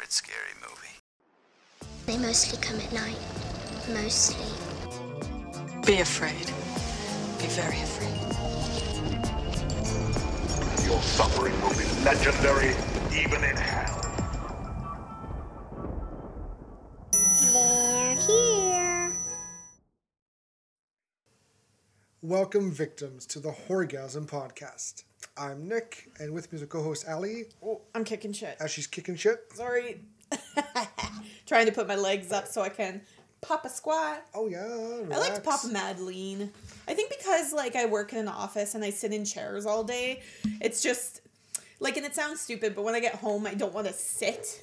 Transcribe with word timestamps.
favorite 0.00 0.12
scary 0.12 0.54
movie? 0.60 0.96
They 2.06 2.16
mostly 2.16 2.58
come 2.60 2.80
at 2.80 2.92
night. 2.92 3.18
Mostly. 3.88 4.46
Be 5.84 6.00
afraid. 6.00 6.46
Be 7.38 7.46
very 7.48 7.80
afraid. 7.82 8.16
Your 10.86 11.00
suffering 11.02 11.60
will 11.60 11.70
be 11.70 11.84
legendary 12.04 12.74
even 13.12 13.44
in 13.44 13.56
hell. 13.56 14.00
They're 17.52 18.16
here. 18.16 19.12
Welcome, 22.22 22.70
victims, 22.70 23.26
to 23.26 23.40
the 23.40 23.52
Horgasm 23.68 24.26
Podcast. 24.26 25.04
I'm 25.40 25.66
Nick, 25.66 26.10
and 26.20 26.32
with 26.34 26.52
me 26.52 26.56
is 26.56 26.62
a 26.62 26.66
co-host 26.66 27.06
Ali, 27.08 27.46
Oh, 27.64 27.80
I'm 27.94 28.04
kicking 28.04 28.32
shit. 28.34 28.58
as 28.60 28.70
she's 28.70 28.86
kicking 28.86 29.16
shit. 29.16 29.38
Sorry. 29.54 30.02
Trying 31.46 31.64
to 31.66 31.72
put 31.72 31.88
my 31.88 31.96
legs 31.96 32.30
up 32.30 32.46
so 32.46 32.60
I 32.62 32.68
can 32.68 33.00
pop 33.40 33.64
a 33.64 33.70
squat. 33.70 34.22
Oh 34.34 34.48
yeah, 34.48 34.66
I 35.12 35.18
like 35.18 35.34
to 35.34 35.40
pop 35.40 35.64
a 35.64 35.68
mad 35.68 35.98
lean. 35.98 36.52
I 36.86 36.92
think 36.94 37.10
because 37.16 37.52
like 37.54 37.74
I 37.74 37.86
work 37.86 38.12
in 38.12 38.18
an 38.18 38.28
office 38.28 38.74
and 38.74 38.84
I 38.84 38.90
sit 38.90 39.12
in 39.12 39.24
chairs 39.24 39.64
all 39.66 39.82
day, 39.82 40.22
it's 40.60 40.82
just 40.82 41.22
like 41.80 41.96
and 41.96 42.04
it 42.04 42.14
sounds 42.14 42.40
stupid, 42.42 42.74
but 42.76 42.84
when 42.84 42.94
I 42.94 43.00
get 43.00 43.14
home 43.16 43.46
I 43.46 43.54
don't 43.54 43.72
want 43.72 43.86
to 43.86 43.92
sit. 43.94 44.62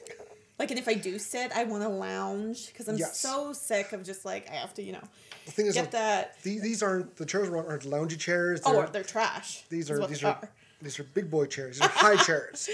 Like 0.59 0.69
and 0.71 0.79
if 0.79 0.87
I 0.87 0.93
do 0.93 1.19
sit, 1.19 1.51
I 1.55 1.63
want 1.65 1.83
to 1.83 1.89
lounge 1.89 2.67
because 2.67 2.87
I'm 2.87 2.97
Yes. 2.97 3.19
so 3.19 3.51
sick 3.51 3.93
of 3.93 4.03
just 4.03 4.25
like 4.25 4.47
I 4.49 4.53
have 4.53 4.73
to, 4.75 4.83
you 4.83 4.93
know, 4.93 5.03
The 5.45 5.51
thing 5.51 5.65
is, 5.65 5.73
get 5.75 5.91
that. 5.91 6.41
the- 6.43 6.59
these 6.59 6.81
aren't 6.81 7.15
the 7.17 7.25
chairs 7.25 7.49
aren't, 7.49 7.67
aren't 7.67 7.83
loungy 7.83 8.17
chairs. 8.17 8.61
Oh, 8.65 8.73
They're- 8.73 8.87
they're 8.87 9.03
trash. 9.03 9.65
these 9.69 9.91
are 9.91 10.05
these 10.07 10.21
they 10.21 10.27
are, 10.29 10.49
these 10.81 10.99
are 10.99 11.03
big 11.03 11.29
boy 11.31 11.45
chairs. 11.45 11.79
These 11.79 11.87
are 11.87 11.91
high 11.93 12.15
chairs. 12.23 12.69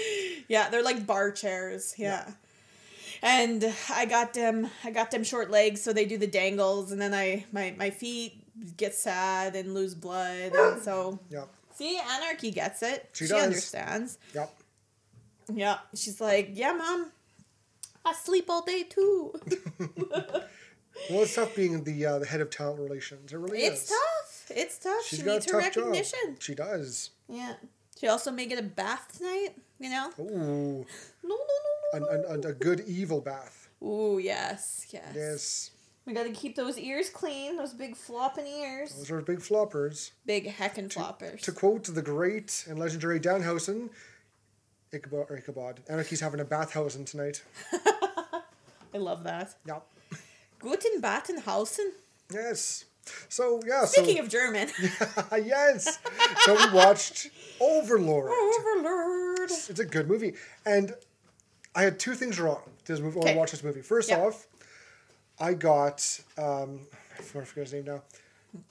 Yeah, 0.48 0.68
they're 0.70 0.82
like 0.82 1.06
bar 1.06 1.30
chairs. 1.30 1.94
Yeah. 1.96 2.30
And 3.22 3.72
I 3.90 4.04
got 4.06 4.34
them 4.34 4.68
I 4.84 4.90
got 4.90 5.10
them 5.10 5.24
short 5.24 5.50
legs 5.50 5.80
so 5.82 5.92
they 5.92 6.04
do 6.04 6.18
the 6.18 6.26
dangles 6.26 6.92
and 6.92 7.00
then 7.00 7.14
I 7.14 7.46
my 7.52 7.74
my 7.78 7.90
feet 7.90 8.76
get 8.76 8.94
sad 8.94 9.56
and 9.56 9.72
lose 9.74 9.94
blood 9.94 10.52
and 10.54 10.82
so 10.82 11.18
Yep, 11.30 11.48
see 11.74 11.98
Anarchy 11.98 12.50
gets 12.50 12.82
it. 12.82 13.08
She 13.12 13.24
She, 13.26 13.32
does. 13.32 13.42
understands. 13.44 14.18
yep. 14.34 14.54
Yeah. 15.52 15.78
She's 15.94 16.20
like, 16.20 16.50
"Yeah, 16.52 16.72
mom. 16.72 17.10
I 18.04 18.12
sleep 18.12 18.46
all 18.50 18.62
day 18.62 18.82
too." 18.84 19.34
Well, 21.10 21.22
it's 21.22 21.34
tough 21.34 21.56
being 21.56 21.82
the 21.82 22.06
uh, 22.06 22.18
the 22.20 22.26
head 22.26 22.40
of 22.40 22.50
talent 22.50 22.78
relations. 22.78 23.32
It 23.32 23.36
really 23.36 23.58
it's 23.64 23.82
is. 23.82 23.88
tough. 23.88 24.56
It's 24.56 24.78
tough. 24.78 25.04
She's 25.04 25.18
she 25.18 25.24
got 25.24 25.32
needs 25.32 25.50
a 25.50 25.54
her 25.56 25.60
tough 25.62 25.72
job. 25.74 25.84
recognition. 25.86 26.36
She 26.38 26.54
does. 26.54 27.10
Yeah. 27.28 27.54
She 28.04 28.08
also 28.08 28.30
may 28.30 28.44
get 28.44 28.58
a 28.58 28.62
bath 28.62 29.16
tonight, 29.16 29.54
you 29.80 29.88
know? 29.88 30.10
Ooh, 30.20 30.84
No, 31.22 31.28
no, 31.30 31.36
no, 31.94 32.00
no. 32.00 32.06
an, 32.10 32.24
an, 32.44 32.50
a 32.50 32.52
good 32.52 32.80
evil 32.86 33.22
bath. 33.22 33.70
Ooh, 33.82 34.18
yes, 34.22 34.84
yes. 34.90 35.12
Yes, 35.14 35.70
We 36.04 36.12
gotta 36.12 36.28
keep 36.32 36.54
those 36.54 36.78
ears 36.78 37.08
clean, 37.08 37.56
those 37.56 37.72
big 37.72 37.96
flopping 37.96 38.46
ears. 38.46 38.94
those 38.94 39.10
are 39.10 39.22
big 39.22 39.38
floppers. 39.38 40.10
Big 40.26 40.46
heckin' 40.54 40.90
floppers. 40.92 41.40
To 41.44 41.52
quote 41.52 41.84
the 41.84 42.02
great 42.02 42.66
and 42.68 42.78
legendary 42.78 43.18
Danhausen, 43.18 43.88
Ichabod, 44.92 45.30
or 45.30 45.38
Ichabod, 45.38 45.80
Anarchy's 45.88 46.20
having 46.20 46.40
a 46.40 46.44
bathhausen 46.44 47.06
tonight. 47.06 47.42
I 47.72 48.98
love 48.98 49.24
that. 49.24 49.54
Yep. 49.66 49.86
Guten 50.58 51.00
Battenhausen. 51.00 51.88
Yes. 52.30 52.84
So 53.28 53.60
yeah. 53.66 53.84
Speaking 53.84 54.16
so, 54.16 54.22
of 54.22 54.28
German. 54.28 54.68
yes. 55.44 55.98
So 56.44 56.54
we 56.54 56.72
watched 56.74 57.28
Overlord. 57.60 58.30
Overlord. 58.58 59.50
It's 59.50 59.78
a 59.80 59.84
good 59.84 60.08
movie, 60.08 60.34
and 60.64 60.94
I 61.74 61.82
had 61.82 61.98
two 61.98 62.14
things 62.14 62.38
wrong. 62.40 62.62
This 62.86 63.00
movie, 63.00 63.18
when 63.18 63.28
I 63.28 63.34
watched 63.36 63.52
this 63.52 63.64
movie. 63.64 63.80
First 63.82 64.10
Yeah. 64.10 64.20
off, 64.20 64.46
I 65.38 65.54
got 65.54 66.20
um, 66.38 66.80
I 67.18 67.22
forget 67.22 67.64
his 67.64 67.72
name 67.72 67.84
now. 67.86 68.02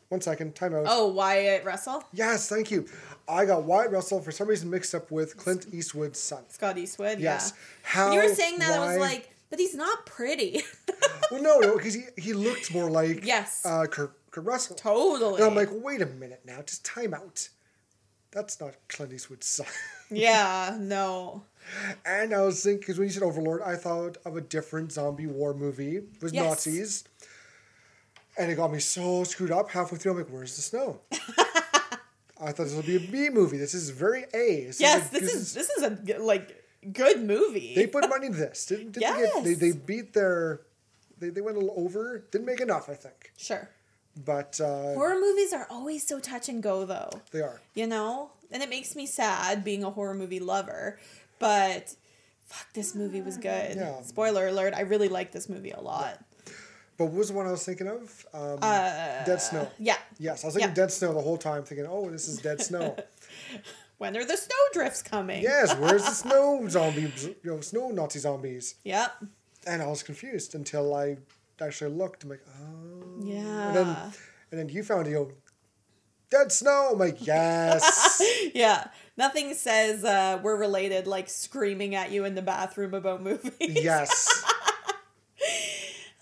One 0.09 0.21
second, 0.21 0.55
time 0.55 0.75
out. 0.75 0.85
Oh, 0.87 1.07
Wyatt 1.07 1.65
Russell? 1.65 2.03
Yes, 2.13 2.47
thank 2.47 2.71
you. 2.71 2.85
I 3.27 3.45
got 3.45 3.63
Wyatt 3.63 3.91
Russell 3.91 4.21
for 4.21 4.31
some 4.31 4.47
reason 4.47 4.69
mixed 4.69 4.93
up 4.93 5.11
with 5.11 5.35
Clint 5.35 5.65
Eastwood's 5.73 6.19
son. 6.19 6.43
Scott 6.49 6.77
Eastwood, 6.77 7.19
Yes. 7.19 7.51
yeah. 7.53 7.61
How? 7.81 8.09
When 8.09 8.21
you 8.21 8.29
were 8.29 8.35
saying 8.35 8.59
that, 8.59 8.79
I 8.79 8.87
was 8.87 8.97
like, 8.99 9.33
but 9.49 9.59
he's 9.59 9.75
not 9.75 10.05
pretty. 10.05 10.61
well, 11.31 11.41
no, 11.41 11.59
no, 11.59 11.77
because 11.77 11.93
he 11.95 12.03
he 12.17 12.33
looked 12.33 12.71
more 12.73 12.89
like 12.89 13.25
Yes. 13.25 13.65
uh, 13.65 13.85
Kurt, 13.87 14.13
Kurt 14.33 14.45
Russell. 14.45 14.75
totally. 14.75 15.35
And 15.35 15.43
I'm 15.43 15.55
like, 15.55 15.69
wait 15.71 16.01
a 16.01 16.05
minute 16.07 16.41
now, 16.43 16.61
just 16.63 16.83
time 16.83 17.13
out. 17.13 17.47
That's 18.31 18.59
not 18.59 18.73
Clint 18.89 19.13
Eastwood's 19.13 19.45
son. 19.57 19.67
yeah, 20.09 20.75
no. 20.79 21.43
and 22.03 22.33
I 22.33 22.41
was 22.41 22.63
thinking, 22.63 22.79
because 22.79 22.97
when 22.97 23.07
you 23.07 23.13
said 23.13 23.21
Overlord, 23.23 23.61
I 23.61 23.75
thought 23.75 24.17
of 24.25 24.35
a 24.35 24.41
different 24.41 24.91
zombie 24.91 25.27
war 25.27 25.53
movie 25.53 25.99
with 26.21 26.33
Yes. 26.33 26.43
Nazis. 26.45 27.03
And 28.35 28.51
it 28.51 28.55
got 28.55 28.71
me 28.71 28.79
so 28.79 29.23
screwed 29.23 29.51
up 29.51 29.69
halfway 29.69 29.99
through. 29.99 30.13
I'm 30.13 30.17
like, 30.17 30.27
where's 30.29 30.55
the 30.55 30.63
snow? 30.63 30.99
I 32.41 32.51
thought 32.51 32.63
this 32.65 32.73
would 32.73 32.87
be 32.87 32.95
a 32.95 32.99
B 32.99 33.29
movie. 33.29 33.57
This 33.57 33.75
is 33.75 33.91
very 33.91 34.23
A. 34.33 34.65
This 34.65 34.81
Yes, 34.81 35.01
like- 35.13 35.21
this 35.21 35.33
is 35.35 35.53
this 35.53 35.69
is 35.69 35.83
a 35.83 36.17
like 36.19 36.63
good 36.91 37.21
movie. 37.23 37.73
They 37.75 37.85
put 37.85 38.09
money 38.09 38.25
into 38.25 38.39
this. 38.39 38.65
Didn't, 38.65 38.93
didn't 38.93 39.15
they, 39.15 39.21
get, 39.21 39.43
they, 39.43 39.49
Yes. 39.51 39.59
they 39.59 39.71
beat 39.73 40.13
their. 40.13 40.61
They, 41.19 41.29
they 41.29 41.41
went 41.41 41.57
a 41.57 41.59
little 41.59 41.75
over. 41.77 42.25
Didn't 42.31 42.47
make 42.47 42.59
enough, 42.59 42.89
I 42.89 42.95
think. 42.95 43.31
sure. 43.37 43.69
But 44.15 44.59
uh, 44.61 44.93
Horror 44.93 45.19
movies 45.19 45.53
are 45.53 45.67
always 45.69 46.05
so 46.05 46.19
touch 46.19 46.47
and 46.49 46.61
go 46.61 46.85
though. 46.85 47.09
they 47.31 47.41
are. 47.41 47.61
you 47.73 47.87
know? 47.87 48.31
And 48.51 48.61
it 48.61 48.69
makes 48.69 48.95
me 48.95 49.05
sad 49.07 49.63
being 49.63 49.83
a 49.83 49.89
horror 49.89 50.13
movie 50.13 50.39
lover, 50.39 50.99
but 51.39 51.95
fuck, 52.45 52.71
this 52.73 52.93
movie 52.93 53.21
was 53.21 53.37
good. 53.37 53.75
Yeah. 53.75 54.01
Spoiler 54.03 54.47
alert, 54.47 54.75
I 54.75 54.81
really 54.81 55.07
like 55.09 55.31
this 55.31 55.49
movie 55.49 55.71
a 55.71 55.81
lot. 55.81 56.23
But 56.95 57.05
what 57.05 57.13
was 57.13 57.29
the 57.29 57.33
one 57.33 57.47
I 57.47 57.51
was 57.51 57.65
thinking 57.65 57.87
of? 57.87 58.25
Um, 58.35 58.59
Dead 58.59 59.41
Snow. 59.41 59.67
Yeah. 59.79 59.97
Yes, 60.19 60.43
I 60.43 60.47
was 60.47 60.53
thinking 60.53 60.67
Uh, 60.67 60.69
Yeah. 60.69 60.75
Dead 60.75 60.91
Snow 60.91 61.13
the 61.15 61.21
whole 61.21 61.37
time, 61.37 61.63
thinking, 61.63 61.87
oh, 61.89 62.11
this 62.11 62.27
is 62.27 62.37
Dead 62.37 62.61
Snow. 62.61 62.95
When 63.99 64.17
are 64.17 64.25
the 64.25 64.35
snow 64.35 64.55
drifts 64.73 65.01
coming? 65.01 65.41
yes, 65.41 65.73
where's 65.77 66.03
the 66.03 66.11
snow 66.25 66.67
zombies? 66.67 67.25
You 67.41 67.51
know, 67.55 67.61
snow 67.61 67.89
Nazi 67.89 68.19
zombies. 68.19 68.75
Yep. 68.83 69.11
And 69.65 69.81
I 69.81 69.87
was 69.87 70.03
confused 70.03 70.55
until 70.55 70.93
I 70.93 71.17
actually 71.61 71.91
looked. 71.91 72.23
I'm 72.23 72.29
like, 72.31 72.43
oh. 72.61 72.92
Yeah. 73.23 73.67
And 73.67 73.75
then, 73.75 73.87
and 74.51 74.59
then 74.59 74.69
you 74.69 74.83
found 74.83 75.07
it. 75.07 75.11
You 75.11 75.15
know, 75.15 75.31
Dead 76.29 76.51
Snow. 76.51 76.89
I'm 76.93 76.99
like, 76.99 77.25
yes. 77.25 78.21
yeah. 78.53 78.87
Nothing 79.17 79.53
says 79.53 80.03
uh, 80.03 80.39
we're 80.43 80.57
related 80.57 81.05
like 81.07 81.29
screaming 81.29 81.93
at 81.95 82.11
you 82.11 82.25
in 82.25 82.35
the 82.35 82.41
bathroom 82.41 82.93
about 82.93 83.21
movies. 83.23 83.51
yes. 83.59 84.43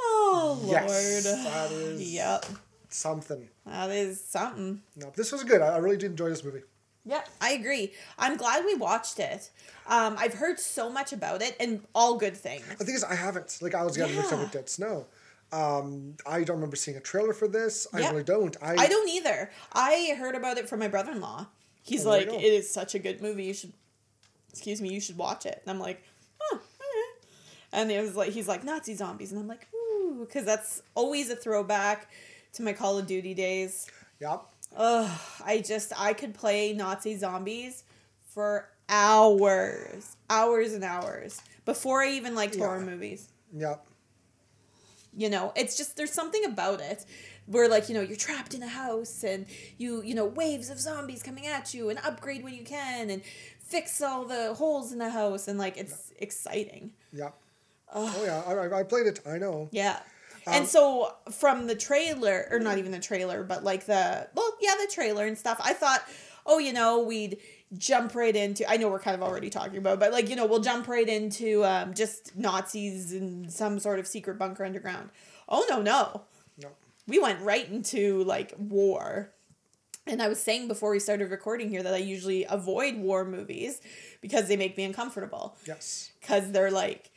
Oh 0.03 0.59
Lord. 0.63 0.72
Yes. 0.72 1.23
That 1.44 1.72
is 1.72 2.13
Yep. 2.13 2.45
something. 2.90 3.47
That 3.66 3.91
is 3.91 4.23
something. 4.23 4.81
No, 4.95 5.11
this 5.16 5.31
was 5.31 5.44
good. 5.44 5.61
I, 5.61 5.78
really 5.78 5.97
did 5.97 6.11
enjoy 6.11 6.29
this 6.29 6.44
movie. 6.44 6.61
Yeah, 7.06 7.22
I 7.40 7.51
agree. 7.53 7.94
I'm 8.17 8.38
glad 8.38 8.66
we 8.66 8.75
watched 8.75 9.19
it. 9.19 9.50
Um, 9.88 10.16
I've 10.17 10.34
heard 10.35 10.59
so 10.59 10.90
much 10.90 11.13
about 11.13 11.41
it 11.41 11.56
and 11.59 11.81
all 11.95 12.17
good 12.17 12.35
things. 12.38 12.63
The 12.78 12.85
thing 12.85 12.95
is, 12.95 13.03
I 13.03 13.16
haven't. 13.16 13.57
Like, 13.61 13.73
I 13.75 13.84
was 13.84 13.97
getting 13.97 14.16
mixed 14.16 14.34
up 14.34 14.40
with 14.40 14.51
Dead 14.51 14.69
Snow. 14.69 15.07
Um, 15.51 16.16
I 16.25 16.44
don't 16.44 16.56
remember 16.57 16.75
seeing 16.75 16.95
a 16.97 17.01
trailer 17.01 17.34
for 17.34 17.47
this. 17.47 17.88
I 17.94 18.00
Yeah. 18.00 18.12
really 18.12 18.23
don't. 18.23 18.56
I, 18.62 18.75
I 18.75 18.88
don't 18.88 19.09
either. 19.09 19.51
I 19.73 20.16
heard 20.17 20.35
about 20.35 20.57
it 20.57 20.69
from 20.69 20.79
my 20.79 20.88
brother 20.88 21.12
in 21.12 21.19
law. 21.22 21.47
He's 21.84 22.06
Oh, 22.06 22.09
like, 22.09 22.28
it 22.28 22.41
is 22.41 22.69
such 22.69 22.95
a 22.95 23.00
good 23.00 23.22
movie. 23.22 23.45
You 23.45 23.53
should, 23.53 23.73
excuse 24.50 24.81
me, 24.81 24.94
you 24.94 25.01
should 25.01 25.17
watch 25.17 25.45
it. 25.45 25.61
And 25.66 25.72
I'm 25.72 25.79
like, 25.79 26.03
oh, 26.41 26.53
alright. 26.53 27.25
And 27.73 27.91
it 27.91 28.01
was 28.01 28.16
like, 28.16 28.29
he's 28.31 28.47
like 28.47 28.63
Nazi 28.63 28.94
zombies, 28.95 29.31
and 29.31 29.41
I'm 29.41 29.47
like, 29.47 29.67
ooh, 29.73 30.25
because 30.25 30.45
that's 30.45 30.81
always 30.95 31.29
a 31.29 31.35
throwback 31.35 32.09
to 32.53 32.63
my 32.63 32.73
Call 32.73 32.97
of 32.97 33.07
Duty 33.07 33.34
days. 33.34 33.88
Yep. 34.19 34.44
Ugh, 34.78 35.19
I 35.44 35.59
just 35.59 35.91
I 35.97 36.13
could 36.13 36.34
play 36.34 36.72
Nazi 36.73 37.17
zombies 37.17 37.84
for 38.28 38.69
hours, 38.88 40.16
hours 40.29 40.73
and 40.73 40.84
hours 40.84 41.41
before 41.66 42.01
I 42.03 42.11
even 42.11 42.35
liked 42.35 42.56
horror 42.56 42.79
movies. 42.79 43.28
Yeah. 43.53 43.75
You 45.16 45.29
know, 45.29 45.52
it's 45.55 45.75
just 45.78 45.97
there's 45.97 46.11
something 46.13 46.46
about 46.46 46.79
it 46.81 47.05
where 47.47 47.67
like 47.67 47.90
you 47.90 47.96
know 47.96 48.02
you're 48.02 48.16
trapped 48.16 48.53
in 48.53 48.63
a 48.63 48.67
house 48.67 49.23
and 49.23 49.46
you 49.78 50.02
you 50.03 50.16
know 50.16 50.25
waves 50.25 50.69
of 50.69 50.79
zombies 50.79 51.22
coming 51.22 51.46
at 51.47 51.73
you 51.73 51.90
and 51.90 51.99
upgrade 51.99 52.43
when 52.43 52.53
you 52.53 52.63
can 52.63 53.09
and 53.09 53.22
fix 53.59 54.02
all 54.02 54.23
the 54.25 54.53
holes 54.53 54.91
in 54.93 54.99
the 54.99 55.09
house 55.09 55.47
and 55.47 55.59
like 55.59 55.75
it's 55.78 56.13
exciting. 56.19 56.91
Yeah. 57.11 57.31
Oh, 57.93 58.23
yeah. 58.23 58.41
I, 58.47 58.53
I- 58.53 58.79
I 58.79 58.84
played 58.84 59.08
it. 59.08 59.19
I 59.28 59.37
know. 59.37 59.67
Yeah. 59.72 59.99
Um, 60.47 60.53
and 60.53 60.67
so 60.67 61.13
from 61.31 61.67
the 61.67 61.75
trailer, 61.75 62.47
or 62.49 62.59
not 62.59 62.78
even 62.78 62.91
the 62.91 62.99
trailer, 62.99 63.43
but 63.43 63.63
like 63.63 63.85
the, 63.85 64.28
well, 64.34 64.58
yeah, 64.61 64.75
the 64.79 64.91
trailer 64.91 65.25
and 65.28 65.37
stuff, 65.37 65.59
I 65.63 65.73
thought, 65.73 66.02
oh, 66.46 66.58
you 66.58 66.73
know, 66.73 67.03
we'd 67.03 67.37
jump 67.78 68.16
right 68.16 68.35
into, 68.35 68.70
I 68.70 68.78
know 68.78 68.90
we're 68.90 69.00
kind 69.00 69.16
of 69.16 69.23
already 69.23 69.50
talking 69.50 69.78
about, 69.78 70.00
but 70.00 70.12
like, 70.12 70.29
you 70.29 70.35
know, 70.35 70.46
we'll 70.46 70.59
jump 70.59 70.88
right 70.88 71.08
into 71.08 71.64
um, 71.64 71.94
just 71.94 72.35
Nazis 72.35 73.14
and 73.14 73.52
some 73.52 73.79
sort 73.79 74.00
of 74.00 74.08
secret 74.08 74.38
bunker 74.38 74.66
underground. 74.66 75.09
Oh, 75.47 75.66
no, 75.70 75.82
no. 75.82 76.23
No. 76.62 76.70
We 77.08 77.20
went 77.20 77.40
right 77.41 77.68
into 77.70 78.23
like 78.26 78.53
war. 78.58 79.29
And 80.08 80.22
I 80.22 80.28
was 80.28 80.41
saying 80.41 80.68
before 80.68 80.90
we 80.91 81.00
started 81.00 81.29
recording 81.32 81.70
here 81.70 81.84
that 81.84 81.94
I 81.94 81.97
usually 81.97 82.46
avoid 82.50 82.97
war 82.97 83.23
movies 83.23 83.79
because 84.20 84.47
they 84.47 84.58
make 84.58 84.76
me 84.76 84.84
uncomfortable 84.84 85.56
Yes. 85.66 86.12
because 86.20 86.52
they're 86.52 86.72
like 86.72 87.12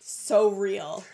so 0.00 0.48
real. 0.50 1.04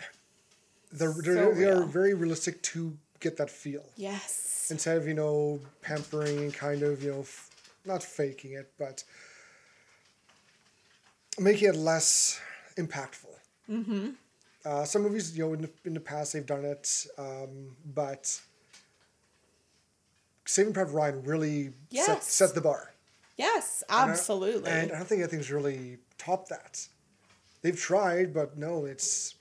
They're, 0.92 1.12
they're, 1.12 1.54
they 1.54 1.64
are 1.70 1.84
very 1.84 2.14
realistic 2.14 2.62
to 2.62 2.96
get 3.20 3.36
that 3.36 3.50
feel. 3.50 3.84
Yes. 3.96 4.68
Instead 4.70 4.96
of, 4.96 5.06
you 5.06 5.14
know, 5.14 5.60
pampering 5.82 6.38
and 6.38 6.54
kind 6.54 6.82
of, 6.82 7.02
you 7.02 7.12
know, 7.12 7.20
f- 7.20 7.50
not 7.84 8.02
faking 8.02 8.52
it, 8.52 8.70
but 8.78 9.04
making 11.38 11.68
it 11.68 11.76
less 11.76 12.40
impactful. 12.76 13.34
Mm-hmm. 13.70 14.10
Uh, 14.64 14.84
some 14.84 15.02
movies, 15.02 15.36
you 15.36 15.44
know, 15.44 15.52
in 15.52 15.62
the, 15.62 15.70
in 15.84 15.94
the 15.94 16.00
past 16.00 16.32
they've 16.32 16.46
done 16.46 16.64
it, 16.64 17.06
um, 17.18 17.76
but 17.94 18.40
Saving 20.46 20.72
Private 20.72 20.92
Ryan 20.92 21.22
really 21.22 21.64
set, 21.66 21.72
Yes. 21.90 22.26
set 22.26 22.54
the 22.54 22.60
bar. 22.60 22.92
Yes, 23.36 23.82
And 23.88 24.10
I- 24.10 24.12
absolutely. 24.12 24.70
And 24.70 24.92
I 24.92 24.96
don't 24.96 25.06
think 25.06 25.20
anything's 25.20 25.50
really 25.50 25.98
topped 26.18 26.48
that. 26.50 26.86
They've 27.62 27.78
tried, 27.78 28.32
but 28.32 28.56
no, 28.56 28.84
it's 28.84 29.34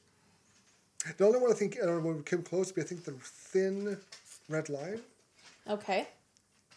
the 1.17 1.25
only 1.25 1.39
one 1.39 1.51
I 1.51 1.53
think 1.55 1.77
I 1.81 1.85
don't 1.85 2.03
know 2.03 2.11
what 2.13 2.25
came 2.25 2.41
close. 2.41 2.71
But 2.71 2.85
I 2.85 2.87
think 2.87 3.03
the 3.03 3.11
Thin 3.21 3.97
Red 4.49 4.69
Line. 4.69 5.01
okay. 5.69 6.07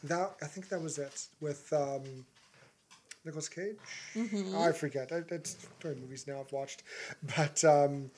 That 0.04 0.36
I 0.42 0.46
think 0.46 0.68
that 0.68 0.80
was 0.80 0.98
it 0.98 1.26
with 1.40 1.72
um, 1.72 2.02
Nicolas 3.24 3.48
Cage. 3.48 3.76
Mm-hmm. 4.14 4.56
I 4.56 4.72
forget. 4.72 5.10
I, 5.12 5.22
it's 5.34 5.54
too 5.80 5.88
many 5.88 6.00
movies 6.00 6.26
now 6.26 6.40
I've 6.40 6.52
watched, 6.52 6.82
but 7.36 7.64
um, 7.64 8.10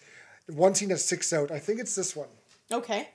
one 0.48 0.75
scene 0.75 0.88
that 0.90 0.98
sticks 0.98 1.32
out. 1.32 1.50
I 1.50 1.58
think 1.58 1.80
it's 1.80 1.94
this 1.94 2.14
one. 2.16 2.28
Okay. 2.70 3.08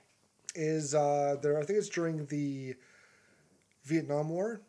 Is 0.56 0.94
uh, 0.96 1.38
there? 1.42 1.60
I 1.60 1.64
think 1.64 1.80
it's 1.80 1.90
during 1.90 2.26
the 2.28 2.76
Vietnam 3.86 4.30
War, 4.30 4.62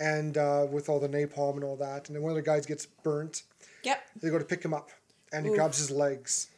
and 0.00 0.36
uh, 0.36 0.66
with 0.70 0.88
all 0.88 1.00
the 1.00 1.08
napalm 1.08 1.54
and 1.54 1.64
all 1.64 1.76
that, 1.76 2.08
and 2.08 2.16
then 2.16 2.22
one 2.22 2.30
of 2.30 2.36
the 2.36 2.42
guys 2.42 2.66
gets 2.66 2.86
burnt. 2.86 3.42
Yep. 3.84 4.02
They 4.22 4.30
go 4.30 4.38
to 4.38 4.44
pick 4.44 4.64
him 4.64 4.74
up, 4.74 4.90
and 5.32 5.46
he 5.46 5.52
grabs 5.54 5.78
his 5.78 5.90
legs 5.90 6.48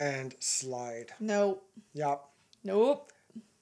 and 0.00 0.34
slide. 0.40 1.12
No. 1.20 1.58
Yep, 1.94 2.20
Nope. 2.64 3.12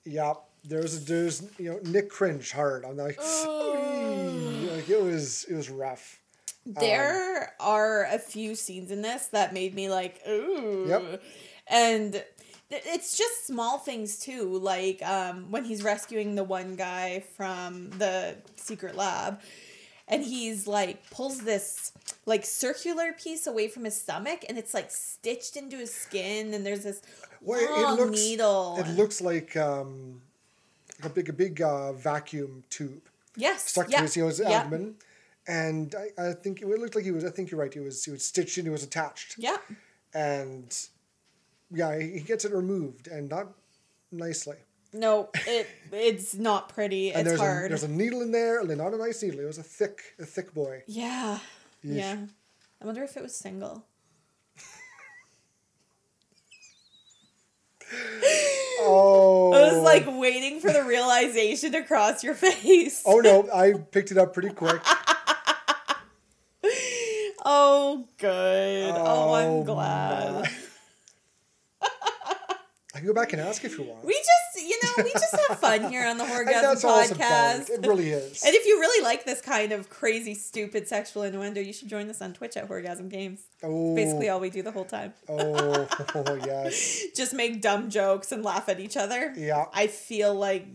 yep. 0.05 0.37
There's 0.65 1.05
there's 1.07 1.43
you 1.59 1.71
know 1.71 1.81
Nick 1.85 2.11
cringe 2.11 2.53
hard. 2.53 2.85
I'm 2.85 2.97
like, 2.97 3.19
"Oy." 3.21 4.69
like 4.75 4.89
it 4.89 5.03
was 5.03 5.45
it 5.45 5.55
was 5.55 5.71
rough. 5.71 6.19
There 6.67 7.55
are 7.59 8.05
a 8.05 8.19
few 8.19 8.55
scenes 8.55 8.91
in 8.91 9.01
this 9.03 9.29
that 9.29 9.55
made 9.55 9.75
me 9.75 9.89
like, 9.89 10.21
ooh. 10.29 10.85
Yep. 10.89 11.23
And 11.69 12.13
th- 12.13 12.83
it's 12.87 13.17
just 13.17 13.47
small 13.47 13.79
things 13.79 14.19
too, 14.19 14.59
like 14.59 15.03
um, 15.03 15.51
when 15.51 15.65
he's 15.65 15.83
rescuing 15.83 16.35
the 16.35 16.45
one 16.45 16.77
guy 16.77 17.25
from 17.37 17.89
the 17.99 18.37
secret 18.57 18.95
lab, 18.95 19.41
and 20.07 20.23
he's 20.23 20.67
like 20.67 21.09
pulls 21.11 21.39
this 21.41 21.93
like 22.27 22.45
circular 22.45 23.13
piece 23.15 23.47
away 23.47 23.67
from 23.69 23.85
his 23.85 24.01
stomach, 24.01 24.45
and 24.49 24.59
it's 24.59 24.75
like 24.75 24.91
stitched 24.91 25.57
into 25.57 25.79
his 25.79 25.93
skin, 25.93 26.53
and 26.53 26.65
there's 26.67 26.83
this 26.85 27.01
Well, 27.41 27.83
long 27.83 27.99
it 27.99 28.03
looks 28.03 28.21
needle. 28.21 28.77
it 28.79 28.89
looks 28.89 29.21
like 29.23 29.57
um, 29.57 30.21
a 31.05 31.09
big 31.09 31.29
a 31.29 31.33
big 31.33 31.63
uh, 31.63 31.93
vacuum 31.93 32.65
tube 32.71 33.03
yes, 33.37 33.65
stuck 33.65 33.91
yeah, 33.91 33.99
to 33.99 34.03
his, 34.05 34.17
you 34.17 34.23
know, 34.23 34.29
his 34.29 34.41
yeah, 34.41 34.51
abdomen. 34.51 34.97
And 35.47 35.95
I, 36.19 36.29
I 36.29 36.33
think 36.33 36.63
it 36.63 36.69
looked 36.69 36.95
like 36.95 37.05
he 37.05 37.11
was. 37.11 37.25
I 37.25 37.31
think 37.31 37.51
you're 37.51 37.61
right. 37.61 37.73
He 37.73 37.81
was. 37.81 38.05
He 38.05 38.11
was 38.11 38.25
stitched 38.25 38.59
in. 38.59 38.65
He 38.65 38.71
was 38.71 38.85
attached. 38.85 39.37
Yeah, 39.39 39.57
And 40.15 40.77
yeah, 41.71 41.99
he 41.99 42.21
gets 42.21 42.45
it 42.45 42.53
removed 42.53 43.09
and 43.09 43.29
not 43.29 43.49
nicely. 44.13 44.57
no, 44.93 45.31
it 45.47 45.69
it's 45.93 46.35
not 46.35 46.69
pretty. 46.69 47.13
And 47.13 47.21
it's 47.21 47.31
there's 47.31 47.41
hard. 47.41 47.67
a 47.67 47.69
there's 47.69 47.85
a 47.85 47.89
needle 47.89 48.23
in 48.23 48.33
there, 48.33 48.61
and 48.61 48.77
not 48.77 48.93
a 48.93 48.99
nice 48.99 49.23
needle. 49.23 49.41
It 49.41 49.47
was 49.47 49.59
a 49.59 49.63
thick 49.63 50.15
a 50.19 50.25
thick 50.25 50.55
boy. 50.55 50.83
Yeah. 50.87 51.39
Yeah. 51.83 52.17
I 52.81 52.85
wonder 52.85 53.03
if 53.03 53.17
it 53.17 53.23
was 53.23 53.35
single. 53.35 53.85
Oh. 58.83 59.53
I 59.53 59.73
was 59.73 59.83
like 59.83 60.05
waiting 60.07 60.61
for 60.61 60.73
the 60.73 60.83
realization 60.85 61.73
to 61.73 61.83
cross 61.83 62.25
your 62.25 62.35
face. 62.35 63.03
Oh 63.07 63.21
no, 63.21 63.49
I 63.53 63.73
picked 63.75 64.11
it 64.11 64.19
up 64.19 64.33
pretty 64.35 64.51
quick. 64.51 64.81
Oh, 67.43 68.07
good. 68.19 68.93
Oh, 68.95 69.33
I'm 69.33 69.49
Oh, 69.49 69.63
glad. 69.65 70.51
I 71.83 72.99
can 72.99 73.07
go 73.07 73.15
back 73.15 73.33
and 73.33 73.41
ask 73.41 73.65
if 73.65 73.79
you 73.79 73.85
want. 73.85 74.05
We 74.05 74.13
just, 74.13 74.50
know, 74.97 75.05
we 75.05 75.13
just 75.13 75.37
have 75.49 75.59
fun 75.59 75.91
here 75.91 76.07
on 76.07 76.19
the 76.19 76.25
Horgasm 76.31 76.47
that's 76.63 76.85
all 76.85 77.01
it's. 77.01 77.13
Podcast. 77.13 77.71
It 77.71 77.87
really 77.87 78.11
is. 78.11 78.43
And 78.47 78.55
if 78.55 78.67
you 78.67 78.79
really 78.81 79.03
like 79.05 79.25
this 79.25 79.41
kind 79.41 79.73
of 79.73 79.89
crazy, 79.91 80.35
stupid 80.35 80.89
sexual 80.89 81.23
innuendo, 81.23 81.61
you 81.61 81.73
should 81.73 81.89
join 81.89 82.09
us 82.11 82.21
on 82.23 82.33
Twitch 82.33 82.57
at 82.57 82.69
Horgasm 82.69 83.09
Games. 83.09 83.41
oh, 83.63 83.95
Basically, 83.95 84.29
all 84.29 84.41
we 84.41 84.51
do 84.51 84.63
the 84.63 84.73
whole 84.73 84.85
time. 84.85 85.13
oh, 85.29 85.87
yes. 86.47 87.03
Just 87.15 87.35
make 87.35 87.61
dumb 87.61 87.91
jokes 87.91 88.33
and 88.33 88.45
laugh 88.45 88.69
at 88.69 88.81
each 88.81 88.97
other. 88.97 89.33
Yeah. 89.37 89.67
I 89.73 89.87
feel 89.87 90.35
like 90.35 90.67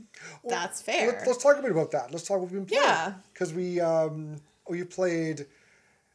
that's 0.47 0.81
fair. 0.81 1.07
Let, 1.07 1.27
us 1.27 1.37
talk 1.41 1.57
a 1.57 1.61
bit 1.61 1.71
about 1.71 1.91
that. 1.91 2.11
Let's 2.11 2.27
talk 2.27 2.39
what 2.39 2.51
we've 2.51 2.53
been 2.53 2.65
playing. 2.65 2.83
Yeah. 2.83 3.13
Because 3.33 3.53
we, 3.53 3.79
um, 3.81 4.37
oh, 4.67 4.73
you 4.73 4.85
played 4.85 5.45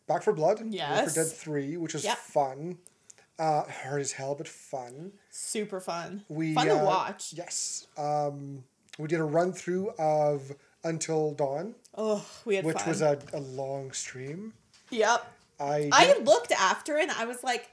Back 0.06 0.22
4 0.22 0.32
Blood. 0.32 0.60
Left 0.60 0.72
Yes. 0.72 1.14
4 1.14 1.24
Dead 1.24 1.32
3, 1.32 1.76
which 1.76 1.94
was 1.94 2.04
Yep. 2.04 2.18
fun. 2.18 2.78
Uh, 3.38 3.62
hard 3.84 4.00
as 4.00 4.12
hell, 4.12 4.34
but 4.34 4.46
fun. 4.48 5.12
Super 5.30 5.80
fun. 5.80 6.24
We 6.28 6.54
fun 6.54 6.66
to 6.66 6.74
uh, 6.80 6.84
watch. 6.84 7.32
Yes. 7.36 7.86
Um, 7.96 8.64
we 8.98 9.08
did 9.08 9.20
a 9.20 9.24
run 9.24 9.52
through 9.52 9.90
of 9.98 10.52
Until 10.84 11.32
Dawn, 11.32 11.74
Oh, 11.96 12.24
we 12.44 12.56
had 12.56 12.64
which 12.64 12.78
fun. 12.78 12.88
was 12.88 13.02
a, 13.02 13.18
a 13.32 13.40
long 13.40 13.92
stream. 13.92 14.52
Yep. 14.90 15.24
I, 15.60 15.88
I 15.92 16.06
didn't- 16.06 16.24
looked 16.24 16.52
after 16.52 16.96
it 16.96 17.02
and 17.02 17.12
I 17.12 17.24
was 17.26 17.42
like, 17.44 17.68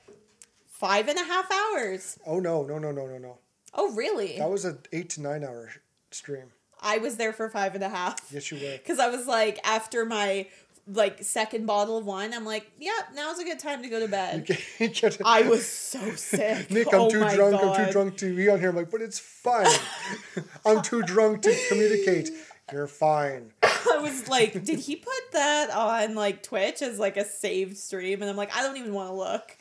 five 0.68 1.07
and 1.07 1.18
a 1.18 1.24
half 1.24 1.51
hours. 1.51 2.19
oh 2.27 2.39
no 2.39 2.63
no 2.63 2.77
no 2.77 2.92
no 2.92 3.07
no 3.07 3.18
no 3.18 3.38
Oh, 3.74 3.92
really? 3.94 4.38
that 4.38 4.50
was 4.50 4.65
an 4.65 4.80
eight 4.94 5.09
to 5.12 5.21
nine 5.21 5.44
hour 5.44 5.69
stream. 6.12 6.51
I 6.81 7.00
was 7.00 7.18
there 7.18 7.33
for 7.33 7.50
five 7.50 7.74
and 7.75 7.83
a 7.83 7.89
half. 7.89 8.19
Yes, 8.31 8.51
you 8.51 8.57
were. 8.59 8.74
Because 8.77 9.00
I 9.00 9.07
was 9.09 9.25
like, 9.27 9.59
after 9.63 10.06
my 10.06 10.48
like 10.88 11.24
second 11.24 11.66
bottle 11.66 11.98
of 11.98 12.06
wine, 12.06 12.34
I'm 12.34 12.45
like, 12.45 12.72
yep, 12.80 13.10
now's 13.13 13.39
a 13.39 13.44
good 13.44 13.60
time 13.60 13.84
to 13.84 13.89
go 13.89 14.00
to 14.00 14.07
bed. 14.07 14.48
I 15.25 15.42
was 15.44 15.68
so 15.68 16.16
sick. 16.16 16.72
Nick, 16.72 16.88
I'm 16.94 17.01
oh 17.01 17.10
too 17.10 17.19
drunk. 17.30 17.62
I'm 17.62 17.86
too 17.86 17.92
drunk 17.92 18.18
to 18.18 18.36
be 18.36 18.50
on 18.50 18.60
here. 18.60 18.69
I'm 18.69 18.75
like, 18.75 18.92
but 18.92 19.01
it's 19.01 19.19
fine. 19.19 19.68
I'm 20.66 20.81
too 20.81 21.01
drunk 21.04 21.42
to 21.44 21.56
communicate. 21.69 22.30
You're 22.72 22.88
fine. 22.88 23.51
I 23.63 24.00
was 24.01 24.28
like, 24.28 24.63
did 24.66 24.80
he 24.80 24.95
put 24.98 25.31
that 25.34 25.69
on 25.72 26.16
like 26.16 26.44
Twitch 26.44 26.81
as 26.81 27.00
like 27.00 27.18
a 27.18 27.25
saved 27.25 27.78
stream? 27.78 28.22
And 28.22 28.30
I'm 28.30 28.38
like, 28.38 28.56
I 28.56 28.62
don't 28.63 28.78
even 28.78 28.94
want 28.94 29.10
to 29.10 29.16
look. 29.16 29.57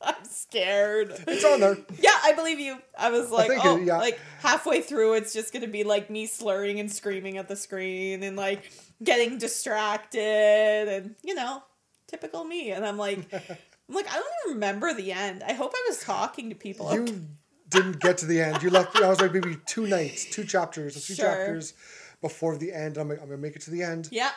I'm 0.02 0.24
scared. 0.24 1.12
It's 1.28 1.44
on 1.44 1.60
there. 1.60 1.76
Yeah, 2.00 2.16
I 2.24 2.32
believe 2.32 2.58
you. 2.58 2.78
I 2.98 3.10
was 3.10 3.30
like, 3.30 3.48
think 3.50 3.64
oh, 3.64 3.76
it- 3.76 3.84
yeah. 3.84 3.98
like 3.98 4.18
halfway 4.40 4.80
through, 4.80 5.14
it's 5.14 5.32
just 5.32 5.52
gonna 5.52 5.66
be 5.68 5.84
like 5.84 6.08
me 6.10 6.26
slurring 6.26 6.80
and 6.80 6.90
screaming 6.90 7.36
at 7.38 7.48
the 7.48 7.56
screen 7.56 8.22
and 8.22 8.36
like 8.36 8.70
getting 9.02 9.38
distracted 9.38 10.88
and 10.88 11.14
you 11.22 11.34
know, 11.34 11.62
typical 12.06 12.44
me. 12.44 12.70
And 12.70 12.84
I'm 12.86 12.96
like, 12.96 13.18
I'm 13.32 13.94
like, 13.94 14.08
I 14.08 14.14
don't 14.14 14.26
even 14.46 14.54
remember 14.54 14.94
the 14.94 15.12
end. 15.12 15.42
I 15.46 15.52
hope 15.52 15.72
I 15.74 15.86
was 15.88 15.98
talking 16.00 16.48
to 16.50 16.54
people. 16.54 16.92
You 16.94 17.26
didn't 17.68 18.00
get 18.00 18.18
to 18.18 18.26
the 18.26 18.40
end. 18.40 18.62
You 18.62 18.70
left. 18.70 18.96
I 18.96 19.08
was 19.08 19.20
like 19.20 19.32
maybe 19.32 19.58
two 19.66 19.86
nights, 19.86 20.24
two 20.24 20.44
chapters, 20.44 20.94
two 21.06 21.14
Sure. 21.14 21.24
chapters 21.26 21.74
before 22.20 22.56
the 22.56 22.72
end. 22.72 22.96
I'm 22.98 23.08
like, 23.08 23.20
I'm 23.20 23.26
gonna 23.28 23.38
make 23.38 23.56
it 23.56 23.62
to 23.62 23.70
the 23.70 23.82
end. 23.82 24.08
yeah, 24.10 24.30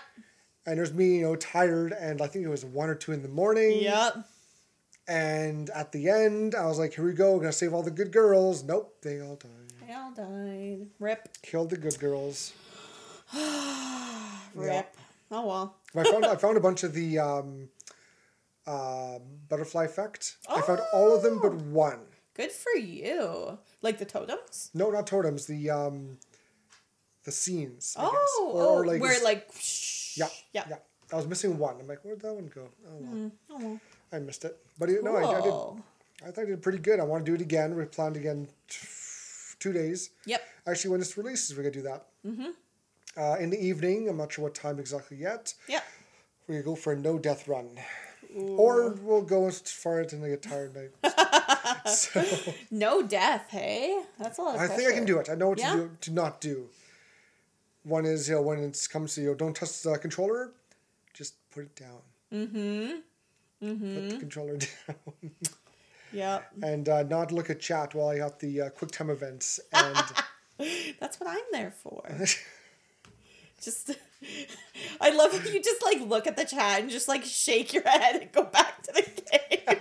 And 0.65 0.77
there's 0.77 0.93
me, 0.93 1.17
you 1.17 1.23
know, 1.23 1.35
tired, 1.35 1.93
and 1.93 2.21
I 2.21 2.27
think 2.27 2.45
it 2.45 2.49
was 2.49 2.63
one 2.63 2.89
or 2.89 2.95
two 2.95 3.11
in 3.11 3.21
the 3.21 3.27
morning. 3.29 3.81
yep. 3.81 4.15
And 5.07 5.69
at 5.71 5.91
the 5.91 6.09
end, 6.09 6.55
I 6.55 6.65
was 6.65 6.79
like, 6.79 6.93
here 6.93 7.05
we 7.05 7.13
go. 7.13 7.33
We're 7.33 7.39
gonna 7.41 7.51
save 7.51 7.73
all 7.73 7.83
the 7.83 7.91
good 7.91 8.11
girls. 8.11 8.63
Nope, 8.63 8.95
they 9.01 9.19
all 9.21 9.35
died. 9.35 9.51
They 9.87 9.93
all 9.93 10.11
died. 10.11 10.87
Rip, 10.99 11.27
Killed 11.41 11.69
the 11.71 11.77
good 11.77 11.99
girls. 11.99 12.53
rip. 14.55 14.95
Oh 15.31 15.45
well. 15.47 15.75
I 15.95 16.03
found 16.03 16.25
I 16.25 16.35
found 16.45 16.57
a 16.57 16.61
bunch 16.61 16.83
of 16.83 16.93
the 16.93 17.19
um, 17.19 17.69
uh, 18.67 19.19
butterfly 19.49 19.85
effect. 19.85 20.37
I 20.49 20.61
found 20.61 20.81
all 20.93 21.15
of 21.15 21.21
them 21.23 21.39
but 21.41 21.53
one. 21.55 21.99
Good 22.35 22.51
for 22.51 22.75
you. 22.77 23.57
Like 23.81 23.97
the 23.99 24.05
totems. 24.05 24.71
No, 24.73 24.89
not 24.89 25.05
totems. 25.07 25.45
The 25.47 25.69
um, 25.69 26.17
the 27.25 27.31
scenes. 27.31 27.95
I 27.99 28.03
guess. 28.03 28.11
Oh, 28.15 28.51
Or- 28.53 28.63
oh, 28.63 28.87
like 28.87 29.01
where 29.01 29.21
like 29.23 29.49
yeah, 30.15 30.27
yeah. 30.53 30.63
yeah. 30.69 30.75
I 31.11 31.15
was 31.17 31.27
missing 31.27 31.57
one. 31.57 31.75
I'm 31.79 31.87
like, 31.87 31.99
where'd 32.03 32.21
that 32.21 32.33
one 32.33 32.49
go? 32.53 32.69
Oh 32.87 32.97
well, 32.99 33.31
Oh, 33.51 33.57
well. 33.59 33.79
I 34.13 34.19
missed 34.19 34.45
it. 34.45 34.57
But 34.79 34.89
you 34.89 35.01
know, 35.03 35.15
I, 35.15 35.39
I 35.39 35.41
did. 35.41 35.53
I 36.25 36.31
thought 36.31 36.41
I 36.43 36.45
did 36.45 36.61
pretty 36.61 36.77
good. 36.77 36.99
I 36.99 37.03
want 37.03 37.25
to 37.25 37.31
do 37.31 37.35
it 37.35 37.41
again. 37.41 37.75
We 37.75 37.83
planned 37.85 38.15
again 38.15 38.47
t- 38.69 38.87
two 39.59 39.73
days. 39.73 40.11
Yep. 40.25 40.41
Actually, 40.67 40.91
when 40.91 40.99
this 40.99 41.17
releases, 41.17 41.55
we're 41.57 41.63
gonna 41.63 41.73
do 41.73 41.81
that. 41.81 42.05
Mm-hmm. 42.25 42.49
Uh, 43.17 43.35
in 43.39 43.49
the 43.49 43.59
evening, 43.59 44.07
I'm 44.07 44.17
not 44.17 44.31
sure 44.31 44.43
what 44.43 44.55
time 44.55 44.79
exactly 44.79 45.17
yet. 45.17 45.53
Yep. 45.67 45.83
We're 46.47 46.55
gonna 46.55 46.65
go 46.65 46.75
for 46.75 46.93
a 46.93 46.95
no 46.97 47.17
death 47.17 47.47
run, 47.47 47.69
or 48.35 48.91
we'll 49.01 49.21
go 49.23 49.47
as 49.47 49.59
far 49.61 49.99
as 50.01 50.13
until 50.13 50.27
I 50.27 50.29
get 50.29 50.41
tired. 50.43 50.75
Night. 50.75 51.87
so 51.87 52.23
No 52.71 53.01
death, 53.01 53.47
hey? 53.49 54.01
That's 54.19 54.37
a 54.37 54.41
lot 54.41 54.55
of 54.55 54.61
I 54.61 54.67
think 54.67 54.89
I 54.89 54.93
can 54.93 55.05
do 55.05 55.19
it. 55.19 55.29
I 55.29 55.35
know 55.35 55.49
what 55.49 55.59
Yeah? 55.59 55.71
to 55.71 55.77
do 55.77 55.91
to 56.01 56.11
not 56.11 56.39
do. 56.41 56.69
One 57.83 58.05
is 58.05 58.29
you 58.29 58.35
know 58.35 58.41
when 58.41 58.59
it 58.59 58.87
comes 58.91 59.15
to 59.15 59.21
you 59.21 59.27
know, 59.29 59.35
don't 59.35 59.55
touch 59.55 59.81
the 59.81 59.97
controller, 59.97 60.51
just 61.13 61.35
put 61.51 61.63
it 61.63 61.75
down. 61.75 63.03
Put 63.69 64.09
the 64.09 64.17
controller 64.19 64.57
down. 64.87 65.31
yeah. 66.11 66.39
and 66.61 66.87
uh, 66.89 67.03
not 67.03 67.31
look 67.31 67.49
at 67.49 67.59
chat 67.59 67.95
while 67.95 68.09
I 68.09 68.17
got 68.17 68.39
the 68.39 68.61
uh, 68.61 68.69
QuickTime 68.69 69.09
events. 69.09 69.59
And 69.71 69.95
That's 70.99 71.19
what 71.19 71.29
I'm 71.29 71.43
there 71.51 71.71
for. 71.71 72.03
just 73.61 73.91
I 75.01 75.09
love 75.09 75.31
how 75.37 75.49
you 75.49 75.61
just 75.61 75.83
like 75.83 76.01
look 76.01 76.27
at 76.27 76.37
the 76.37 76.45
chat 76.45 76.81
and 76.81 76.89
just 76.89 77.07
like 77.07 77.23
shake 77.23 77.73
your 77.73 77.83
head 77.83 78.21
and 78.21 78.31
go 78.31 78.43
back 78.43 78.81
to 78.83 78.91
the 78.93 79.01
game. 79.31 79.77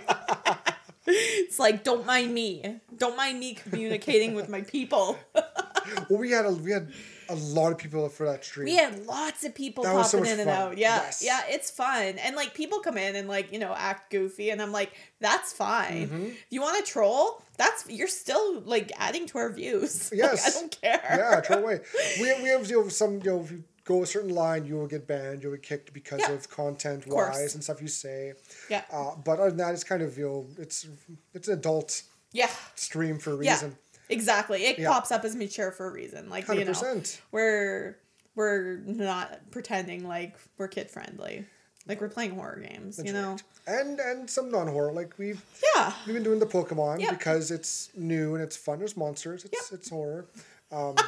It's 1.05 1.59
like 1.59 1.83
don't 1.83 2.05
mind 2.05 2.33
me. 2.33 2.79
Don't 2.97 3.17
mind 3.17 3.39
me 3.39 3.53
communicating 3.55 4.33
with 4.35 4.49
my 4.49 4.61
people. 4.61 5.17
well, 5.33 6.19
we 6.19 6.31
had 6.31 6.45
a 6.45 6.51
we 6.51 6.71
had 6.71 6.91
a 7.29 7.35
lot 7.35 7.71
of 7.71 7.77
people 7.77 8.07
for 8.09 8.25
that 8.25 8.43
stream. 8.43 8.65
We 8.65 8.75
had 8.75 9.05
lots 9.05 9.45
of 9.45 9.55
people 9.55 9.83
That 9.85 10.05
so 10.05 10.17
popping 10.17 10.19
much 10.21 10.29
in 10.33 10.39
and 10.41 10.49
fun. 10.49 10.57
out. 10.71 10.77
Yeah. 10.77 10.97
Yes. 10.97 11.23
Yeah, 11.25 11.41
it's 11.47 11.71
fun. 11.71 12.17
And 12.19 12.35
like 12.35 12.53
people 12.53 12.79
come 12.81 12.97
in 12.97 13.15
and 13.15 13.27
like, 13.29 13.51
you 13.53 13.59
know, 13.59 13.73
act 13.75 14.11
goofy 14.11 14.49
and 14.49 14.61
I'm 14.61 14.71
like, 14.73 14.91
that's 15.21 15.53
fine. 15.53 16.07
Mm-hmm. 16.07 16.23
If 16.25 16.45
you 16.49 16.61
want 16.61 16.85
to 16.85 16.91
troll, 16.91 17.41
that's 17.57 17.89
you're 17.89 18.09
still 18.09 18.59
like 18.61 18.91
adding 18.97 19.25
to 19.27 19.37
our 19.37 19.51
views. 19.51 20.09
Like, 20.11 20.17
Yes. 20.19 20.55
I 20.55 20.59
don't 20.59 20.81
care. 20.81 21.01
yeah, 21.03 21.41
troll 21.41 21.59
away. 21.63 21.79
We 22.19 22.27
have, 22.27 22.41
we 22.43 22.49
have 22.49 22.69
you 22.69 22.83
know, 22.83 22.87
some 22.89 23.15
you 23.23 23.31
know 23.31 23.47
go 23.85 24.03
a 24.03 24.05
certain 24.05 24.33
line, 24.33 24.65
you 24.65 24.75
will 24.75 24.87
get 24.87 25.07
banned, 25.07 25.43
you'll 25.43 25.51
get 25.53 25.63
kicked 25.63 25.93
because 25.93 26.21
Yeah. 26.21 26.31
of 26.31 26.49
content 26.49 27.05
wise 27.07 27.53
and 27.55 27.63
stuff 27.63 27.81
you 27.81 27.87
say. 27.87 28.33
Yeah. 28.69 28.83
Uh, 28.91 29.15
but 29.15 29.39
other 29.39 29.49
than 29.49 29.57
that, 29.57 29.73
it's 29.73 29.83
kind 29.83 30.01
of 30.01 30.17
you 30.17 30.25
know 30.27 30.47
it's 30.57 30.87
it's 31.33 31.47
an 31.47 31.55
adult 31.55 32.03
Yeah. 32.31 32.49
stream 32.75 33.19
for 33.19 33.39
a 33.39 33.43
Yeah. 33.43 33.53
reason. 33.53 33.77
Exactly. 34.09 34.65
It 34.65 34.79
Yeah. 34.79 34.89
pops 34.91 35.11
up 35.11 35.23
as 35.25 35.35
mature 35.35 35.71
for 35.71 35.87
a 35.87 35.91
reason. 35.91 36.29
Like 36.29 36.47
you 36.47 36.63
know, 36.65 36.71
100%. 36.71 37.19
we're 37.31 37.97
we're 38.35 38.77
not 38.85 39.51
pretending 39.51 40.07
like 40.07 40.35
we're 40.57 40.67
kid 40.67 40.89
friendly. 40.89 41.45
Like 41.85 41.99
we're 41.99 42.09
playing 42.09 42.31
horror 42.35 42.59
games, 42.67 42.99
you 43.03 43.11
know. 43.13 43.31
Right. 43.31 43.79
And 43.79 43.99
and 43.99 44.29
some 44.29 44.49
non 44.49 44.67
horror 44.67 44.93
like 44.93 45.17
we've 45.17 45.41
Yeah. 45.75 45.93
we've 46.05 46.13
been 46.15 46.23
doing 46.23 46.39
the 46.39 46.45
Pokemon 46.45 47.01
Yep. 47.01 47.09
because 47.11 47.51
it's 47.51 47.89
new 47.95 48.35
and 48.35 48.43
it's 48.43 48.55
fun. 48.55 48.79
There's 48.79 48.95
monsters. 48.95 49.43
It's 49.45 49.71
it's 49.73 49.89
horror. 49.89 50.25
Um, 50.71 50.95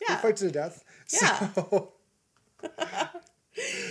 Yeah. 0.00 0.14
We 0.16 0.22
fight 0.22 0.36
to 0.36 0.44
the 0.44 0.52
death. 0.52 0.84
Yeah. 1.10 1.48
So, 1.54 1.92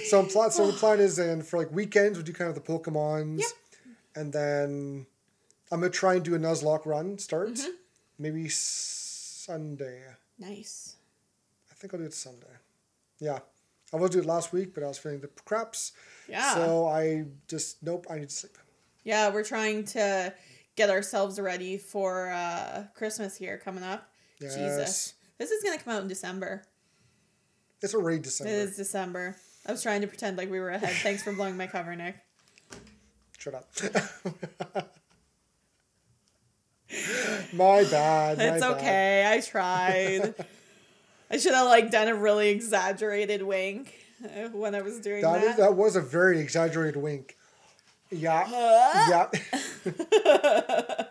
so, 0.09 0.23
plan, 0.25 0.51
so 0.51 0.67
the 0.67 0.73
plan 0.73 0.99
is 0.99 1.17
then 1.17 1.41
for 1.41 1.57
like 1.59 1.71
weekends 1.71 2.17
we 2.17 2.23
do 2.23 2.33
kind 2.33 2.49
of 2.49 2.55
the 2.55 2.61
Pokemons, 2.61 3.39
Yep. 3.39 3.49
and 4.15 4.33
then 4.33 5.05
I'm 5.71 5.79
gonna 5.81 5.91
try 5.91 6.15
and 6.15 6.23
do 6.23 6.35
a 6.35 6.39
Nuzlocke 6.39 6.85
run 6.85 7.17
start, 7.19 7.49
Mm-hmm. 7.55 7.71
maybe 8.19 8.49
Sunday. 8.49 10.01
Nice. 10.39 10.95
I 11.71 11.75
think 11.75 11.93
I'll 11.93 11.99
do 11.99 12.05
it 12.05 12.13
Sunday. 12.13 12.47
Yeah, 13.19 13.39
I 13.93 13.97
was 13.97 14.11
do 14.11 14.19
it 14.19 14.25
last 14.25 14.53
week, 14.53 14.73
but 14.73 14.83
I 14.83 14.87
was 14.87 14.97
feeling 14.97 15.19
the 15.19 15.27
craps. 15.45 15.91
Yeah. 16.29 16.53
So 16.55 16.87
I 16.87 17.25
just 17.47 17.81
nope. 17.83 18.05
I 18.09 18.19
need 18.19 18.29
to 18.29 18.35
sleep. 18.35 18.57
Yeah, 19.03 19.31
we're 19.31 19.43
trying 19.43 19.85
to 19.85 20.33
get 20.75 20.89
ourselves 20.89 21.39
ready 21.39 21.77
for 21.77 22.29
uh 22.31 22.85
Christmas 22.93 23.35
here 23.37 23.57
coming 23.57 23.83
up. 23.83 24.09
Yes. 24.39 24.55
Jesus. 24.55 25.13
This 25.37 25.51
is 25.51 25.63
gonna 25.63 25.77
come 25.79 25.93
out 25.93 26.01
in 26.03 26.07
December. 26.07 26.63
It's 27.81 27.93
already 27.93 28.19
December. 28.19 28.51
It 28.51 28.55
is 28.55 28.75
December. 28.75 29.35
I 29.65 29.71
was 29.71 29.83
trying 29.83 30.01
to 30.01 30.07
pretend 30.07 30.37
like 30.37 30.49
we 30.49 30.59
were 30.59 30.69
ahead. 30.69 30.89
Thanks 31.03 31.23
for 31.23 31.33
blowing 31.33 31.57
my 31.57 31.67
cover, 31.67 31.95
Nick. 31.95 32.15
Shut 33.37 33.53
up. 33.53 33.69
my 37.53 37.83
bad. 37.83 38.37
my 38.37 38.43
It's 38.45 38.61
bad. 38.61 38.77
okay. 38.77 39.31
I 39.31 39.41
tried. 39.41 40.33
I 41.29 41.37
should 41.37 41.53
have 41.53 41.67
like 41.67 41.91
done 41.91 42.07
a 42.07 42.15
really 42.15 42.49
exaggerated 42.49 43.43
wink 43.43 43.93
uh, 44.23 44.47
when 44.49 44.73
I 44.73 44.81
was 44.81 44.99
doing 44.99 45.21
That 45.21 45.41
that. 45.41 45.49
is, 45.51 45.55
that 45.57 45.75
was 45.75 45.95
a 45.95 46.01
very 46.01 46.39
exaggerated 46.39 47.01
wink. 47.01 47.35
Yeah. 48.09 48.47
yeah. 49.09 49.29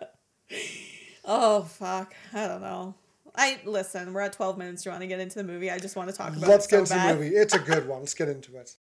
oh 1.26 1.62
fuck! 1.62 2.14
I 2.32 2.48
don't 2.48 2.62
know. 2.62 2.94
I 3.36 3.58
listen. 3.64 4.12
We're 4.12 4.22
at 4.22 4.32
twelve 4.32 4.56
minutes. 4.58 4.82
Do 4.82 4.88
you 4.88 4.92
want 4.92 5.02
to 5.02 5.06
get 5.06 5.20
into 5.20 5.36
the 5.36 5.44
movie? 5.44 5.70
I 5.70 5.78
just 5.78 5.94
want 5.96 6.08
to 6.10 6.16
talk 6.16 6.34
about. 6.36 6.48
Let's 6.48 6.66
it 6.66 6.70
get 6.70 6.76
so 6.88 6.94
into 6.94 6.94
bad. 6.94 7.16
the 7.16 7.20
movie. 7.24 7.36
It's 7.36 7.54
a 7.54 7.58
good 7.58 7.86
one. 7.86 8.00
Let's 8.00 8.14
get 8.14 8.28
into 8.28 8.56
it. 8.56 8.74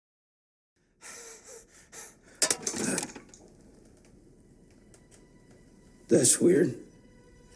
That's 6.07 6.39
weird. 6.39 6.75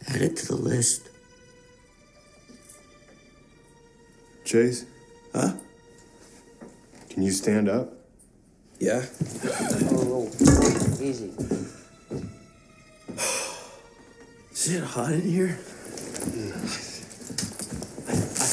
Add 0.08 0.22
it 0.22 0.36
to 0.38 0.46
the 0.46 0.56
list. 0.56 1.08
Chase, 4.44 4.84
Huh? 5.32 5.52
can 7.08 7.22
you 7.22 7.30
stand 7.30 7.68
up? 7.68 7.92
Yeah. 8.80 9.04
Oh, 9.92 10.28
easy. 11.00 11.30
Is 14.52 14.74
it 14.74 14.82
hot 14.82 15.12
in 15.12 15.20
here? 15.22 15.58
I, 15.60 16.26
I 16.26 16.66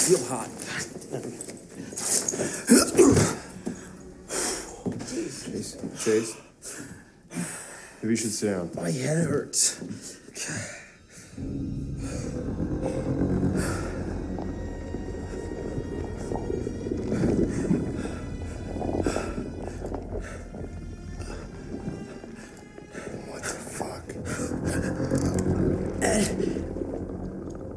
feel 0.08 0.24
hot. 0.28 0.48
Chase, 5.06 5.76
Chase. 6.02 6.34
Maybe 8.02 8.12
you 8.12 8.16
should 8.16 8.32
sit 8.32 8.52
down. 8.52 8.72
My 8.74 8.90
head 8.90 9.26
hurts. 9.28 9.82
What 23.28 23.44
the 23.44 23.60
fuck? 23.76 24.06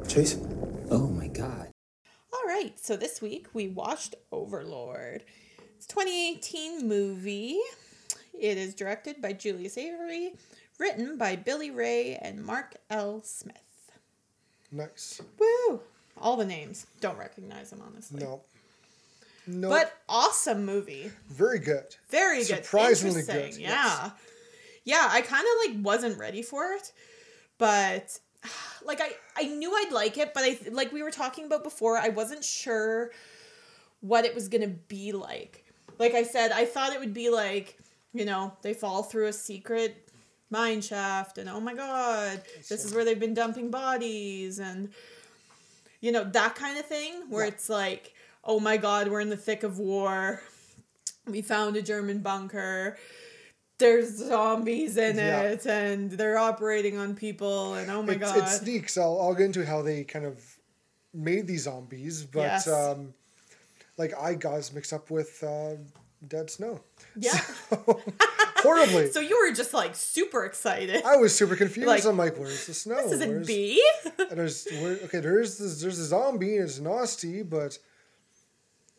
Chase? 0.09 0.37
Oh 0.93 1.09
my 1.09 1.27
god. 1.27 1.73
All 2.33 2.45
right. 2.47 2.79
So 2.91 2.97
this 2.97 3.23
week 3.23 3.47
we 3.55 3.69
watched 3.69 4.17
Overlord. 4.33 5.23
It's 5.77 5.87
a 5.87 5.89
2018 5.91 6.89
movie. 6.89 7.57
It 8.37 8.59
is 8.59 8.75
directed 8.75 9.23
by 9.23 9.33
Julius 9.33 9.79
Avery, 9.79 10.33
written 10.77 11.17
by 11.17 11.37
Billy 11.37 11.71
Ray 11.71 12.17
and 12.17 12.45
Mark 12.45 12.75
L. 12.91 13.23
Smith. 13.23 13.93
Nice. 14.73 15.23
Woo! 15.39 15.83
All 16.21 16.37
the 16.37 16.45
names. 16.45 16.89
Don't 17.01 17.17
recognize 17.17 17.71
them 17.71 17.81
honestly. 17.87 18.25
No. 18.25 18.41
No. 19.47 19.69
But 19.69 19.97
awesome 20.09 20.65
movie. 20.67 21.13
very 21.29 21.61
good. 21.61 21.95
Very 22.09 22.39
good. 22.39 22.65
Surprisingly 22.65 23.23
good, 23.23 23.57
Yeah. 23.57 24.11
Yeah, 24.83 25.09
I 25.09 25.21
kind 25.21 25.45
of 25.47 25.73
like 25.73 25.85
wasn't 25.85 26.19
ready 26.19 26.43
for 26.43 26.73
it, 26.73 26.91
but 27.57 28.19
like 28.85 29.01
I 29.01 29.11
I 29.37 29.45
knew 29.45 29.73
I'd 29.73 29.93
like 29.93 30.19
it, 30.19 30.33
but 30.35 30.43
I 30.45 30.59
like 30.71 30.93
we 30.93 31.03
were 31.03 31.11
talking 31.11 31.45
about 31.47 31.63
before, 31.63 31.97
I 31.99 32.09
wasn't 32.09 32.45
sure 32.45 33.11
what 34.01 34.25
it 34.25 34.35
was 34.35 34.49
going 34.49 34.63
to 34.63 34.69
be 34.69 35.13
like. 35.13 35.65
Like 35.99 36.15
I 36.15 36.23
said, 36.23 36.53
I 36.53 36.65
thought 36.65 36.93
it 36.95 37.01
would 37.01 37.13
be 37.13 37.29
like, 37.29 37.79
you 38.15 38.25
know, 38.25 38.53
they 38.63 38.73
fall 38.73 39.03
through 39.03 39.27
a 39.27 39.33
secret 39.33 40.09
mine 40.49 40.81
shaft 40.81 41.39
and 41.39 41.49
oh 41.49 41.61
my 41.61 41.75
god, 41.75 42.43
this 42.69 42.85
is 42.85 42.93
where 42.95 43.05
they've 43.05 43.21
been 43.21 43.35
dumping 43.35 43.71
bodies 43.71 44.59
and 44.59 44.89
you 46.01 46.11
know, 46.13 46.25
that 46.25 46.55
kind 46.55 46.79
of 46.79 46.87
thing 46.87 47.25
where 47.29 47.45
Yeah. 47.45 47.53
it's 47.53 47.69
like, 47.69 48.15
oh 48.43 48.59
my 48.59 48.79
god, 48.79 49.09
we're 49.09 49.21
in 49.21 49.29
the 49.29 49.37
thick 49.37 49.63
of 49.63 49.79
war. 49.79 50.43
We 51.27 51.43
found 51.43 51.77
a 51.77 51.83
German 51.83 52.21
bunker. 52.21 52.97
There's 53.81 54.17
zombies 54.19 54.97
in 54.97 55.17
Yeah. 55.17 55.43
it 55.43 55.67
and 55.67 56.11
they're 56.13 56.39
operating 56.39 56.97
on 56.99 57.15
people 57.17 57.75
and 57.75 57.91
oh 57.91 58.03
my 58.03 58.13
it's, 58.13 58.23
god. 58.23 58.39
it 58.39 58.49
sneaks. 58.49 58.97
I'll, 58.97 59.21
I'll 59.21 59.35
get 59.35 59.47
into 59.47 59.67
how 59.67 59.83
they 59.83 60.05
kind 60.05 60.25
of 60.25 60.41
made 61.13 61.47
these 61.49 61.65
zombies, 61.65 62.23
but 62.25 62.43
Yes. 62.43 62.69
um, 62.69 63.13
like 63.99 64.13
I 64.19 64.35
got 64.35 64.71
mixed 64.73 64.93
up 64.93 65.11
with 65.11 65.43
uh, 65.43 65.75
Dead 66.29 66.49
Snow. 66.51 66.81
yeah. 67.17 67.41
Horribly. 68.63 69.11
so 69.11 69.21
you 69.21 69.39
were 69.43 69.55
just 69.55 69.73
like 69.73 69.95
super 69.97 70.45
excited. 70.45 71.03
I 71.05 71.17
was 71.17 71.35
super 71.35 71.57
confused. 71.57 71.87
Like, 71.89 72.05
I'm 72.05 72.19
like, 72.19 72.37
where's 72.39 72.67
the 72.67 72.75
snow? 72.75 72.97
this 72.97 73.13
isn't 73.13 73.31
Where's- 73.31 73.47
B. 73.47 73.83
There's 74.31 74.67
where, 74.83 74.93
okay, 75.05 75.21
there's 75.21 75.57
this, 75.59 75.81
there's 75.81 75.99
a 75.99 76.05
zombie 76.05 76.57
and 76.57 76.65
it's 76.69 76.79
nasty, 76.79 77.43
but 77.43 77.79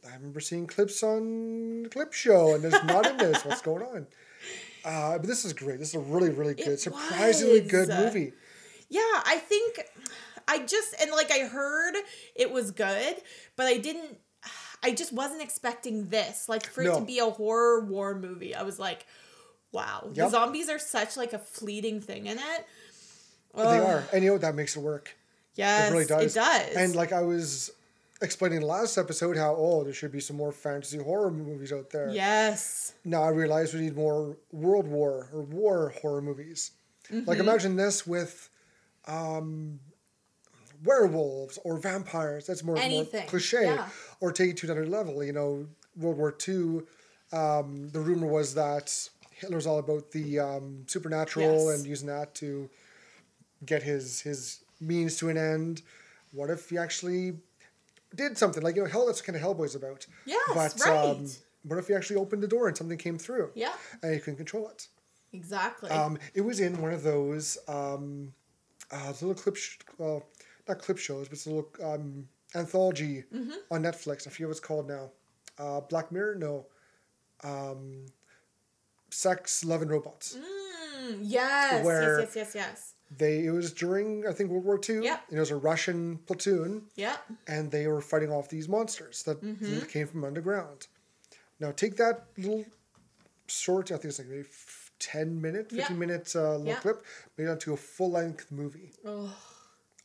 I 0.09 0.13
remember 0.15 0.39
seeing 0.39 0.65
clips 0.67 1.03
on 1.03 1.85
clip 1.91 2.11
show 2.11 2.55
and 2.55 2.63
there's 2.63 2.83
not 2.85 3.05
in 3.05 3.17
this. 3.17 3.45
What's 3.45 3.61
going 3.61 3.83
on? 3.83 4.07
Uh, 4.83 5.17
but 5.17 5.27
this 5.27 5.45
is 5.45 5.53
great. 5.53 5.79
This 5.79 5.89
is 5.89 5.95
a 5.95 5.99
really, 5.99 6.29
really 6.29 6.55
good, 6.55 6.67
It 6.67 6.79
surprisingly 6.79 7.61
good 7.61 7.89
movie. 7.89 8.33
Yeah, 8.89 8.99
I 9.01 9.37
think 9.37 9.79
I 10.47 10.59
just 10.59 10.95
and 11.01 11.11
like 11.11 11.31
I 11.31 11.45
heard 11.47 11.95
it 12.35 12.51
was 12.51 12.71
good, 12.71 13.15
but 13.55 13.67
I 13.67 13.77
didn't 13.77 14.17
I 14.83 14.91
just 14.93 15.13
wasn't 15.13 15.41
expecting 15.41 16.09
this. 16.09 16.49
Like 16.49 16.65
for 16.65 16.81
it 16.81 16.93
to 16.95 17.01
be 17.01 17.19
a 17.19 17.29
horror 17.29 17.85
war 17.85 18.15
movie. 18.15 18.55
I 18.55 18.63
was 18.63 18.79
like, 18.79 19.05
wow. 19.71 20.09
The 20.11 20.29
zombies 20.29 20.69
are 20.69 20.79
such 20.79 21.17
like 21.17 21.33
a 21.33 21.39
fleeting 21.39 22.01
thing 22.01 22.27
in 22.27 22.37
it. 22.37 22.65
They 23.55 23.63
are, 23.63 24.03
and 24.13 24.23
you 24.23 24.29
know 24.29 24.33
what? 24.35 24.41
That 24.41 24.55
makes 24.55 24.75
it 24.75 24.79
work. 24.79 25.15
Yes, 25.55 25.89
it 25.89 25.93
really 25.93 26.05
does. 26.05 26.35
It 26.35 26.39
does. 26.39 26.75
And 26.75 26.95
like 26.95 27.11
I 27.11 27.21
was, 27.21 27.69
explaining 28.21 28.61
last 28.61 28.97
episode 28.97 29.35
how 29.37 29.55
oh 29.57 29.83
there 29.83 29.93
should 29.93 30.11
be 30.11 30.19
some 30.19 30.37
more 30.37 30.51
fantasy 30.51 30.97
horror 30.97 31.31
movies 31.31 31.71
out 31.73 31.89
there. 31.89 32.09
Yes. 32.09 32.93
Now 33.03 33.23
I 33.23 33.29
realize 33.29 33.73
we 33.73 33.81
need 33.81 33.95
more 33.95 34.37
World 34.51 34.87
War 34.87 35.29
or 35.33 35.41
war 35.43 35.93
horror 36.01 36.21
movies. 36.21 36.71
Like 37.09 37.23
Mm-hmm. 37.23 37.41
imagine 37.41 37.75
this 37.75 38.05
with 38.07 38.49
um, 39.07 39.79
werewolves 40.83 41.59
or 41.63 41.77
vampires. 41.77 42.45
That's 42.47 42.63
more, 42.63 42.75
more 42.75 43.05
cliche. 43.27 43.63
yeah. 43.65 43.87
Or 44.19 44.31
take 44.31 44.51
it 44.51 44.57
to 44.57 44.67
another 44.67 44.85
level. 44.87 45.23
You 45.23 45.33
know, 45.33 45.67
World 45.97 46.17
War 46.17 46.35
II. 46.47 46.81
Um, 47.33 47.89
the 47.89 47.99
rumor 47.99 48.27
was 48.27 48.53
that 48.55 49.09
Hitler's 49.31 49.65
all 49.65 49.79
about 49.79 50.11
the 50.11 50.39
um, 50.39 50.83
supernatural 50.87 51.67
Yes. 51.69 51.79
and 51.79 51.87
using 51.87 52.07
that 52.07 52.35
to 52.35 52.69
get 53.65 53.83
his 53.83 54.21
his 54.21 54.59
means 54.79 55.17
to 55.17 55.29
an 55.29 55.37
end. 55.37 55.81
What 56.33 56.49
if 56.49 56.69
he 56.69 56.77
actually 56.77 57.33
did 58.15 58.37
something 58.37 58.63
like 58.63 58.75
you 58.75 58.83
know 58.83 58.89
hell? 58.89 59.05
That's 59.07 59.21
kind 59.21 59.35
of 59.35 59.41
Hellboy's 59.41 59.75
about. 59.75 60.05
Yes, 60.25 60.41
but 60.53 60.85
right. 60.85 60.97
um, 61.09 61.27
what 61.63 61.77
if 61.79 61.87
he 61.87 61.93
actually 61.93 62.17
opened 62.17 62.43
the 62.43 62.47
door 62.47 62.67
and 62.67 62.75
something 62.77 62.97
came 62.97 63.17
through? 63.17 63.51
Yeah. 63.55 63.73
and 64.03 64.13
you 64.13 64.19
can 64.19 64.35
control 64.35 64.67
it. 64.69 64.87
Exactly. 65.33 65.89
Um, 65.89 66.17
it 66.33 66.41
was 66.41 66.59
in 66.59 66.81
one 66.81 66.91
of 66.91 67.03
those 67.03 67.57
um, 67.67 68.33
uh, 68.91 69.07
little 69.21 69.33
clip, 69.33 69.55
sh- 69.55 69.77
well, 69.97 70.25
not 70.67 70.79
clip 70.79 70.97
shows, 70.97 71.27
but 71.27 71.33
it's 71.33 71.45
a 71.45 71.49
little 71.51 71.69
um, 71.83 72.27
anthology 72.55 73.23
Mm-hmm. 73.33 73.51
on 73.69 73.83
Netflix. 73.83 74.27
I 74.27 74.29
forget 74.31 74.47
what 74.47 74.51
it's 74.51 74.59
called 74.59 74.87
now. 74.89 75.11
Uh, 75.57 75.79
Black 75.81 76.11
Mirror? 76.11 76.35
No. 76.35 76.65
Um, 77.43 78.05
Sex, 79.09 79.63
Love, 79.65 79.81
and 79.81 79.91
Robots. 79.91 80.35
Mm, 80.37 81.19
yes, 81.21 81.83
yes, 81.85 82.17
yes, 82.19 82.35
yes, 82.35 82.51
yes. 82.55 82.90
They 83.17 83.45
it 83.45 83.51
was 83.51 83.73
during 83.73 84.25
I 84.27 84.31
think 84.33 84.49
World 84.49 84.63
War 84.65 84.79
II. 84.89 85.03
Yeah. 85.03 85.19
It 85.29 85.37
was 85.39 85.51
a 85.51 85.55
Russian 85.57 86.17
platoon, 86.27 86.83
Yeah. 86.95 87.17
and 87.47 87.69
they 87.71 87.87
were 87.87 88.01
fighting 88.01 88.31
off 88.31 88.47
these 88.49 88.69
monsters 88.69 89.23
that 89.23 89.41
Mm-hmm. 89.41 89.81
came 89.87 90.07
from 90.07 90.23
underground. 90.23 90.87
Now 91.59 91.71
take 91.71 91.97
that 91.97 92.25
little 92.37 92.65
short, 93.47 93.91
I 93.91 93.95
think 93.95 94.05
it's 94.05 94.19
like 94.19 94.29
maybe 94.29 94.47
ten 94.99 95.41
minute, 95.41 95.67
Yeah. 95.71 95.77
fifteen 95.83 95.99
minute 95.99 96.33
uh, 96.35 96.51
little 96.51 96.65
Yeah. 96.67 96.79
clip, 96.79 97.03
made 97.37 97.47
onto 97.47 97.73
a 97.73 97.77
full 97.77 98.11
length 98.11 98.51
movie. 98.51 98.93
Oh, 99.05 99.35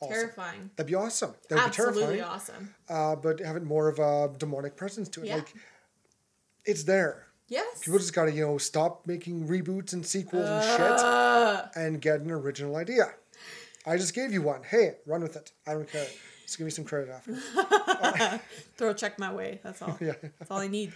Awesome. 0.00 0.12
terrifying. 0.14 0.70
That'd 0.76 0.88
be 0.88 0.94
awesome. 0.94 1.34
That'd 1.48 1.64
Absolutely 1.64 2.00
be 2.02 2.06
terrifying. 2.18 2.22
awesome. 2.34 2.74
Uh, 2.88 3.16
but 3.16 3.38
having 3.40 3.64
more 3.64 3.88
of 3.88 3.98
a 3.98 4.36
demonic 4.36 4.76
presence 4.76 5.08
to 5.10 5.22
it. 5.22 5.26
Yeah. 5.28 5.36
Like 5.36 5.54
it's 6.64 6.84
there. 6.84 7.28
Yes. 7.48 7.80
People 7.84 7.98
just 8.00 8.12
gotta, 8.14 8.32
you 8.32 8.44
know, 8.44 8.58
stop 8.58 9.06
making 9.06 9.46
reboots 9.46 9.92
and 9.92 10.04
sequels 10.04 10.48
and 10.48 10.64
shit 10.64 10.80
Uh, 10.80 11.66
and 11.76 12.00
get 12.00 12.20
an 12.20 12.30
original 12.30 12.76
idea. 12.76 13.14
I 13.86 13.96
just 13.96 14.14
gave 14.14 14.32
you 14.32 14.42
one. 14.42 14.62
Hey, 14.64 14.96
run 15.06 15.22
with 15.22 15.36
it. 15.36 15.52
I 15.66 15.72
don't 15.74 15.88
care. 15.88 16.06
Just 16.44 16.58
give 16.58 16.64
me 16.64 16.70
some 16.72 16.84
credit 16.84 17.08
after. 17.08 18.40
throw 18.76 18.90
a 18.90 18.94
check 18.94 19.18
my 19.18 19.32
way. 19.32 19.60
That's 19.62 19.80
all. 19.82 19.96
Yeah. 20.00 20.14
That's 20.38 20.50
all 20.50 20.58
I 20.58 20.66
need. 20.68 20.92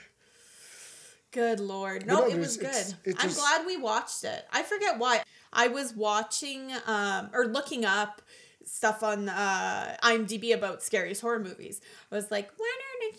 Good 1.32 1.60
lord. 1.60 2.06
No, 2.06 2.26
it 2.26 2.36
was 2.38 2.56
good. 2.56 2.66
it's- 2.70 2.94
it 3.04 3.16
I'm 3.20 3.28
just- 3.28 3.38
glad 3.40 3.64
we 3.66 3.76
watched 3.76 4.24
it. 4.24 4.44
I 4.52 4.62
forget 4.64 4.98
why. 4.98 5.22
I 5.52 5.68
was 5.68 5.94
watching 5.94 6.72
um 6.86 7.30
or 7.32 7.46
looking 7.46 7.84
up 7.84 8.22
stuff 8.64 9.02
on 9.04 9.28
uh 9.28 9.96
IMDb 10.02 10.52
about 10.54 10.82
scariest 10.82 11.20
horror 11.20 11.38
movies. 11.38 11.80
I 12.10 12.16
was 12.16 12.30
like, 12.32 12.50
what 12.56 12.66
are 12.68 13.12
the 13.12 13.18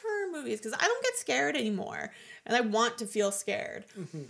horror 0.00 0.32
movies? 0.32 0.58
Because 0.60 0.74
I 0.74 0.86
don't 0.86 1.02
get 1.02 1.16
scared 1.16 1.56
anymore. 1.56 2.12
And 2.46 2.56
I 2.56 2.60
want 2.60 2.98
to 2.98 3.06
feel 3.06 3.32
scared. 3.32 3.84
Mm-hmm. 3.98 4.22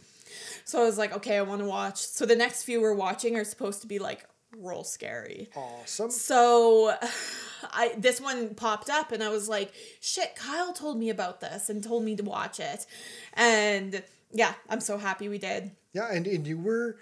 So 0.64 0.80
I 0.82 0.84
was 0.84 0.98
like, 0.98 1.14
okay, 1.16 1.36
I 1.36 1.42
want 1.42 1.60
to 1.60 1.66
watch. 1.66 1.98
So 1.98 2.26
the 2.26 2.36
next 2.36 2.64
few 2.64 2.80
we're 2.80 2.94
watching 2.94 3.36
are 3.36 3.44
supposed 3.44 3.80
to 3.82 3.86
be 3.86 3.98
like 3.98 4.26
real 4.56 4.84
scary. 4.84 5.48
Awesome. 5.54 6.10
So 6.10 6.94
I 7.70 7.94
this 7.96 8.20
one 8.20 8.54
popped 8.54 8.90
up 8.90 9.12
and 9.12 9.22
I 9.22 9.28
was 9.28 9.48
like, 9.48 9.72
shit, 10.00 10.36
Kyle 10.36 10.72
told 10.72 10.98
me 10.98 11.10
about 11.10 11.40
this 11.40 11.68
and 11.68 11.82
told 11.82 12.04
me 12.04 12.16
to 12.16 12.22
watch 12.22 12.60
it. 12.60 12.86
And 13.34 14.02
yeah, 14.32 14.54
I'm 14.68 14.80
so 14.80 14.98
happy 14.98 15.28
we 15.28 15.38
did. 15.38 15.70
Yeah, 15.92 16.10
and, 16.10 16.26
and 16.26 16.46
you 16.46 16.58
were 16.58 16.96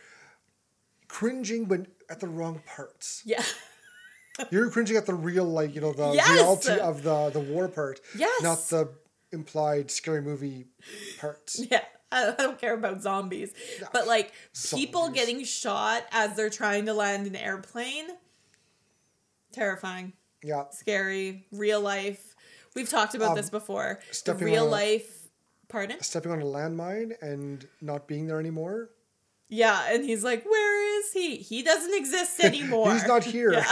cringing 1.08 1.66
but 1.66 1.86
at 2.08 2.20
the 2.20 2.28
wrong 2.28 2.62
parts. 2.66 3.22
Yeah. 3.24 3.42
You 4.50 4.60
were 4.60 4.70
cringing 4.70 4.96
at 4.96 5.06
the 5.06 5.14
real, 5.14 5.44
like, 5.44 5.74
you 5.74 5.80
know, 5.80 5.92
the 5.92 6.12
Yes! 6.12 6.30
reality 6.30 6.80
of 6.80 7.02
the, 7.02 7.30
the 7.30 7.40
war 7.40 7.68
part. 7.68 8.00
Yes! 8.16 8.42
Not 8.42 8.58
the 8.68 8.88
implied 9.32 9.90
scary 9.90 10.22
movie 10.22 10.66
parts. 11.18 11.60
Yeah. 11.70 11.84
I 12.12 12.34
don't 12.36 12.58
care 12.60 12.74
about 12.74 13.02
zombies. 13.02 13.52
But 13.92 14.08
like 14.08 14.32
people 14.76 15.10
getting 15.10 15.44
shot 15.44 16.04
as 16.10 16.34
they're 16.34 16.50
trying 16.50 16.86
to 16.86 16.92
land 16.94 17.28
an 17.28 17.36
airplane. 17.36 18.06
Terrifying. 19.52 20.12
Yeah. 20.42 20.64
Scary. 20.70 21.46
Real 21.52 21.80
life. 21.80 22.34
We've 22.74 22.88
talked 22.88 23.14
about 23.14 23.30
Um, 23.30 23.36
this 23.36 23.50
before. 23.50 24.00
Real 24.38 24.62
on 24.62 24.68
a- 24.68 24.70
life 24.70 25.28
pardon? 25.68 26.00
Stepping 26.02 26.32
on 26.32 26.40
a 26.42 26.44
landmine 26.44 27.12
and 27.22 27.68
not 27.80 28.08
being 28.08 28.26
there 28.26 28.40
anymore. 28.40 28.90
Yeah, 29.50 29.92
and 29.92 30.04
he's 30.04 30.22
like, 30.24 30.44
Where 30.44 30.98
is 31.00 31.12
he? 31.12 31.36
He 31.36 31.62
doesn't 31.62 31.94
exist 31.94 32.38
anymore. 32.44 32.92
He's 32.92 33.06
not 33.06 33.24
here. 33.34 33.62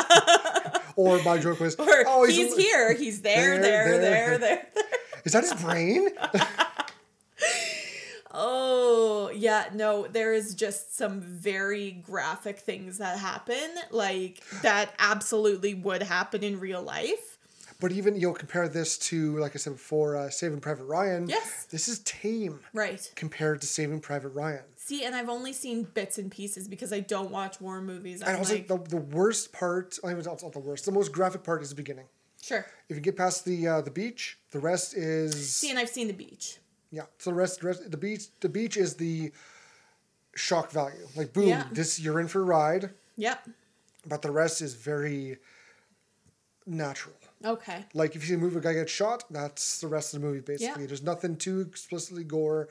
or 0.97 1.23
my 1.23 1.39
joke 1.39 1.61
was, 1.61 1.77
Or 1.77 1.87
oh, 2.07 2.27
he's, 2.27 2.53
a- 2.53 2.61
here. 2.61 2.93
He's 2.95 3.23
there, 3.23 3.59
There, 3.59 3.63
there, 3.63 3.85
there, 3.87 4.01
there. 4.01 4.39
there, 4.39 4.67
there. 4.75 4.85
Is 5.25 5.33
that 5.33 5.45
his 5.45 5.55
brain? 5.55 6.09
Oh, 8.31 9.31
yeah, 9.35 9.65
no, 9.75 10.07
there 10.07 10.35
is 10.35 10.55
just 10.55 10.97
some 10.97 11.21
very 11.21 11.93
graphic 11.93 12.59
things 12.59 12.99
that 12.99 13.19
happen, 13.19 13.57
like 13.91 14.43
that 14.63 14.93
absolutely 14.99 15.75
would 15.75 16.03
happen 16.03 16.45
in 16.45 16.61
real 16.61 16.83
life. 16.83 17.39
but 17.81 17.91
even, 17.91 18.17
you 18.17 18.29
know, 18.29 18.35
compare 18.35 18.69
this 18.69 18.99
to, 18.99 19.39
like 19.39 19.55
I 19.55 19.59
said 19.59 19.73
before, 19.75 20.17
uh, 20.17 20.31
Saving 20.31 20.61
Private 20.61 20.85
Ryan. 20.85 21.29
Yes. 21.29 21.65
This 21.71 21.89
is 21.89 22.01
tame 22.01 22.61
Right. 22.75 23.11
compared 23.17 23.61
to 23.63 23.67
Saving 23.67 24.01
Private 24.01 24.31
Ryan. 24.31 24.65
See, 24.89 25.05
and 25.05 25.15
I've 25.15 25.29
only 25.29 25.53
seen 25.53 25.83
bits 25.83 26.17
and 26.17 26.31
pieces 26.31 26.67
because 26.67 26.95
I 26.95 27.01
don't 27.01 27.31
watch 27.31 27.61
war 27.61 27.83
movies. 27.83 28.23
I'm 28.23 28.29
And 28.29 28.39
also, 28.39 28.55
like, 28.55 28.69
the, 28.69 28.79
the 28.79 28.97
worst 28.97 29.53
part, 29.53 29.99
I 30.03 30.09
mean, 30.09 30.17
it's 30.19 30.27
not 30.27 30.53
the 30.53 30.59
worst, 30.61 30.87
the 30.87 30.93
most 30.93 31.13
graphic 31.13 31.43
part 31.43 31.61
is 31.63 31.69
the 31.69 31.75
beginning. 31.75 32.07
sure. 32.43 32.65
If 32.89 32.97
you 32.97 33.03
get 33.03 33.15
past 33.17 33.45
the 33.45 33.69
uh, 33.69 33.81
the 33.83 33.91
beach, 33.91 34.39
the 34.51 34.59
rest 34.61 34.97
is 34.97 35.55
See, 35.55 35.69
and 35.69 35.79
I've 35.79 35.91
seen 35.91 36.07
the 36.07 36.15
beach. 36.15 36.57
yeah. 36.91 37.03
So 37.19 37.29
the 37.31 37.37
rest, 37.37 37.61
the 37.61 37.67
rest, 37.67 37.91
the 37.91 37.99
beach, 37.99 38.25
the 38.41 38.49
beach 38.49 38.77
is 38.79 38.95
the 38.95 39.31
shock 40.35 40.71
value. 40.71 41.07
Like 41.17 41.35
boom, 41.35 41.49
Yeah. 41.49 41.65
this 41.71 42.01
you're 42.01 42.19
in 42.21 42.29
for 42.29 42.41
a 42.41 42.45
ride. 42.45 42.91
Yep. 43.17 43.47
But 44.07 44.23
the 44.23 44.31
rest 44.31 44.63
is 44.63 44.73
very 44.75 45.37
natural. 46.67 47.15
Okay. 47.45 47.85
Like 47.93 48.17
if 48.17 48.23
you 48.23 48.29
see 48.29 48.35
a 48.35 48.39
movie 48.39 48.57
a 48.57 48.61
guy 48.61 48.73
gets 48.73 48.91
shot, 48.93 49.25
that's 49.31 49.81
the 49.81 49.87
rest 49.87 50.15
of 50.15 50.21
the 50.21 50.27
movie 50.27 50.41
basically. 50.41 50.67
Yeah. 50.67 50.73
Mm-hmm. 50.77 50.87
There's 50.87 51.03
nothing 51.03 51.37
too 51.37 51.61
explicitly 51.61 52.25
gore, 52.25 52.69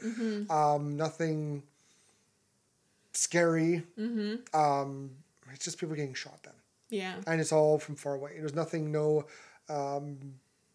um, 0.49 0.97
nothing 0.97 1.63
scary. 3.17 3.83
Mm-hmm. 3.99 4.55
Um, 4.59 5.11
it's 5.53 5.65
just 5.65 5.77
people 5.79 5.95
getting 5.95 6.13
shot 6.13 6.39
then, 6.43 6.53
Yeah. 6.89 7.15
and 7.25 7.39
it's 7.41 7.51
all 7.51 7.79
from 7.79 7.95
far 7.95 8.15
away. 8.15 8.31
There's 8.37 8.53
nothing, 8.55 8.91
no 8.91 9.25
um, 9.69 10.17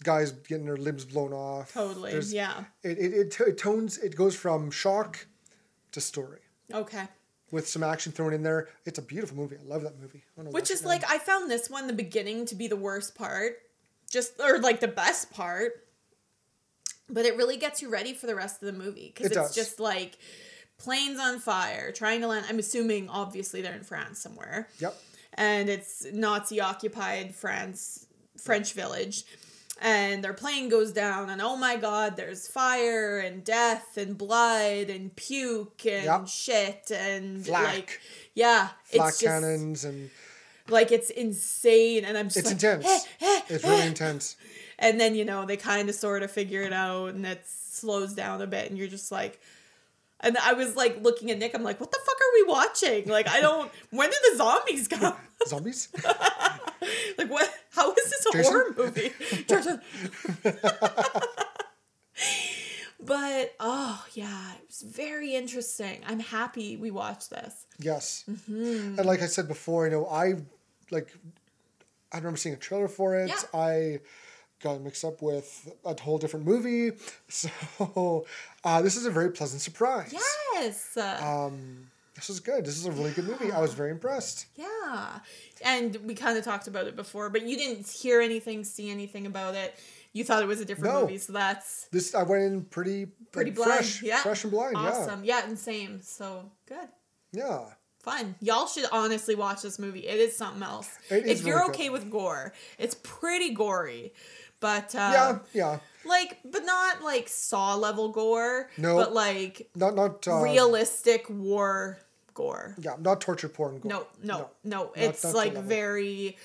guys 0.02 0.32
getting 0.32 0.64
their 0.66 0.76
limbs 0.76 1.04
blown 1.04 1.32
off. 1.32 1.72
Totally. 1.72 2.12
There's- 2.12 2.32
Yeah. 2.32 2.64
It, 2.82 2.98
it, 2.98 3.12
it, 3.14 3.40
it 3.40 3.58
tones. 3.58 3.98
It 3.98 4.16
goes 4.16 4.34
from 4.34 4.70
shock 4.70 5.26
to 5.92 6.00
story 6.00 6.40
Okay. 6.72 7.04
with 7.50 7.68
some 7.68 7.82
action 7.82 8.12
thrown 8.12 8.32
in 8.32 8.42
there. 8.42 8.68
It's 8.86 8.98
a 8.98 9.02
beautiful 9.02 9.36
movie. 9.36 9.56
I 9.62 9.64
love 9.68 9.82
that 9.82 10.00
movie. 10.00 10.24
Which 10.36 10.70
is 10.70 10.84
like. 10.84 11.04
I 11.10 11.18
found 11.18 11.50
this 11.50 11.68
one 11.68 11.86
the 11.86 11.92
beginning 11.92 12.46
to 12.46 12.54
be 12.54 12.66
the 12.66 12.76
worst 12.76 13.14
part, 13.14 13.58
just 14.10 14.40
or 14.40 14.58
like 14.58 14.80
the 14.80 14.88
best 14.88 15.30
part. 15.30 15.86
But 17.10 17.26
it 17.26 17.36
really 17.36 17.58
gets 17.58 17.82
you 17.82 17.90
ready 17.90 18.14
for 18.14 18.26
the 18.26 18.34
rest 18.34 18.62
of 18.62 18.66
the 18.66 18.72
movie 18.72 19.12
because 19.14 19.26
It 19.32 19.36
it's 19.36 19.48
does. 19.48 19.54
just 19.54 19.80
like 19.80 20.16
planes 20.82 21.18
on 21.18 21.38
fire, 21.38 21.92
trying 21.92 22.20
to 22.22 22.26
land. 22.28 22.46
I'm 22.48 22.58
assuming 22.58 23.08
obviously 23.08 23.62
they're 23.62 23.74
in 23.74 23.84
France 23.84 24.18
somewhere, 24.18 24.68
Yep. 24.80 24.94
and 25.34 25.68
it's 25.68 26.06
Nazi 26.12 26.60
occupied 26.60 27.34
France, 27.34 28.06
French 28.38 28.72
village. 28.72 29.24
And 29.80 30.22
their 30.22 30.34
plane 30.34 30.68
goes 30.68 30.92
down, 30.92 31.28
and 31.28 31.40
oh 31.42 31.56
my 31.56 31.74
god, 31.76 32.16
there's 32.16 32.46
fire 32.46 33.18
and 33.18 33.42
death 33.42 33.96
and 33.96 34.16
blood 34.16 34.90
and 34.90 35.14
puke 35.16 35.84
and 35.86 36.04
Yep. 36.04 36.28
shit 36.28 36.90
and 36.94 37.44
Flak. 37.44 37.74
like, 37.74 38.00
yeah, 38.34 38.68
Flak 38.84 39.08
it's 39.08 39.18
just 39.20 39.32
cannons 39.32 39.84
and 39.84 40.10
like 40.68 40.92
it's 40.92 41.10
insane 41.10 42.04
and 42.04 42.16
i'm 42.16 42.26
just 42.26 42.36
it's 42.36 42.46
like, 42.46 42.54
intense. 42.54 42.86
"Eh, 42.86 43.00
eh, 43.26 43.40
it's 43.48 43.64
eh." 43.64 43.68
really 43.68 43.86
intense. 43.86 44.36
and 44.78 45.00
then 45.00 45.16
you 45.16 45.24
know 45.24 45.44
they 45.44 45.56
kind 45.56 45.88
of 45.88 45.94
sort 45.96 46.22
of 46.22 46.30
figure 46.30 46.62
it 46.62 46.72
out 46.72 47.08
and 47.14 47.26
it 47.26 47.42
slows 47.46 48.14
down 48.14 48.40
a 48.40 48.46
bit 48.46 48.68
and 48.70 48.78
you're 48.78 48.86
just 48.86 49.10
like 49.10 49.40
and 50.22 50.36
i 50.38 50.52
was 50.52 50.76
like 50.76 51.02
looking 51.02 51.30
at 51.30 51.38
nick 51.38 51.54
i'm 51.54 51.62
like 51.62 51.80
what 51.80 51.90
the 51.90 51.98
fuck 52.04 52.16
are 52.16 52.32
we 52.34 52.44
watching 52.50 53.08
like 53.08 53.28
i 53.28 53.40
don't 53.40 53.70
when 53.90 54.08
did 54.10 54.18
the 54.32 54.36
zombies 54.36 54.88
come 54.88 55.14
Zombies. 55.46 55.88
like 57.18 57.28
what 57.30 57.52
how 57.70 57.90
is 57.92 58.10
this 58.10 58.26
a 58.26 58.32
Jason? 58.32 58.52
horror 58.52 58.74
movie 58.76 59.12
but 63.04 63.54
oh 63.58 64.04
yeah 64.14 64.52
it 64.54 64.66
was 64.68 64.82
very 64.82 65.34
interesting 65.34 66.00
i'm 66.06 66.20
happy 66.20 66.76
we 66.76 66.90
watched 66.90 67.30
this 67.30 67.66
Yes. 67.84 68.24
Mm-hmm. 68.30 68.98
And 68.98 69.06
like 69.06 69.22
I 69.22 69.26
said 69.26 69.48
before, 69.48 69.86
you 69.86 69.92
know, 69.92 70.06
I 70.06 70.34
like 70.90 71.12
I 72.12 72.18
remember 72.18 72.36
seeing 72.36 72.54
a 72.54 72.58
trailer 72.58 72.88
for 72.88 73.16
it. 73.16 73.28
Yeah. 73.28 73.40
I 73.52 73.98
got 74.62 74.80
mixed 74.80 75.04
up 75.04 75.20
with 75.22 75.72
a 75.84 76.00
whole 76.00 76.18
different 76.18 76.46
movie. 76.46 76.92
So 77.28 78.24
uh, 78.64 78.82
this 78.82 78.96
is 78.96 79.06
a 79.06 79.10
very 79.10 79.30
pleasant 79.30 79.62
surprise. 79.62 80.12
Yes. 80.54 80.96
Um, 80.96 81.88
this 82.14 82.28
is 82.30 82.40
good. 82.40 82.64
This 82.64 82.76
is 82.76 82.86
a 82.86 82.92
really 82.92 83.10
good 83.12 83.24
movie. 83.26 83.50
I 83.50 83.60
was 83.60 83.72
very 83.74 83.90
impressed. 83.90 84.46
yeah. 84.56 85.18
And 85.64 85.96
we 86.04 86.14
kind 86.14 86.36
of 86.36 86.44
talked 86.44 86.68
about 86.68 86.86
it 86.86 86.94
before, 86.96 87.30
but 87.30 87.42
you 87.42 87.56
didn't 87.56 87.88
hear 87.88 88.20
anything, 88.20 88.64
see 88.64 88.90
anything 88.90 89.26
about 89.26 89.54
it. 89.54 89.74
You 90.12 90.24
thought 90.24 90.42
it 90.42 90.46
was 90.46 90.60
a 90.60 90.64
different 90.66 90.92
No. 90.94 91.00
movie, 91.02 91.16
so 91.18 91.32
that's 91.32 91.86
This 91.90 92.14
I 92.14 92.22
went 92.22 92.42
in 92.44 92.64
pretty 92.64 93.06
pretty 93.32 93.50
like, 93.52 93.56
blind. 93.56 93.72
fresh, 93.72 94.02
yeah. 94.02 94.22
fresh 94.22 94.44
and 94.44 94.50
blind. 94.52 94.76
Awesome. 94.76 95.24
Yeah. 95.24 95.46
and 95.46 95.58
same. 95.58 96.02
So 96.02 96.50
good. 96.66 96.88
Yeah, 97.32 97.48
yeah. 97.48 97.60
Fun. 98.00 98.34
Y'all 98.40 98.66
should 98.66 98.86
honestly 98.92 99.36
watch 99.36 99.62
this 99.62 99.78
movie. 99.78 100.00
It 100.00 100.18
is 100.18 100.36
something 100.36 100.62
else. 100.62 100.90
It 101.08 101.24
is 101.24 101.40
if 101.40 101.46
you're 101.46 101.58
really 101.58 101.70
okay 101.70 101.84
good. 101.84 101.92
with 101.92 102.10
gore, 102.10 102.52
it's 102.76 102.96
pretty 103.02 103.54
gory. 103.54 104.12
But 104.62 104.94
uh, 104.94 105.10
yeah, 105.12 105.38
yeah. 105.52 105.78
like 106.06 106.38
but 106.44 106.64
not 106.64 107.02
like 107.02 107.28
saw 107.28 107.74
level 107.74 108.08
gore. 108.10 108.70
No. 108.78 108.96
But 108.96 109.12
like 109.12 109.68
Not 109.74 109.94
not 109.94 110.26
uh, 110.26 110.36
realistic 110.36 111.26
war 111.28 111.98
gore. 112.32 112.76
Yeah, 112.78 112.94
not 112.98 113.20
torture 113.20 113.48
porn. 113.48 113.80
Gore. 113.80 113.90
No, 113.90 114.06
no, 114.22 114.36
no. 114.64 114.84
Not- 114.84 114.92
It's 114.96 115.24
not 115.24 115.34
like 115.34 115.54
very. 115.58 116.38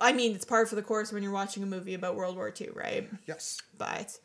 I 0.00 0.12
mean, 0.12 0.34
it's 0.34 0.44
par 0.44 0.66
for 0.66 0.74
the 0.74 0.82
course 0.82 1.12
when 1.12 1.22
you're 1.22 1.32
watching 1.32 1.62
a 1.62 1.66
movie 1.66 1.94
about 1.94 2.16
World 2.16 2.34
War 2.34 2.52
II, 2.60 2.70
right? 2.74 3.08
Yes. 3.26 3.60
But 3.78 4.18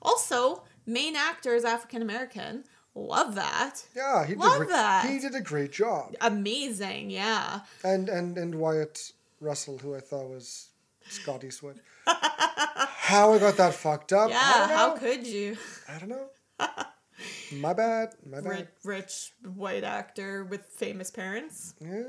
also, 0.00 0.64
main 0.84 1.14
actor 1.14 1.54
is 1.54 1.64
African 1.64 2.02
American. 2.02 2.64
Love 2.96 3.36
that. 3.36 3.84
Yeah, 3.94 4.24
he 4.26 4.32
did. 4.32 4.40
Love 4.40 4.56
great- 4.58 4.68
that. 4.70 5.08
He 5.08 5.18
did 5.20 5.34
a 5.36 5.40
great 5.40 5.70
job. 5.70 6.14
Amazing, 6.20 7.10
yeah. 7.10 7.60
And 7.84 8.08
and 8.08 8.36
and 8.36 8.56
Wyatt 8.56 9.12
Russell, 9.40 9.78
who 9.78 9.94
I 9.94 10.00
thought 10.00 10.28
was 10.28 10.68
Scott 11.08 11.44
Eastwood. 11.44 11.80
How 12.06 13.32
I 13.34 13.38
got 13.38 13.56
that 13.56 13.74
fucked 13.74 14.12
up? 14.12 14.30
Yeah, 14.30 14.68
how 14.68 14.96
could 14.96 15.26
you? 15.26 15.56
I 15.88 15.98
don't 15.98 16.08
know. 16.08 16.28
My 17.52 17.74
bad. 17.74 18.14
My 18.24 18.40
bad. 18.40 18.46
Rich, 18.50 18.68
rich 18.84 19.32
white 19.54 19.84
actor 19.84 20.44
with 20.44 20.64
famous 20.66 21.10
parents. 21.10 21.74
Yeah. 21.80 22.02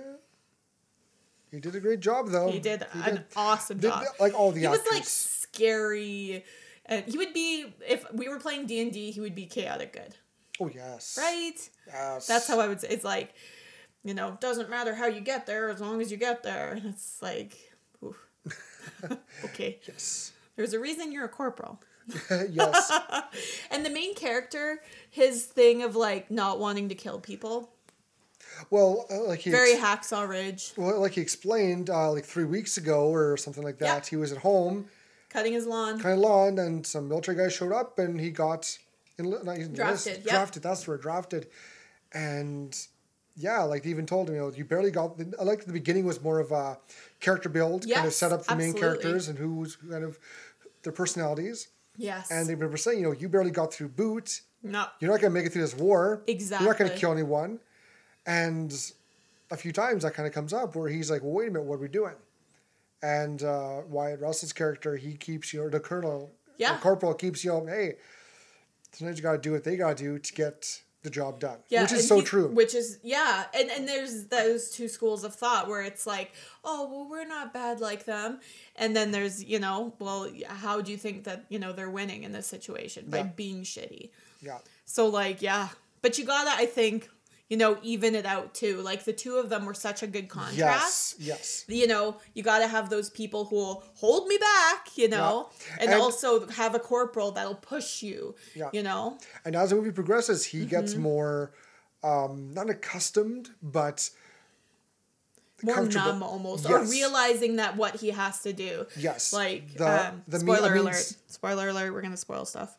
He 1.52 1.60
did 1.60 1.76
a 1.76 1.80
great 1.80 2.00
job, 2.00 2.30
though. 2.30 2.50
He 2.50 2.60
did 2.60 2.86
He 2.94 3.00
an 3.02 3.16
did. 3.16 3.26
awesome 3.36 3.78
Did- 3.80 3.90
job. 3.92 4.06
like 4.20 4.34
all 4.34 4.52
the 4.52 4.62
he 4.62 4.68
was 4.68 4.80
like 4.92 5.04
scary, 5.06 6.46
and 6.86 7.04
he 7.06 7.18
would 7.18 7.34
be 7.34 7.74
if 7.88 8.06
we 8.14 8.30
were 8.30 8.40
playing 8.40 8.66
D 8.66 8.82
and 8.82 8.92
D, 8.92 9.12
he 9.12 9.20
would 9.20 9.36
be 9.36 9.46
chaotic 9.46 9.94
good, 9.94 10.16
Oh 10.62 10.70
yes. 10.74 11.18
right? 11.20 11.70
Yes. 11.88 12.28
That's 12.28 12.48
how 12.48 12.60
I 12.60 12.68
would 12.68 12.80
say. 12.82 12.88
It's 12.90 13.04
like, 13.04 13.34
you 14.04 14.14
know, 14.14 14.38
doesn't 14.40 14.70
matter 14.70 14.96
how 14.96 15.08
you 15.08 15.20
get 15.22 15.46
there 15.46 15.70
as 15.70 15.82
long 15.82 16.02
as 16.02 16.12
you 16.12 16.18
get 16.18 16.44
there. 16.44 16.72
And 16.72 16.86
it's 16.86 17.22
like, 17.22 17.58
oof. 18.04 18.18
okay. 19.46 19.80
Yes. 19.88 20.32
There's 20.56 20.74
a 20.74 20.80
reason 20.80 21.12
you're 21.12 21.26
a 21.26 21.30
corporal. 21.30 21.82
yes. 22.50 22.92
And 23.72 23.86
the 23.86 23.90
main 23.90 24.14
character, 24.14 24.82
his 25.10 25.46
thing 25.46 25.82
of 25.84 25.96
like 25.96 26.30
not 26.30 26.60
wanting 26.60 26.90
to 26.90 26.96
kill 26.96 27.20
people, 27.20 27.72
Well, 28.70 29.06
uh, 29.10 29.24
like 29.24 29.40
he 29.40 29.50
very 29.52 29.74
ex- 29.74 29.82
hacksaw 30.12 30.28
ridge, 30.28 30.74
well, 30.78 31.00
like 31.00 31.14
he 31.14 31.22
explained, 31.22 31.90
uh, 31.90 32.12
like 32.12 32.26
three 32.26 32.46
weeks 32.46 32.78
ago 32.78 33.08
or 33.10 33.38
something 33.38 33.64
like 33.64 33.80
that. 33.80 34.04
Yeah. 34.06 34.10
He 34.10 34.16
was 34.18 34.32
at 34.32 34.38
home, 34.40 34.86
cutting 35.30 35.54
his 35.54 35.66
lawn. 35.66 36.00
kind 36.00 36.14
of 36.14 36.20
lawn, 36.20 36.60
and 36.60 36.86
some 36.86 37.08
military 37.08 37.38
guys 37.38 37.54
showed 37.54 37.72
up, 37.72 37.98
and 37.98 38.20
he 38.20 38.30
got 38.30 38.78
in, 39.18 39.30
not 39.32 39.42
enlisted, 39.58 39.74
Drafted, 39.76 40.24
yeah. 40.26 40.32
drafted. 40.34 40.64
That's 40.64 40.88
where 40.88 40.98
drafted, 40.98 41.48
and 42.14 42.78
yeah, 43.36 43.62
like 43.64 43.84
they 43.84 43.90
even 43.90 44.06
told 44.06 44.30
him, 44.30 44.36
you 44.36 44.42
know, 44.42 44.52
you 44.52 44.66
barely 44.66 44.92
got. 44.92 45.18
The, 45.18 45.34
I 45.40 45.44
like 45.44 45.66
the 45.66 45.74
beginning 45.74 46.06
was 46.06 46.22
more 46.22 46.40
of 46.40 46.52
a 46.52 46.78
character 47.20 47.50
build, 47.50 47.90
kind 47.90 48.06
of 48.08 48.14
set 48.14 48.32
up 48.32 48.46
the 48.46 48.56
main 48.56 48.74
characters 48.74 49.28
and 49.28 49.38
who 49.38 49.56
was 49.56 49.76
kind 49.76 50.04
of 50.04 50.20
their 50.84 50.94
personalities. 50.94 51.70
Yes. 51.98 52.32
And 52.32 52.48
they 52.48 52.56
were 52.56 52.76
saying, 52.78 53.00
you 53.00 53.06
know, 53.06 53.12
you 53.12 53.30
barely 53.30 53.52
got 53.52 53.74
through 53.74 53.90
boot. 53.90 54.42
no. 54.64 54.86
You're 55.00 55.12
not 55.12 55.22
going 55.22 55.32
to 55.32 55.40
make 55.40 55.46
it 55.46 55.54
through 55.54 55.62
this 55.62 55.76
war. 55.76 56.24
Exactly. 56.28 56.66
You're 56.66 56.74
not 56.74 56.80
going 56.80 56.92
to 56.92 56.98
kill 56.98 57.12
anyone. 57.12 57.60
And 58.26 58.74
a 59.52 59.58
few 59.58 59.72
times 59.72 60.04
that 60.04 60.14
kind 60.14 60.28
of 60.28 60.34
comes 60.34 60.54
up 60.54 60.76
where 60.76 60.90
he's 60.90 61.12
like, 61.12 61.22
well, 61.22 61.34
wait 61.34 61.50
a 61.50 61.52
minute, 61.52 61.66
what 61.66 61.76
are 61.76 61.80
we 61.80 61.88
doing? 61.88 62.16
And 63.02 63.44
uh, 63.44 63.82
Wyatt 63.88 64.22
Russell's 64.22 64.54
character, 64.54 64.96
he 64.96 65.14
keeps, 65.14 65.54
you 65.54 65.62
know, 65.62 65.70
the 65.70 65.80
colonel, 65.80 66.32
Yeah. 66.58 66.74
the 66.74 66.80
corporal 66.80 67.14
keeps, 67.14 67.44
you 67.44 67.52
know, 67.52 67.66
hey, 67.66 67.96
sometimes 68.94 69.18
you 69.18 69.24
got 69.24 69.34
to 69.34 69.38
do 69.38 69.52
what 69.52 69.64
they 69.64 69.76
got 69.76 69.98
to 69.98 70.04
do 70.04 70.20
to 70.20 70.34
get 70.34 70.82
the 71.04 71.10
job 71.10 71.40
done. 71.40 71.58
Yeah, 71.70 71.84
which 71.84 71.92
is 71.92 72.08
so 72.08 72.20
he- 72.20 72.26
true. 72.26 72.48
Which 72.48 72.74
is 72.74 72.98
yeah, 73.04 73.46
and 73.54 73.70
and 73.70 73.88
there's 73.88 74.26
those 74.28 74.72
two 74.72 74.88
schools 74.88 75.24
of 75.24 75.36
thought 75.36 75.68
where 75.68 75.82
it's 75.82 76.08
like, 76.08 76.32
oh 76.64 76.90
well, 76.90 77.08
we're 77.10 77.28
not 77.28 77.54
bad 77.54 77.80
like 77.82 78.06
them, 78.06 78.40
and 78.76 78.96
then 78.96 79.12
there's 79.12 79.44
you 79.44 79.60
know, 79.60 79.94
well, 80.00 80.30
how 80.48 80.82
do 80.82 80.92
you 80.92 80.98
think 80.98 81.26
that 81.26 81.46
you 81.50 81.60
know 81.60 81.72
they're 81.74 81.90
winning 81.90 82.24
in 82.24 82.32
this 82.32 82.48
situation 82.48 83.06
by 83.10 83.18
Yeah. 83.18 83.24
being 83.36 83.64
shitty? 83.64 84.10
yeah. 84.42 84.58
So 84.86 85.08
like 85.08 85.42
yeah, 85.42 85.70
but 86.02 86.18
you 86.18 86.26
gotta 86.26 86.52
I 86.52 86.66
think 86.66 87.10
you 87.50 87.58
know 87.58 87.78
even 87.84 88.16
it 88.16 88.26
out 88.26 88.54
too. 88.54 88.82
Like 88.82 89.04
the 89.06 89.14
two 89.14 89.36
of 89.36 89.50
them 89.50 89.66
were 89.66 89.74
such 89.74 90.02
a 90.04 90.08
good 90.08 90.28
contrast. 90.30 90.58
Yes. 90.58 91.16
Yes. 91.20 91.66
You 91.68 91.88
know, 91.88 92.18
you 92.34 92.42
got 92.44 92.60
to 92.60 92.68
have 92.68 92.90
those 92.90 93.10
people 93.10 93.46
who 93.46 93.56
will 93.58 93.84
hold 93.96 94.28
me 94.28 94.38
back, 94.38 94.88
you 94.98 95.08
know, 95.08 95.50
and, 95.80 95.92
And- 95.92 96.02
also 96.02 96.48
have 96.48 96.74
a 96.76 96.80
corporal 96.80 97.32
that'll 97.32 97.56
push 97.56 98.02
you, 98.02 98.36
Yeah. 98.56 98.70
you 98.74 98.82
know. 98.84 99.18
And 99.46 99.56
as 99.56 99.70
the 99.70 99.76
movie 99.76 99.92
progresses, 99.92 100.46
he 100.46 100.60
Mm-hmm. 100.60 100.70
gets 100.70 100.96
more, 100.96 101.54
um, 102.04 102.54
not 102.54 102.70
accustomed, 102.70 103.52
but 103.62 104.10
more 105.62 105.86
numb 105.86 106.22
almost 106.24 106.66
or 106.70 106.84
realizing 106.86 107.56
that 107.58 107.78
what 107.78 107.96
he 107.98 108.10
has 108.10 108.42
to 108.42 108.52
do 108.52 108.86
Yes. 108.98 109.32
like 109.32 109.76
The- 109.76 110.08
um, 110.10 110.24
the 110.28 110.40
me- 110.40 110.52
I 110.52 110.56
spoiler 110.56 110.72
mean, 110.74 110.82
alert 110.82 111.14
spoiler 111.28 111.70
alert 111.70 111.94
we're 111.94 112.02
gonna 112.02 112.18
spoil 112.18 112.44
stuff 112.46 112.76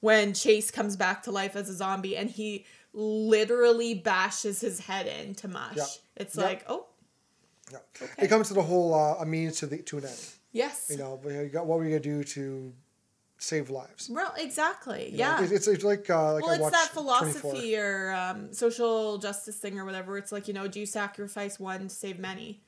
when 0.00 0.32
chase 0.34 0.70
comes 0.72 0.96
back 0.96 1.22
to 1.24 1.30
life 1.30 1.54
as 1.54 1.68
a 1.68 1.74
zombie 1.74 2.16
and 2.16 2.28
he 2.30 2.66
literally 2.92 3.94
bashes 3.94 4.60
his 4.60 4.80
head 4.80 5.06
into 5.06 5.48
mush 5.48 5.76
Yeah. 5.76 5.84
it's 6.16 6.36
Yeah. 6.36 6.42
like 6.44 6.64
oh 6.68 6.86
yeah. 7.70 7.78
it 8.18 8.28
comes 8.28 8.48
to 8.48 8.54
the 8.54 8.62
whole 8.62 8.94
uh, 8.94 9.16
a 9.22 9.26
means 9.26 9.58
to 9.60 9.66
the 9.66 9.78
to 9.82 9.98
an 9.98 10.04
end. 10.06 10.26
yes 10.52 10.86
You 10.90 10.96
know, 10.98 11.20
but 11.22 11.30
you 11.32 11.46
got 11.48 11.66
what 11.66 11.78
were 11.78 11.84
you 11.84 11.90
gonna 11.90 12.00
do 12.00 12.24
to 12.24 12.72
save 13.38 13.70
lives? 13.70 14.08
well 14.10 14.34
exactly 14.38 15.10
You 15.10 15.18
yeah 15.18 15.42
it- 15.44 15.52
it's, 15.52 15.68
it's 15.68 15.84
like 15.84 16.08
uh, 16.10 16.34
like 16.34 16.42
well, 16.44 16.52
I 16.52 16.56
it's 16.56 16.70
that 16.70 16.90
24. 16.92 16.94
philosophy 16.94 17.76
or 17.76 18.12
um, 18.12 18.52
social 18.52 19.18
justice 19.18 19.56
thing 19.56 19.78
or 19.78 19.84
whatever. 19.84 20.16
It's 20.18 20.32
like 20.32 20.48
you 20.48 20.54
know, 20.54 20.66
do 20.66 20.80
you 20.80 20.86
sacrifice 20.86 21.60
one 21.60 21.82
to 21.88 21.94
save 21.94 22.18
many? 22.18 22.62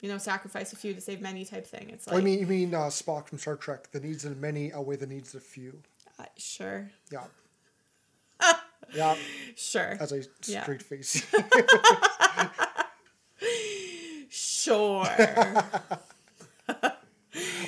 You 0.00 0.08
know, 0.10 0.18
sacrifice 0.18 0.72
a 0.72 0.76
few 0.76 0.92
to 0.94 1.00
save 1.00 1.20
many 1.22 1.44
type 1.46 1.66
thing. 1.66 1.88
It's 1.90 2.06
like, 2.06 2.16
you 2.18 2.22
mean 2.22 2.38
you 2.38 2.46
mean 2.46 2.74
uh, 2.74 2.88
Spock 2.88 3.26
from 3.28 3.38
Star 3.38 3.56
Trek? 3.56 3.90
The 3.90 4.00
needs 4.00 4.24
of 4.24 4.38
many 4.38 4.72
outweigh 4.72 4.96
the 4.96 5.06
needs 5.06 5.34
of 5.34 5.42
few. 5.42 5.80
uh, 6.18 6.24
sure, 6.36 6.90
Yeah. 7.10 7.24
Yeah, 8.92 9.14
sure, 9.56 9.96
as 10.00 10.12
a 10.12 10.22
Yeah. 10.46 10.64
face. 10.64 11.24
sure. 14.30 15.06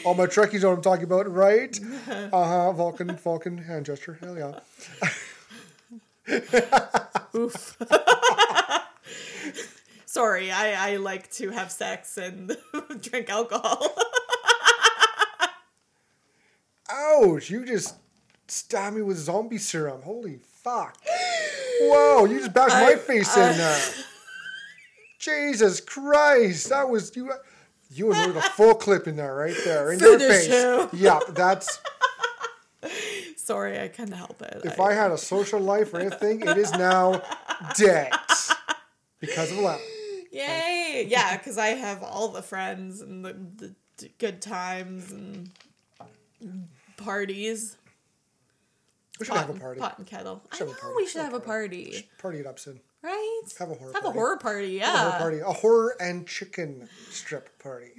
All 0.05 0.14
my 0.14 0.26
Trekkies 0.26 0.62
know 0.62 0.68
what 0.70 0.76
I'm 0.76 0.83
talking 0.83 1.05
about, 1.05 1.31
right? 1.33 1.79
Uh 2.09 2.29
huh. 2.44 2.72
Vulcan, 2.72 3.16
Vulcan 3.16 3.59
hand 3.59 3.87
gesture. 3.87 4.18
Hell 4.20 4.37
yeah. 4.38 4.61
Oof. 7.35 7.76
Sorry, 10.07 10.50
I, 10.50 10.92
I 10.92 10.96
like 10.96 11.31
to 11.33 11.50
have 11.50 11.70
sex 11.70 12.16
and 12.16 12.57
drink 13.02 13.29
alcohol. 13.29 13.87
Ouch! 16.90 17.50
You 17.50 17.66
just 17.66 17.96
stabbed 18.48 18.96
me 18.96 19.02
with 19.02 19.18
zombie 19.18 19.59
serum. 19.59 20.00
Holy 20.02 20.40
fuck! 20.66 20.96
Whoa! 21.81 22.24
You 22.24 22.40
just 22.40 22.52
bashed 22.52 22.74
my 22.74 22.96
face 22.96 23.37
uh, 23.37 23.40
in 23.40 23.59
there. 23.59 23.81
Jesus 25.20 25.81
Christ! 25.81 26.70
That 26.70 26.88
was 26.88 27.14
you. 27.14 27.31
You 27.90 28.12
and 28.12 28.37
a 28.37 28.42
full 28.42 28.74
clip 28.74 29.07
in 29.07 29.14
there, 29.14 29.35
right 29.35 29.57
there, 29.64 29.92
in 29.92 30.00
your 30.00 30.18
face. 30.18 30.46
him. 30.48 30.88
Yeah, 30.92 31.20
that's. 31.29 31.81
Sorry, 33.37 33.81
I 33.81 33.87
couldn't 33.87 34.14
help 34.14 34.42
it. 34.42 34.62
If 34.64 34.81
I 34.81 34.92
had 34.92 35.12
a 35.12 35.18
social 35.18 35.61
life 35.61 35.94
or 35.94 36.00
anything, 36.00 36.40
it 36.40 36.59
is 36.59 36.72
now 36.72 37.22
dead 37.76 38.12
because 39.20 39.52
of 39.52 39.59
that. 39.59 39.81
Yay! 40.33 41.07
Yeah, 41.09 41.37
because 41.37 41.57
I 41.57 41.68
have 41.68 42.02
all 42.02 42.29
the 42.29 42.42
friends 42.42 43.00
and 43.00 43.24
the, 43.24 43.37
the 43.98 44.09
good 44.18 44.42
times 44.42 45.12
and 45.12 45.50
parties. 46.96 47.76
We 49.18 49.24
should 49.26 49.35
Pot, 49.35 49.46
have 49.46 49.57
a 49.57 49.59
party. 49.59 49.81
pot 49.81 49.98
and 49.98 50.07
kettle. 50.07 50.42
I 50.52 50.59
know 50.61 50.72
we 50.96 51.07
should 51.07 51.22
have 51.22 51.33
a 51.33 51.37
uh, 51.37 51.40
party, 51.40 52.09
Party 52.18 52.38
it 52.40 52.46
up 52.46 52.59
soon. 52.59 52.81
right? 53.02 53.42
Have 53.59 53.70
a 53.70 53.74
horror 53.74 53.92
Have 53.94 54.02
party. 54.02 54.09
a 54.18 54.20
horror 54.20 54.37
party, 54.37 54.68
yeah. 54.68 54.92
A 54.94 54.96
horror 55.11 55.18
party. 55.18 55.38
A 55.40 55.52
horror 55.52 55.96
and 56.00 56.26
chicken 56.26 56.88
strip 57.11 57.59
party. 57.59 57.92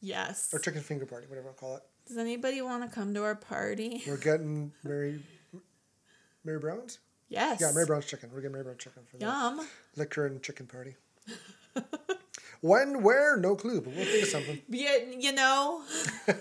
Yes. 0.00 0.50
Or 0.52 0.58
chicken 0.58 0.80
finger 0.82 1.06
party, 1.06 1.26
whatever 1.28 1.48
I'll 1.48 1.54
call 1.54 1.76
it. 1.76 1.82
Does 2.06 2.16
anybody 2.18 2.60
want 2.62 2.88
to 2.88 2.94
come 2.94 3.14
to 3.14 3.22
our 3.22 3.34
party? 3.36 4.02
We're 4.06 4.16
getting 4.16 4.72
Mary 4.84 5.20
Mary 6.44 6.58
Brown's? 6.58 6.98
Yes. 7.28 7.60
Yeah, 7.60 7.70
Mary 7.72 7.86
Brown's 7.86 8.06
chicken. 8.06 8.30
We're 8.32 8.40
getting 8.40 8.52
Mary 8.52 8.64
Brown's 8.64 8.78
chicken 8.82 9.02
for 9.10 9.16
the 9.16 9.24
Yum. 9.24 9.66
liquor 9.96 10.26
and 10.26 10.42
chicken 10.42 10.66
party. 10.66 10.96
When, 12.62 13.02
where, 13.02 13.36
no 13.36 13.54
clue, 13.56 13.80
but 13.80 13.94
we'll 13.94 14.04
think 14.06 14.22
of 14.22 14.28
something. 14.30 14.60
Yeah, 14.68 14.96
you 15.18 15.32
know, 15.32 15.82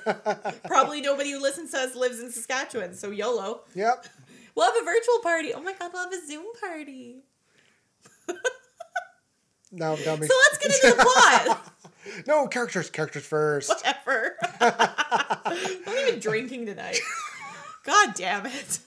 probably 0.66 1.02
nobody 1.02 1.32
who 1.32 1.42
listens 1.42 1.72
to 1.72 1.80
us 1.80 1.96
lives 1.96 2.20
in 2.20 2.32
Saskatchewan, 2.32 2.94
so 2.94 3.10
YOLO. 3.12 3.62
Yep. 3.76 4.06
We'll 4.56 4.72
have 4.72 4.82
a 4.82 4.86
virtual 4.86 5.20
party. 5.24 5.54
Oh 5.54 5.62
my 5.62 5.74
god, 5.74 5.92
we'll 5.94 6.04
have 6.04 6.14
a 6.14 6.26
Zoom 6.28 6.46
party. 6.62 7.24
Now, 9.72 9.96
that 9.96 10.20
makes 10.20 10.28
So 10.34 10.40
let's 10.52 10.58
get 10.58 10.72
into 10.84 10.98
the 10.98 11.04
plot. 11.04 11.74
no 12.28 12.46
characters. 12.48 12.90
Characters 12.90 13.26
first. 13.26 13.70
Whatever. 13.70 14.36
I'm 14.60 15.98
even 16.08 16.20
drinking 16.20 16.66
tonight. 16.66 17.00
God 17.86 18.14
damn 18.16 18.46
it. 18.46 18.80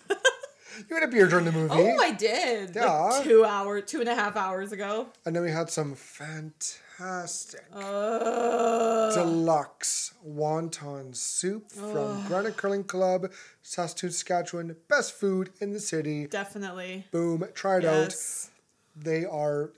You 0.90 0.96
had 0.96 1.04
a 1.04 1.08
beer 1.08 1.26
during 1.26 1.44
the 1.46 1.52
movie, 1.52 1.72
Oh, 1.72 1.96
I 2.02 2.10
did. 2.12 2.74
Yeah. 2.74 2.90
Like 2.90 3.24
two 3.24 3.44
hour, 3.44 3.80
two 3.80 4.00
and 4.00 4.08
a 4.08 4.14
half 4.14 4.36
hours 4.36 4.72
ago. 4.72 5.06
and 5.24 5.34
then 5.34 5.42
we 5.42 5.50
had 5.50 5.70
some 5.70 5.94
fantastic 5.94 6.80
Uh, 7.00 7.26
deluxe 9.14 10.14
wonton 10.26 11.14
soup 11.14 11.70
from 11.72 12.24
Granite 12.26 12.56
Curling 12.56 12.84
Club, 12.84 13.32
Saskatoon, 13.62 14.10
Saskatchewan. 14.10 14.76
Best 14.88 15.12
food 15.14 15.50
in 15.60 15.72
the 15.72 15.80
city. 15.80 16.26
definitely. 16.26 17.06
Boom! 17.10 17.44
Try 17.54 17.78
it 17.78 17.84
out. 17.84 18.10
Yes. 18.10 18.50
They 18.96 19.24
are 19.24 19.70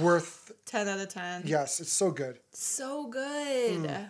worth. 0.00 0.50
10 0.66 0.88
out 0.88 0.98
of 0.98 1.08
10. 1.08 1.42
Yes, 1.44 1.78
it's 1.78 1.92
so 1.92 2.10
good. 2.10 2.40
So 2.50 3.06
good. 3.06 4.08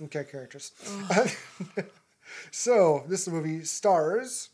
Okay, 0.00 0.24
characters. 0.24 0.72
so 2.50 3.04
this 3.08 3.28
movie 3.28 3.62
stars. 3.64 4.48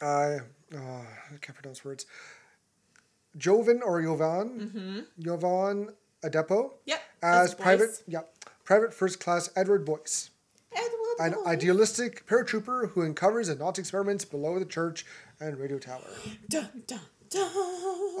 I 0.00 0.38
uh, 0.74 0.78
I 0.78 1.36
can't 1.42 1.54
pronounce 1.58 1.84
words. 1.84 2.06
Jovan 3.36 3.82
or 3.82 4.02
Jovan, 4.02 5.06
Jovan 5.18 5.88
Adepo 6.24 6.72
Yep. 6.86 7.00
as 7.22 7.54
private, 7.54 7.86
Boyce. 7.86 8.02
yeah, 8.06 8.20
private 8.64 8.92
first 8.94 9.20
class 9.20 9.50
Edward 9.56 9.84
Boyce, 9.84 10.30
Edward 10.72 11.16
an 11.20 11.32
Boyce. 11.32 11.46
idealistic 11.46 12.26
paratrooper 12.26 12.90
who 12.90 13.02
uncovers 13.02 13.48
a 13.48 13.54
Nazi 13.56 13.80
experiment 13.82 14.30
below 14.30 14.58
the 14.58 14.64
church 14.64 15.04
and 15.40 15.58
radio 15.58 15.78
tower. 15.78 16.00
Dun, 16.48 16.82
dun, 16.86 17.00
dun. 17.28 17.50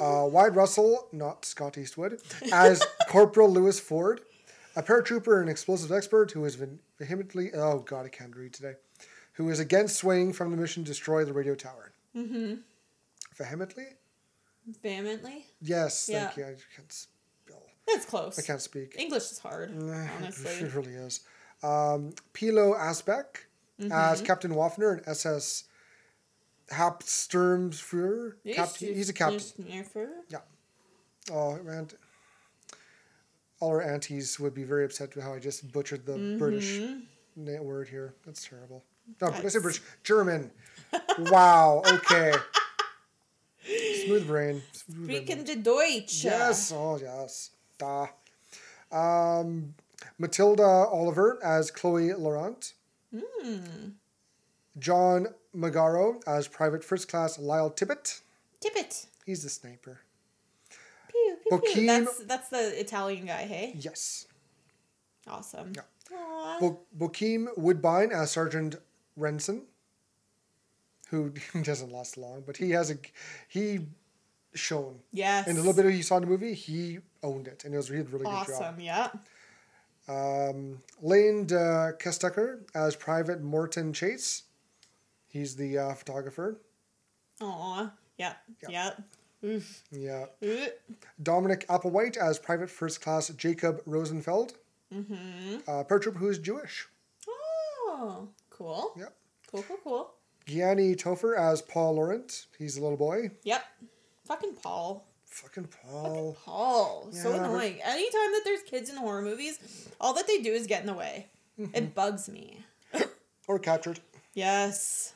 Uh, 0.00 0.26
Wyatt 0.26 0.54
Russell, 0.54 1.06
not 1.12 1.44
Scott 1.44 1.76
Eastwood, 1.78 2.20
as 2.52 2.82
Corporal 3.08 3.50
Lewis 3.50 3.78
Ford, 3.78 4.20
a 4.74 4.82
paratrooper 4.82 5.40
and 5.40 5.48
explosives 5.50 5.92
expert 5.92 6.30
who 6.32 6.44
is 6.44 6.54
ve- 6.56 6.78
vehemently, 6.98 7.50
oh 7.54 7.80
god, 7.80 8.06
I 8.06 8.08
can't 8.08 8.34
read 8.34 8.52
today, 8.54 8.74
who 9.34 9.48
is 9.50 9.60
against 9.60 9.96
swaying 9.96 10.32
from 10.32 10.50
the 10.50 10.56
mission 10.56 10.82
to 10.84 10.88
destroy 10.90 11.24
the 11.24 11.32
radio 11.32 11.54
tower. 11.54 11.92
Mm-hmm. 12.16 12.54
Vehemently? 13.36 13.86
Vehemently? 14.82 15.46
Yes, 15.60 16.06
thank 16.06 16.36
Yeah. 16.36 16.46
you. 16.48 16.52
I 16.52 16.56
can't. 16.76 17.06
That's 17.86 18.04
close. 18.04 18.38
I 18.38 18.42
can't 18.42 18.60
speak. 18.60 18.94
English 18.98 19.30
is 19.32 19.38
hard, 19.38 19.70
It 19.70 20.08
honestly. 20.20 20.64
really 20.68 20.92
is. 20.94 21.20
Um, 21.62 22.12
Pilou 22.34 22.74
Asbæk 22.78 23.46
as 23.80 23.90
Mm-hmm. 23.90 24.24
Captain 24.24 24.52
Wafner 24.52 24.98
and 24.98 25.08
SS 25.08 25.64
Hapsturmfuhrer. 26.70 28.34
Captain, 28.54 28.94
he's 28.94 29.08
a 29.08 29.12
captain. 29.12 29.40
Yeah. 30.28 30.38
Oh, 31.30 31.58
man. 31.62 31.88
All 33.60 33.68
our 33.70 33.82
aunties 33.82 34.40
would 34.40 34.54
be 34.54 34.64
very 34.64 34.84
upset 34.84 35.14
with 35.14 35.24
how 35.24 35.34
I 35.34 35.38
just 35.38 35.70
butchered 35.72 36.04
the 36.06 36.36
British 36.38 36.80
word 37.36 37.88
here. 37.88 38.14
That's 38.26 38.44
terrible. 38.46 38.82
No, 39.20 39.28
I 39.28 39.30
say 39.30 39.36
That's- 39.42 39.62
British. 39.62 39.82
German. 40.04 40.50
wow. 41.18 41.82
Okay. 41.86 42.32
Smooth 44.04 44.26
brain. 44.26 44.62
Smooth 44.72 45.06
brain. 45.06 45.16
Speaking 45.26 45.44
to 45.44 45.56
Deutsch. 45.56 46.24
Yes. 46.24 46.72
Oh, 46.74 46.98
yes. 47.00 47.50
Da. 47.82 48.06
Um, 48.92 49.74
Matilda 50.18 50.62
Oliver 50.62 51.38
as 51.42 51.70
Chloe 51.70 52.12
Laurent. 52.14 52.74
John 54.78 55.26
Magaro 55.54 56.22
as 56.26 56.48
Private 56.48 56.84
First 56.84 57.08
Class 57.08 57.38
Lyle 57.38 57.70
Tibbet. 57.70 58.20
Tibbet. 58.60 59.06
He's 59.26 59.42
the 59.42 59.48
sniper. 59.48 60.00
Pew, 61.08 61.36
pew, 61.48 61.60
pew. 61.72 61.86
That's, 61.86 62.24
that's 62.24 62.48
the 62.48 62.78
Italian 62.80 63.26
guy, 63.26 63.44
hey? 63.44 63.74
Yes. 63.78 64.26
Awesome. 65.26 65.72
Yeah. 65.74 65.82
Bo- 66.60 66.80
Bokeem 66.98 67.46
Woodbine 67.56 68.12
as 68.12 68.30
Sergeant 68.30 68.76
Renson, 69.18 69.62
who 71.08 71.32
doesn't 71.62 71.92
last 71.92 72.16
long, 72.16 72.42
but 72.46 72.56
he 72.56 72.70
has 72.70 72.90
a 72.90 72.96
he 73.48 73.80
shown 74.54 75.00
yes. 75.12 75.46
And 75.46 75.56
the 75.56 75.60
little 75.60 75.74
bit 75.74 75.86
of 75.86 75.92
he 75.92 76.02
saw 76.02 76.16
in 76.16 76.22
the 76.22 76.28
movie, 76.28 76.54
he 76.54 76.98
owned 77.22 77.48
it, 77.48 77.64
and 77.64 77.74
it 77.74 77.76
was 77.76 77.88
he 77.88 77.96
did 77.96 78.06
a 78.06 78.10
really 78.10 78.24
good 78.24 78.46
job. 78.46 78.48
Awesome, 78.50 78.80
yeah. 78.80 79.08
Um, 80.08 80.80
Lane 81.00 81.44
uh, 81.52 81.92
Kestucker 81.98 82.60
as 82.74 82.96
Private 82.96 83.42
Morton 83.42 83.92
Chase. 83.92 84.44
He's 85.28 85.56
the 85.56 85.78
uh, 85.78 85.94
photographer. 85.94 86.60
Aw. 87.40 87.90
Yeah. 88.18 88.34
Yeah. 88.68 88.90
Oof. 89.44 89.82
Yeah. 89.90 90.26
Ooh. 90.44 90.66
Dominic 91.22 91.66
Applewhite 91.68 92.16
as 92.16 92.38
Private 92.38 92.70
First 92.70 93.00
Class 93.00 93.28
Jacob 93.30 93.80
Rosenfeld. 93.86 94.54
Mm-hmm. 94.94 95.56
Uh, 95.66 95.84
paratrooper 95.84 96.16
who 96.16 96.28
is 96.28 96.38
Jewish. 96.38 96.86
Oh, 97.28 98.28
cool. 98.50 98.92
Yep. 98.96 99.14
Cool, 99.50 99.64
cool, 99.68 99.78
cool. 99.82 100.10
Gianny 100.46 100.96
Taufer 100.96 101.38
as 101.38 101.62
Paul 101.62 101.94
Laurent. 101.94 102.46
He's 102.58 102.76
a 102.76 102.82
little 102.82 102.96
boy. 102.96 103.30
Yep. 103.44 103.64
Fucking 104.26 104.54
Paul. 104.62 105.06
Fucking 105.26 105.68
Paul. 105.82 106.36
Paul. 106.44 107.08
So 107.12 107.30
Yeah, 107.30 107.38
but- 107.38 107.46
annoying. 107.50 107.80
Anytime 107.82 108.32
that 108.32 108.42
there's 108.44 108.62
kids 108.62 108.90
in 108.90 108.96
horror 108.96 109.22
movies, 109.22 109.58
all 110.00 110.12
that 110.14 110.26
they 110.26 110.38
do 110.38 110.52
is 110.52 110.66
get 110.66 110.80
in 110.80 110.86
the 110.86 110.94
way. 110.94 111.28
Mm-hmm. 111.58 111.74
It 111.74 111.94
bugs 111.94 112.28
me. 112.28 112.58
Or 113.48 113.58
captured. 113.58 113.98
Yes. 114.34 115.14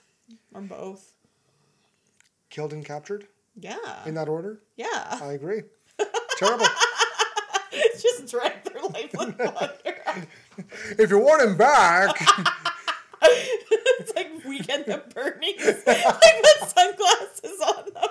Or 0.52 0.60
both. 0.60 1.12
Killed 2.50 2.72
and 2.72 2.84
captured. 2.84 3.26
Yeah. 3.58 3.76
In 4.04 4.14
that 4.14 4.28
order. 4.28 4.60
yeah. 4.76 5.18
I 5.22 5.32
agree. 5.34 5.62
Terrible. 6.36 6.66
Just 8.00 8.28
drag 8.30 8.64
their 8.64 8.82
lifeless 8.82 9.34
body. 9.54 10.26
If 10.98 11.10
you 11.10 11.18
want 11.18 11.42
him 11.42 11.56
back, 11.56 12.10
it's 13.22 14.14
like 14.14 14.30
weekend 14.44 14.88
at 14.88 15.14
Bernie's. 15.14 15.82
I 15.86 16.58
put 16.60 16.68
sunglasses 16.70 17.60
on 17.60 17.84
them. 17.94 18.10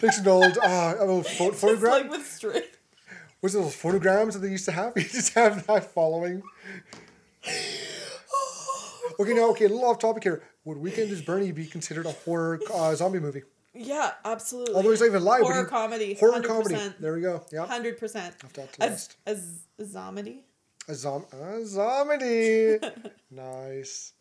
Takes 0.00 0.18
an 0.18 0.28
old, 0.28 0.58
uh, 0.58 0.94
an 1.00 1.08
old 1.08 1.26
pho- 1.26 1.52
photograph. 1.52 1.92
like 2.02 2.10
with 2.10 2.26
string. 2.26 2.62
Was 3.42 3.54
it 3.54 3.58
those 3.62 3.76
phonograms 3.76 4.32
that 4.34 4.40
they 4.40 4.50
used 4.50 4.64
to 4.66 4.72
have? 4.72 4.92
You 4.96 5.02
just 5.04 5.34
have 5.34 5.66
that 5.66 5.84
following. 5.92 6.42
Okay, 9.20 9.32
now, 9.34 9.50
okay, 9.50 9.64
a 9.64 9.68
little 9.68 9.84
off 9.84 9.98
topic 9.98 10.22
here. 10.22 10.44
Would 10.64 10.78
Weekend 10.78 11.10
is 11.10 11.22
Bernie 11.22 11.50
be 11.50 11.66
considered 11.66 12.06
a 12.06 12.12
horror 12.12 12.60
uh, 12.72 12.94
zombie 12.94 13.18
movie? 13.18 13.42
Yeah, 13.74 14.12
absolutely. 14.24 14.74
Although 14.76 14.90
he's 14.90 15.00
not 15.00 15.06
even 15.06 15.24
live. 15.24 15.42
Horror 15.42 15.64
he- 15.64 15.68
comedy. 15.70 16.14
Horror 16.14 16.40
100%. 16.40 16.46
comedy. 16.46 16.76
There 17.00 17.14
we 17.14 17.20
go. 17.22 17.42
Yeah. 17.50 17.66
Hundred 17.66 17.98
percent. 17.98 18.36
Have 18.42 18.52
to 18.52 18.66
to 18.66 18.78
the 18.78 18.84
As 18.84 18.90
list. 18.92 19.16
as 19.26 19.60
a 19.80 19.82
zomedy. 19.84 20.42
A, 20.86 20.94
zom- 20.94 21.26
a 21.32 21.64
zombie. 21.66 22.78
nice. 23.32 24.12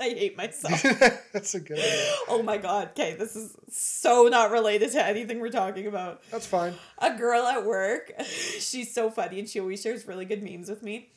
I 0.00 0.08
hate 0.08 0.36
myself. 0.36 0.82
That's 1.32 1.54
a 1.54 1.60
good 1.60 1.76
one. 1.76 1.86
oh 2.28 2.42
my 2.42 2.56
god. 2.56 2.90
Okay, 2.92 3.14
this 3.18 3.36
is 3.36 3.54
so 3.68 4.28
not 4.28 4.50
related 4.50 4.92
to 4.92 5.04
anything 5.04 5.40
we're 5.40 5.50
talking 5.50 5.86
about. 5.86 6.22
That's 6.30 6.46
fine. 6.46 6.74
A 6.98 7.14
girl 7.16 7.42
at 7.42 7.66
work. 7.66 8.12
She's 8.24 8.94
so 8.94 9.10
funny 9.10 9.38
and 9.38 9.48
she 9.48 9.60
always 9.60 9.82
shares 9.82 10.06
really 10.08 10.24
good 10.24 10.42
memes 10.42 10.68
with 10.68 10.82
me. 10.82 11.10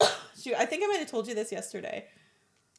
She, 0.40 0.54
I 0.54 0.66
think 0.66 0.84
I 0.84 0.86
might 0.86 1.00
have 1.00 1.10
told 1.10 1.26
you 1.26 1.34
this 1.34 1.50
yesterday. 1.50 2.04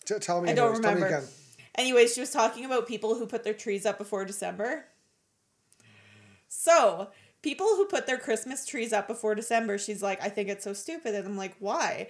T- 0.05 0.17
tell 0.19 0.41
me. 0.41 0.49
I 0.49 0.53
don't 0.53 0.67
anyways. 0.67 0.79
Tell 0.81 0.95
me 0.95 1.01
remember. 1.01 1.17
again. 1.17 1.29
Anyways, 1.75 2.13
she 2.13 2.21
was 2.21 2.31
talking 2.31 2.63
about 2.63 2.87
people 2.87 3.15
who 3.15 3.25
put 3.25 3.43
their 3.43 3.53
trees 3.53 3.85
up 3.85 3.97
before 3.97 4.23
December. 4.23 4.85
So, 6.47 7.09
people 7.41 7.67
who 7.67 7.85
put 7.85 8.07
their 8.07 8.17
Christmas 8.17 8.65
trees 8.65 8.93
up 8.93 9.09
before 9.09 9.35
December, 9.35 9.77
she's 9.77 10.01
like, 10.01 10.23
I 10.23 10.29
think 10.29 10.47
it's 10.47 10.63
so 10.63 10.71
stupid. 10.71 11.15
And 11.15 11.27
I'm 11.27 11.35
like, 11.35 11.55
why? 11.59 12.07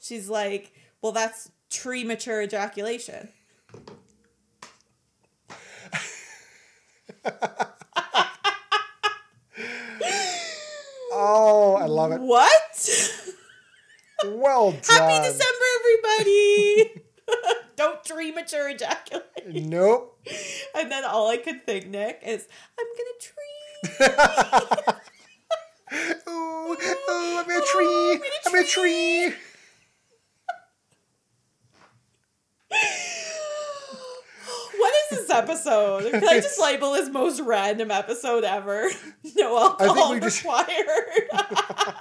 She's 0.00 0.28
like, 0.28 0.72
well, 1.02 1.12
that's 1.12 1.50
tree 1.70 2.04
mature 2.04 2.42
ejaculation. 2.42 3.28
Oh, 11.12 11.76
I 11.78 11.86
love 11.86 12.12
it. 12.12 12.20
What? 12.20 13.20
Well 14.24 14.70
done. 14.82 14.82
Happy 14.88 15.28
December, 15.28 15.64
everybody! 16.06 17.02
Don't 17.76 18.04
tree 18.04 18.32
mature 18.32 18.70
ejaculate. 18.70 19.26
Nope. 19.46 20.26
And 20.74 20.90
then 20.90 21.04
all 21.04 21.28
I 21.28 21.36
could 21.36 21.66
think, 21.66 21.88
Nick, 21.88 22.22
is, 22.24 22.48
I'm 22.78 22.86
gonna 22.96 23.18
tree. 23.20 24.94
Ooh, 26.28 26.72
ooh, 26.72 27.38
I'm 27.38 27.50
a 27.50 27.54
oh, 27.54 27.64
tree. 27.72 28.22
I'm 28.46 28.54
in 28.54 28.64
a 28.64 28.66
tree. 28.66 29.34
What 34.78 34.94
is 35.12 35.18
is 35.18 35.26
this 35.26 35.30
episode? 35.30 36.10
Can 36.12 36.26
I 36.28 36.40
just 36.40 36.60
label 36.60 36.92
this 36.92 37.08
most 37.10 37.40
random 37.40 37.90
episode 37.90 38.44
ever? 38.44 38.88
No 39.36 39.58
alcohol 39.58 40.12
we 40.12 40.20
just- 40.20 40.42
required. 40.42 41.28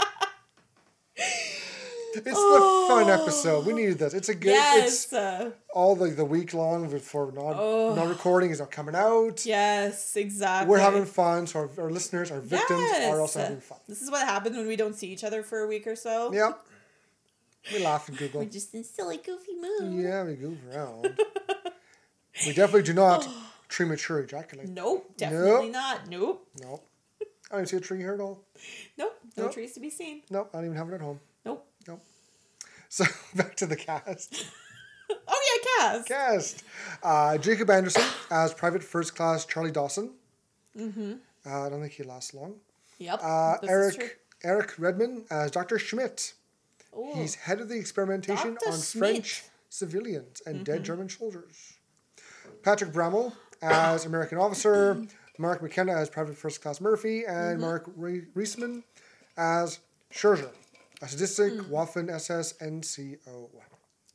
It's 2.15 2.25
the 2.25 2.86
fun 2.88 3.08
episode. 3.10 3.65
We 3.67 3.73
needed 3.73 3.99
this. 3.99 4.13
It's 4.15 4.29
a 4.29 4.36
good. 4.36 4.55
It's 4.55 5.12
yes. 5.12 5.13
uh, 5.13 5.51
all 5.75 5.95
the, 5.95 6.08
the 6.08 6.25
week 6.25 6.55
long 6.55 6.89
before 6.89 7.32
non 7.32 7.53
Oh. 7.55 7.93
non 7.93 8.10
recording 8.10 8.49
is 8.49 8.60
not 8.60 8.71
coming 8.71 8.95
out. 8.95 9.45
yes, 9.45 10.15
exactly. 10.17 10.69
We're 10.71 10.79
having 10.79 11.05
fun, 11.05 11.45
so 11.45 11.60
our, 11.60 11.69
our 11.84 11.91
listeners, 11.91 12.32
our 12.32 12.39
victims, 12.39 12.89
are 13.03 13.21
also 13.21 13.39
having 13.39 13.60
fun. 13.62 13.77
This 13.88 14.01
is 14.01 14.10
what 14.10 14.25
happens 14.27 14.58
when 14.58 14.67
we 14.67 14.75
don't 14.75 14.95
see 14.95 15.08
each 15.08 15.23
other 15.23 15.43
for 15.43 15.60
a 15.60 15.67
week 15.67 15.86
or 15.86 15.95
so. 15.95 16.34
Yep. 16.34 16.60
We 17.74 17.80
laugh 17.84 18.08
and 18.10 18.17
giggle. 18.17 18.41
We're 18.41 18.50
just 18.50 18.74
in 18.74 18.84
silly, 18.84 19.17
goofy 19.17 19.54
mood. 19.56 19.93
Yeah, 20.04 20.24
we 20.24 20.36
goof 20.36 20.58
around. 20.74 21.04
we 22.45 22.54
definitely 22.54 22.84
do 22.84 22.93
not 22.93 23.28
premature 23.67 24.19
ejaculate. 24.19 24.69
Nope, 24.69 25.12
definitely 25.17 25.65
Nope. 25.69 25.72
not. 25.72 26.08
Nope, 26.10 26.48
Nope. 26.62 26.86
I 27.52 27.56
don't 27.58 27.67
see 27.67 27.78
a 27.78 27.80
tree 27.80 27.98
here 28.00 28.13
at 28.13 28.19
all. 28.19 28.43
nope. 28.98 29.15
No 29.38 29.43
Nope. 29.45 29.54
trees 29.54 29.74
to 29.74 29.80
be 29.80 29.89
seen. 29.89 30.22
Nope, 30.30 30.50
I 30.54 30.58
don't 30.58 30.65
even 30.65 30.78
have 30.78 30.89
it 30.89 30.93
at 30.95 31.02
home. 31.02 31.19
Nope. 31.45 31.65
Nope. 31.88 32.02
So 32.89 33.06
back 33.36 33.56
to 33.58 33.65
the 33.65 33.76
cast. 33.76 34.45
Oh 35.28 35.41
yeah, 35.82 35.89
cast. 35.91 36.08
Cast. 36.08 36.63
Uh, 37.02 37.36
Jacob 37.39 37.67
Anderson 37.72 38.04
as 38.30 38.54
Private 38.54 38.84
First 38.84 39.15
Class 39.15 39.43
Charlie 39.43 39.72
Dawson. 39.72 40.12
Mm-hmm. 40.78 41.13
Uh, 41.43 41.65
I 41.65 41.69
don't 41.69 41.82
think 41.82 41.93
he 41.93 42.04
lasts 42.04 42.36
long. 42.36 42.58
Yep. 43.00 43.19
Uh, 43.24 43.56
Eric. 43.67 44.19
Eric 44.43 44.76
Redman 44.78 45.26
as 45.32 45.50
Dr. 45.50 45.80
Schmidt. 45.80 46.34
Ooh. 46.97 47.12
He's 47.13 47.36
head 47.36 47.62
of 47.62 47.69
the 47.69 47.75
experimentation 47.75 48.56
Dr. 48.56 48.71
on 48.71 48.80
Schmidt. 48.82 49.13
French 49.13 49.43
civilians 49.69 50.41
and 50.45 50.65
dead 50.65 50.78
mm-hmm. 50.78 50.84
German 50.84 51.10
soldiers. 51.10 51.73
Patrick 52.63 52.91
Brammall 52.91 53.34
as 53.62 54.06
American 54.06 54.38
officer, 54.38 55.02
Mark 55.38 55.62
McKenna 55.62 55.93
as 55.93 56.10
Private 56.10 56.36
First 56.38 56.62
Class 56.62 56.82
Murphy, 56.82 57.25
and 57.25 57.54
mm-hmm. 57.54 57.62
Mark 57.62 57.89
Re- 57.95 58.25
Reisman 58.36 58.84
as 59.38 59.80
Scherzer, 60.12 60.49
a 61.02 61.08
sadistic 61.08 61.54
mm. 61.54 61.69
Waffen 61.69 62.10
SS 62.10 62.54
NCO. 62.54 63.49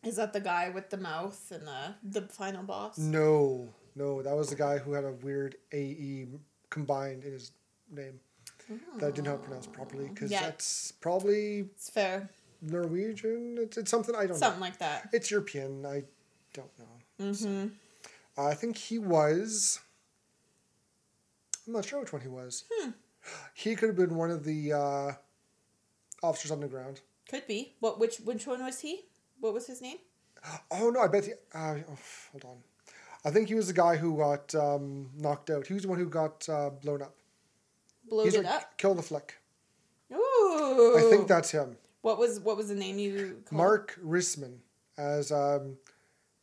Is 0.03 0.17
that 0.17 0.35
the 0.35 0.41
guy 0.41 0.69
with 0.69 0.91
the 0.91 0.99
mouth 0.99 1.51
and 1.51 1.67
the 1.67 1.95
the 2.21 2.29
final 2.29 2.63
boss? 2.63 2.99
No, 2.99 3.69
no, 3.95 4.21
that 4.23 4.37
was 4.37 4.51
the 4.51 4.57
guy 4.57 4.79
who 4.79 4.93
had 4.93 5.05
a 5.05 5.13
weird 5.13 5.57
AE 5.73 6.27
combined 6.69 7.25
in 7.25 7.33
his 7.33 7.53
name 7.91 8.21
that 8.99 9.07
I 9.07 9.11
didn't 9.11 9.25
know 9.25 9.31
how 9.33 9.37
to 9.37 9.43
pronounce 9.43 9.67
properly 9.67 10.09
because 10.09 10.31
Yeah. 10.31 10.43
that's 10.43 10.93
probably 10.93 11.61
It's 11.75 11.91
fair. 11.91 12.29
Norwegian. 12.65 13.57
It's, 13.59 13.77
it's 13.77 13.91
something 13.91 14.15
I 14.15 14.21
don't 14.21 14.31
know. 14.31 14.37
Something 14.37 14.61
like 14.61 14.79
that. 14.79 15.09
It's 15.13 15.31
European. 15.31 15.85
I 15.87 16.03
don't 16.53 16.71
know. 16.79 17.27
Mm-hmm. 17.27 17.67
I 18.41 18.55
think 18.55 18.77
he 18.77 18.99
was. 18.99 19.81
I'm 21.67 21.73
not 21.73 21.85
sure 21.85 22.01
which 22.01 22.13
one 22.13 22.23
he 22.23 22.29
was. 22.29 22.65
Hmm. 22.73 22.91
He 23.55 23.75
could 23.75 23.89
have 23.89 23.97
been 23.97 24.17
one 24.17 24.31
of 24.31 24.45
the 24.45 24.73
uh, 24.73 25.13
officers 26.23 26.51
on 26.51 26.61
the 26.61 26.69
ground. 26.69 27.01
Could 27.31 27.47
be. 27.47 27.75
What? 27.81 27.99
Which? 27.99 28.19
Which 28.19 28.47
one 28.47 28.63
was 28.63 28.81
he? 28.81 29.07
What 29.41 29.55
was 29.55 29.67
his 29.67 29.81
name? 29.81 29.99
Oh 30.71 30.91
no! 30.91 31.01
I 31.01 31.09
bet. 31.09 31.25
He, 31.25 31.33
uh, 31.55 31.77
oh, 31.89 31.99
hold 32.33 32.45
on. 32.45 32.57
I 33.25 33.31
think 33.31 33.49
he 33.49 33.55
was 33.55 33.69
the 33.69 33.73
guy 33.73 33.97
who 33.97 34.19
got 34.19 34.55
um, 34.55 35.09
knocked 35.17 35.49
out. 35.49 35.67
He 35.67 35.73
was 35.73 35.85
the 35.85 35.89
one 35.89 35.99
who 35.99 36.09
got 36.09 36.47
uh, 36.49 36.71
blown 36.71 37.01
up. 37.01 37.15
He's 38.11 38.37
like 38.37 38.47
up. 38.47 38.77
kill 38.77 38.95
the 38.95 39.03
flick. 39.03 39.39
Ooh. 40.13 40.95
I 40.99 41.11
think 41.11 41.27
that's 41.27 41.51
him. 41.51 41.77
What 42.05 42.19
was 42.19 42.39
what 42.39 42.59
was 42.59 42.69
the 42.69 42.75
name 42.75 42.99
you 42.99 43.41
called? 43.47 43.53
Marc 43.57 43.99
Rissmann 44.05 44.59
as 44.99 45.33
um, 45.33 45.79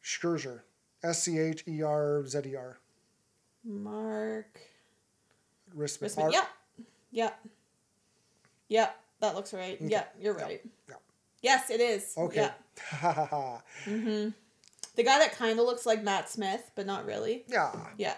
Scherzer. 0.04 0.62
S 1.04 1.22
C 1.22 1.38
H 1.38 1.64
E 1.68 1.84
R 1.84 2.26
Z 2.26 2.40
E 2.48 2.56
R. 2.56 2.80
Mark. 3.64 4.60
Rissmann. 5.78 6.16
Rissmann. 6.16 6.24
R- 6.24 6.32
Yep. 6.32 6.48
Yep. 7.12 7.40
Yep. 8.70 8.96
That 9.20 9.36
looks 9.36 9.54
right. 9.54 9.80
Yep. 9.80 10.16
You're 10.20 10.34
right. 10.34 10.62
yeah. 10.90 10.96
Yes, 11.44 11.70
it 11.70 11.80
is. 11.80 12.16
Okay. 12.18 12.42
Yep. 12.42 12.62
Ha. 12.80 13.62
The 14.96 15.04
guy 15.04 15.20
that 15.20 15.32
kind 15.38 15.58
of 15.60 15.66
looks 15.66 15.86
like 15.86 16.04
Matt 16.04 16.28
Smith, 16.28 16.70
but 16.76 16.86
not 16.88 17.06
really. 17.06 17.46
Yeah. 17.48 17.72
Yeah. 17.98 18.16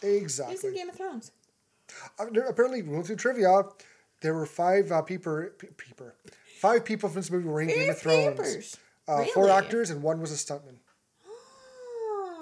He 0.00 0.20
was 0.22 0.38
in 0.64 0.74
Game 0.74 0.88
of 0.88 0.94
Thrones. 0.96 1.32
Uh, 2.18 2.26
apparently, 2.48 2.80
we 2.82 2.94
went 2.94 3.06
through 3.06 3.16
trivia. 3.16 3.62
There 4.20 4.34
were 4.34 4.46
five 4.46 4.90
uh, 4.90 5.02
people, 5.02 5.48
pe- 5.58 5.68
people, 5.76 6.06
five 6.60 6.84
people 6.84 7.08
from 7.08 7.16
this 7.16 7.30
movie 7.30 7.48
were 7.48 7.60
in 7.60 7.68
Game 7.68 7.90
of 7.90 7.98
Thrones. 7.98 8.76
Uh, 9.06 9.24
Four 9.32 9.48
actors 9.50 9.90
and 9.90 10.02
one 10.02 10.20
was 10.20 10.32
a 10.32 10.34
stuntman. 10.34 10.76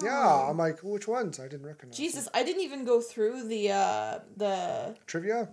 Yeah, 0.02 0.48
I'm 0.50 0.58
like, 0.58 0.80
which 0.82 1.08
ones? 1.08 1.40
I 1.40 1.44
didn't 1.48 1.64
recognize. 1.66 1.96
them. 1.96 2.04
Jesus, 2.04 2.28
I 2.34 2.42
didn't 2.42 2.62
even 2.62 2.84
go 2.84 3.00
through 3.00 3.48
the 3.48 3.70
uh 3.72 4.18
the 4.36 4.94
Trivia? 5.06 5.48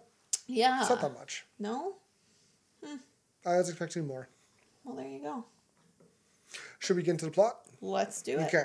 yeah. 0.48 0.82
It's 0.82 0.90
not 0.90 1.00
that 1.02 1.14
much. 1.14 1.46
No? 1.60 1.96
I 3.46 3.58
was 3.58 3.70
expecting 3.70 4.06
more. 4.06 4.28
Well, 4.84 4.96
there 4.98 5.08
you 5.08 5.22
go. 5.22 5.46
Should 6.80 6.98
we 6.98 7.04
get 7.04 7.12
into 7.12 7.26
the 7.26 7.32
plot? 7.32 7.60
Let's 7.82 8.22
do 8.22 8.38
it. 8.40 8.48
Okay. 8.48 8.64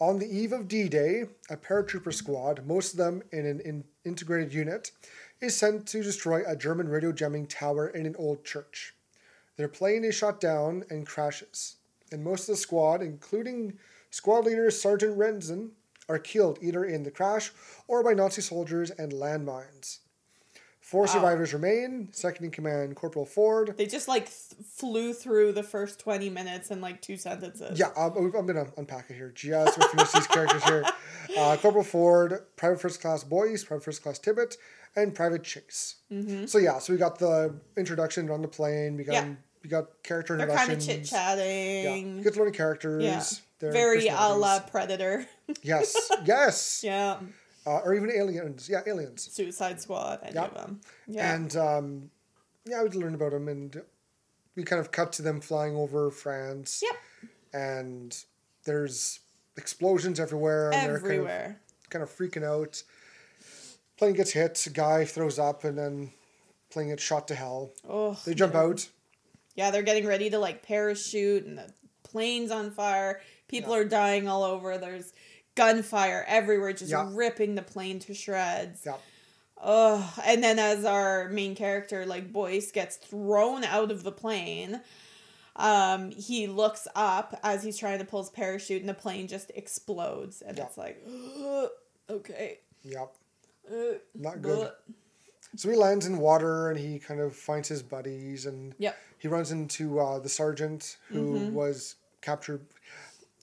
On 0.00 0.18
the 0.18 0.26
eve 0.26 0.52
of 0.52 0.68
D 0.68 0.88
Day, 0.88 1.24
a 1.50 1.56
paratrooper 1.56 2.12
squad, 2.12 2.66
most 2.66 2.92
of 2.92 2.98
them 2.98 3.22
in 3.32 3.46
an 3.46 3.60
in- 3.60 3.84
integrated 4.04 4.52
unit, 4.52 4.90
is 5.40 5.56
sent 5.56 5.86
to 5.88 6.02
destroy 6.02 6.42
a 6.46 6.56
German 6.56 6.88
radio 6.88 7.12
jamming 7.12 7.46
tower 7.46 7.88
in 7.88 8.06
an 8.06 8.16
old 8.18 8.44
church. 8.44 8.94
Their 9.56 9.68
plane 9.68 10.04
is 10.04 10.14
shot 10.14 10.40
down 10.40 10.84
and 10.90 11.06
crashes, 11.06 11.76
and 12.12 12.24
most 12.24 12.48
of 12.48 12.54
the 12.54 12.56
squad, 12.56 13.02
including 13.02 13.78
squad 14.10 14.46
leader 14.46 14.70
Sergeant 14.70 15.18
Rensin, 15.18 15.70
are 16.08 16.18
killed 16.18 16.58
either 16.62 16.84
in 16.84 17.02
the 17.02 17.10
crash 17.10 17.52
or 17.86 18.02
by 18.02 18.14
Nazi 18.14 18.40
soldiers 18.40 18.90
and 18.90 19.12
landmines. 19.12 19.98
Four 20.88 21.06
survivors 21.06 21.52
remain. 21.52 22.08
Second 22.12 22.46
in 22.46 22.50
command, 22.50 22.96
Corporal 22.96 23.26
Ford. 23.26 23.74
They 23.76 23.84
just 23.84 24.08
like 24.08 24.24
th- 24.24 24.66
flew 24.66 25.12
through 25.12 25.52
the 25.52 25.62
first 25.62 26.00
20 26.00 26.30
minutes 26.30 26.70
in 26.70 26.80
like 26.80 27.02
two 27.02 27.18
sentences. 27.18 27.78
Yeah, 27.78 27.90
I'm, 27.94 28.12
I'm 28.16 28.46
to 28.46 28.72
unpack 28.78 29.10
it 29.10 29.14
here. 29.14 29.30
Just 29.34 29.78
to 29.78 29.86
finish 29.88 30.12
these 30.12 30.26
characters 30.26 30.64
here. 30.64 30.84
Uh, 31.36 31.58
Corporal 31.58 31.84
Ford, 31.84 32.46
Private 32.56 32.80
First 32.80 33.02
Class 33.02 33.22
Boyce, 33.22 33.62
Private 33.62 33.84
First 33.84 34.02
Class 34.02 34.18
Tibbet, 34.18 34.56
and 34.96 35.14
Private 35.14 35.44
Chase. 35.44 35.96
Mm-hmm. 36.12 36.46
So 36.46 36.58
yeah, 36.58 36.78
so 36.78 36.92
we 36.92 36.98
got 36.98 37.18
the 37.18 37.54
introduction 37.76 38.30
on 38.30 38.42
the 38.42 38.48
plane. 38.48 38.96
We 38.96 39.04
got 39.04 39.12
Yeah. 39.14 39.34
we 39.62 39.68
got 39.70 40.02
character 40.02 40.36
They're 40.36 40.46
kind 40.46 40.70
introductions. 40.72 40.88
of 40.88 40.94
chit 40.96 41.04
chatting. 41.18 42.16
Yeah, 42.18 42.22
get 42.24 42.34
to 42.34 42.40
learn 42.42 42.52
characters. 42.52 43.02
Yeah. 43.04 43.22
Very 43.60 44.06
a 44.08 44.28
la. 44.34 44.60
Predator. 44.60 45.26
Yes, 45.62 46.10
yes. 46.24 46.80
yeah. 46.84 47.18
Uh, 47.66 47.78
or 47.78 47.94
even 47.94 48.10
aliens. 48.10 48.68
Yeah, 48.68 48.82
aliens. 48.86 49.28
Suicide 49.32 49.80
Squad, 49.80 50.20
any 50.22 50.34
Yeah. 50.34 50.44
of 50.44 50.54
them. 50.54 50.80
Yeah. 51.06 51.34
And 51.34 51.56
um, 51.56 52.10
yeah, 52.66 52.82
we 52.82 52.88
learned 52.90 53.14
about 53.16 53.32
them, 53.32 53.48
and 53.48 53.82
we 54.54 54.62
kind 54.62 54.78
of 54.80 54.90
cut 54.92 55.12
to 55.14 55.22
them 55.22 55.40
flying 55.40 55.74
over 55.74 56.10
France. 56.10 56.82
yep. 56.82 56.96
And 57.52 58.16
there's 58.64 59.20
explosions 59.56 60.20
everywhere. 60.20 60.66
And 60.72 60.74
They're 60.74 60.80
kind 60.86 60.96
of, 60.96 61.04
Everywhere. 61.04 61.60
kind 61.90 62.02
of 62.02 62.10
freaking 62.10 62.44
out. 62.44 62.82
Plane 63.98 64.14
gets 64.14 64.32
hit, 64.32 64.64
a 64.66 64.70
guy 64.70 65.04
throws 65.04 65.38
up, 65.38 65.64
and 65.64 65.76
then 65.76 66.12
plane 66.70 66.88
gets 66.88 67.02
shot 67.02 67.28
to 67.28 67.34
hell. 67.34 67.70
Oh, 67.88 68.18
They 68.24 68.34
jump 68.34 68.54
out. 68.54 68.88
yeah, 69.54 69.70
they're 69.70 69.82
getting 69.82 70.06
ready 70.06 70.30
to 70.30 70.38
like 70.38 70.62
parachute, 70.62 71.44
and 71.44 71.58
the 71.58 71.72
plane's 72.04 72.50
on 72.50 72.70
fire. 72.70 73.20
People 73.48 73.74
are 73.74 73.84
dying 73.84 74.28
all 74.28 74.44
over. 74.44 74.78
There's 74.78 75.12
gunfire 75.56 76.24
everywhere, 76.28 76.72
just 76.72 76.90
Yeah. 76.92 77.08
ripping 77.12 77.56
the 77.56 77.62
plane 77.62 77.98
to 78.00 78.14
shreds. 78.14 78.82
Yeah, 78.86 78.96
Oh, 79.60 80.14
and 80.24 80.44
then 80.44 80.60
as 80.60 80.84
our 80.84 81.28
main 81.30 81.56
character, 81.56 82.06
like 82.06 82.32
Boyce, 82.32 82.70
gets 82.70 82.94
thrown 82.96 83.64
out 83.64 83.90
of 83.90 84.04
the 84.04 84.12
plane, 84.12 84.80
um, 85.56 86.12
he 86.12 86.46
looks 86.46 86.86
up 86.94 87.36
as 87.42 87.64
he's 87.64 87.76
trying 87.76 87.98
to 87.98 88.04
pull 88.04 88.20
his 88.22 88.30
parachute, 88.30 88.78
and 88.82 88.88
the 88.88 88.94
plane 88.94 89.26
just 89.26 89.50
explodes, 89.56 90.42
and 90.42 90.56
Yeah. 90.56 90.66
it's 90.66 90.78
like, 90.78 91.04
okay, 92.08 92.60
yeah, 92.84 93.06
uh, 93.70 93.98
not 94.14 94.42
good. 94.42 94.70
So 95.56 95.70
he 95.70 95.76
lands 95.76 96.06
in 96.06 96.18
water, 96.18 96.68
and 96.70 96.78
he 96.78 96.98
kind 96.98 97.20
of 97.20 97.34
finds 97.34 97.68
his 97.68 97.82
buddies, 97.82 98.44
and 98.46 98.74
Yep. 98.78 98.96
he 99.18 99.28
runs 99.28 99.50
into 99.50 99.98
uh, 99.98 100.18
the 100.18 100.28
sergeant 100.28 100.98
who 101.08 101.38
Mm-hmm. 101.38 101.54
was 101.54 101.96
captured. 102.20 102.60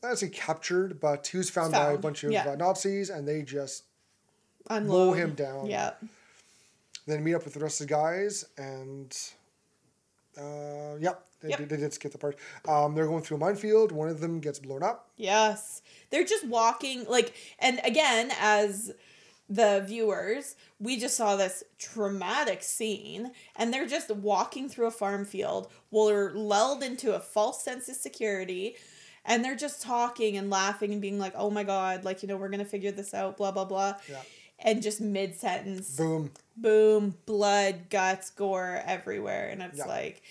I 0.04 0.08
don't 0.10 0.18
say 0.18 0.30
captured, 0.30 1.00
but 1.00 1.26
he 1.28 1.38
was 1.38 1.50
found, 1.50 1.74
by 1.74 1.94
a 1.94 1.98
bunch 1.98 2.24
of 2.24 2.32
yeah. 2.32 2.48
uh, 2.50 2.56
Nazis, 2.56 3.10
and 3.10 3.28
they 3.28 3.42
just 3.42 3.84
Unload 4.70 5.18
him 5.18 5.34
down. 5.34 5.66
Yeah, 5.66 5.92
then 7.08 7.24
meet 7.24 7.34
up 7.36 7.44
with 7.44 7.54
the 7.56 7.60
rest 7.60 7.82
of 7.82 7.88
the 7.88 7.94
guys, 7.94 8.46
and 8.58 9.16
uh, 10.38 10.96
yeah, 11.00 11.14
they, 11.42 11.50
Yep. 11.50 11.58
did 11.60 11.70
they 11.70 11.78
did 11.78 11.94
skip 11.94 12.12
the 12.12 12.18
part. 12.18 12.38
Um, 12.68 12.94
they're 12.96 13.08
going 13.08 13.24
through 13.24 13.38
a 13.38 13.40
minefield. 13.40 13.92
One 13.92 14.10
of 14.10 14.20
them 14.20 14.40
gets 14.40 14.60
blown 14.60 14.84
up. 14.84 15.10
yes, 15.18 15.82
they're 16.10 16.24
just 16.26 16.46
walking 16.48 17.06
like, 17.06 17.34
and 17.60 17.80
again, 17.84 18.32
as 18.40 18.92
the 19.50 19.84
viewers, 19.88 20.56
we 20.80 20.98
just 20.98 21.16
saw 21.16 21.36
this 21.36 21.64
traumatic 21.78 22.64
scene, 22.64 23.32
and 23.56 23.74
they're 23.74 23.86
just 23.88 24.10
walking 24.10 24.68
through 24.70 24.88
a 24.88 24.92
farm 24.92 25.26
field. 25.26 25.72
We're 25.92 26.32
lulled 26.34 26.82
into 26.84 27.14
a 27.16 27.20
false 27.20 27.64
sense 27.64 27.88
of 27.88 27.96
security, 27.96 28.76
and 29.24 29.44
they're 29.46 29.56
just 29.56 29.82
talking 29.82 30.38
and 30.38 30.50
laughing 30.50 30.94
and 30.94 31.02
being 31.02 31.20
like, 31.20 31.34
"Oh 31.36 31.50
my 31.52 31.64
god, 31.64 32.04
like 32.06 32.22
you 32.24 32.28
know, 32.28 32.38
we're 32.38 32.50
gonna 32.50 32.66
figure 32.66 32.92
this 32.92 33.14
out." 33.14 33.38
Blah 33.38 33.52
blah 33.52 33.66
blah. 33.66 33.96
Yeah. 34.10 34.22
And 34.60 34.82
just 34.82 35.02
mid 35.02 35.36
sentence, 35.36 35.96
Boom. 35.98 36.32
boom, 36.56 37.16
blood, 37.26 37.90
guts, 37.90 38.30
gore 38.30 38.82
everywhere, 38.86 39.50
and 39.50 39.62
it's 39.62 39.80
Yeah. 39.80 39.86
like, 39.86 40.22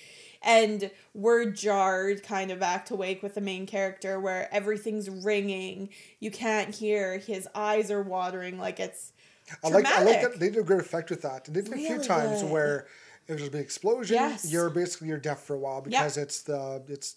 and 0.44 0.90
we're 1.14 1.46
jarred 1.46 2.22
kind 2.22 2.50
of 2.50 2.60
back 2.60 2.86
to 2.86 2.94
wake 2.96 3.22
with 3.22 3.34
the 3.34 3.40
main 3.40 3.66
character 3.66 4.20
where 4.20 4.52
everything's 4.54 5.08
ringing, 5.10 5.88
you 6.20 6.30
can't 6.30 6.74
hear, 6.74 7.18
his 7.18 7.48
eyes 7.54 7.90
are 7.90 8.02
watering, 8.02 8.58
like 8.58 8.78
it's. 8.78 9.12
I 9.62 9.68
like 9.68 9.86
I 9.86 10.02
like 10.02 10.22
that 10.22 10.38
they 10.40 10.50
did 10.50 10.58
a 10.60 10.62
great 10.62 10.80
effect 10.80 11.10
with 11.10 11.22
that. 11.22 11.44
They 11.44 11.60
did 11.60 11.68
it 11.68 11.74
a 11.74 11.76
few 11.76 11.98
times 12.02 12.42
good. 12.42 12.50
where 12.50 12.86
if 13.22 13.26
there's 13.26 13.48
a 13.48 13.50
big 13.50 13.60
explosion, 13.62 14.14
Yes. 14.14 14.50
you're 14.50 14.70
basically 14.70 15.08
you're 15.08 15.18
deaf 15.18 15.40
for 15.42 15.54
a 15.54 15.58
while 15.58 15.80
because 15.82 16.16
it's 16.16 16.42
the 16.42 16.82
it's 16.88 17.16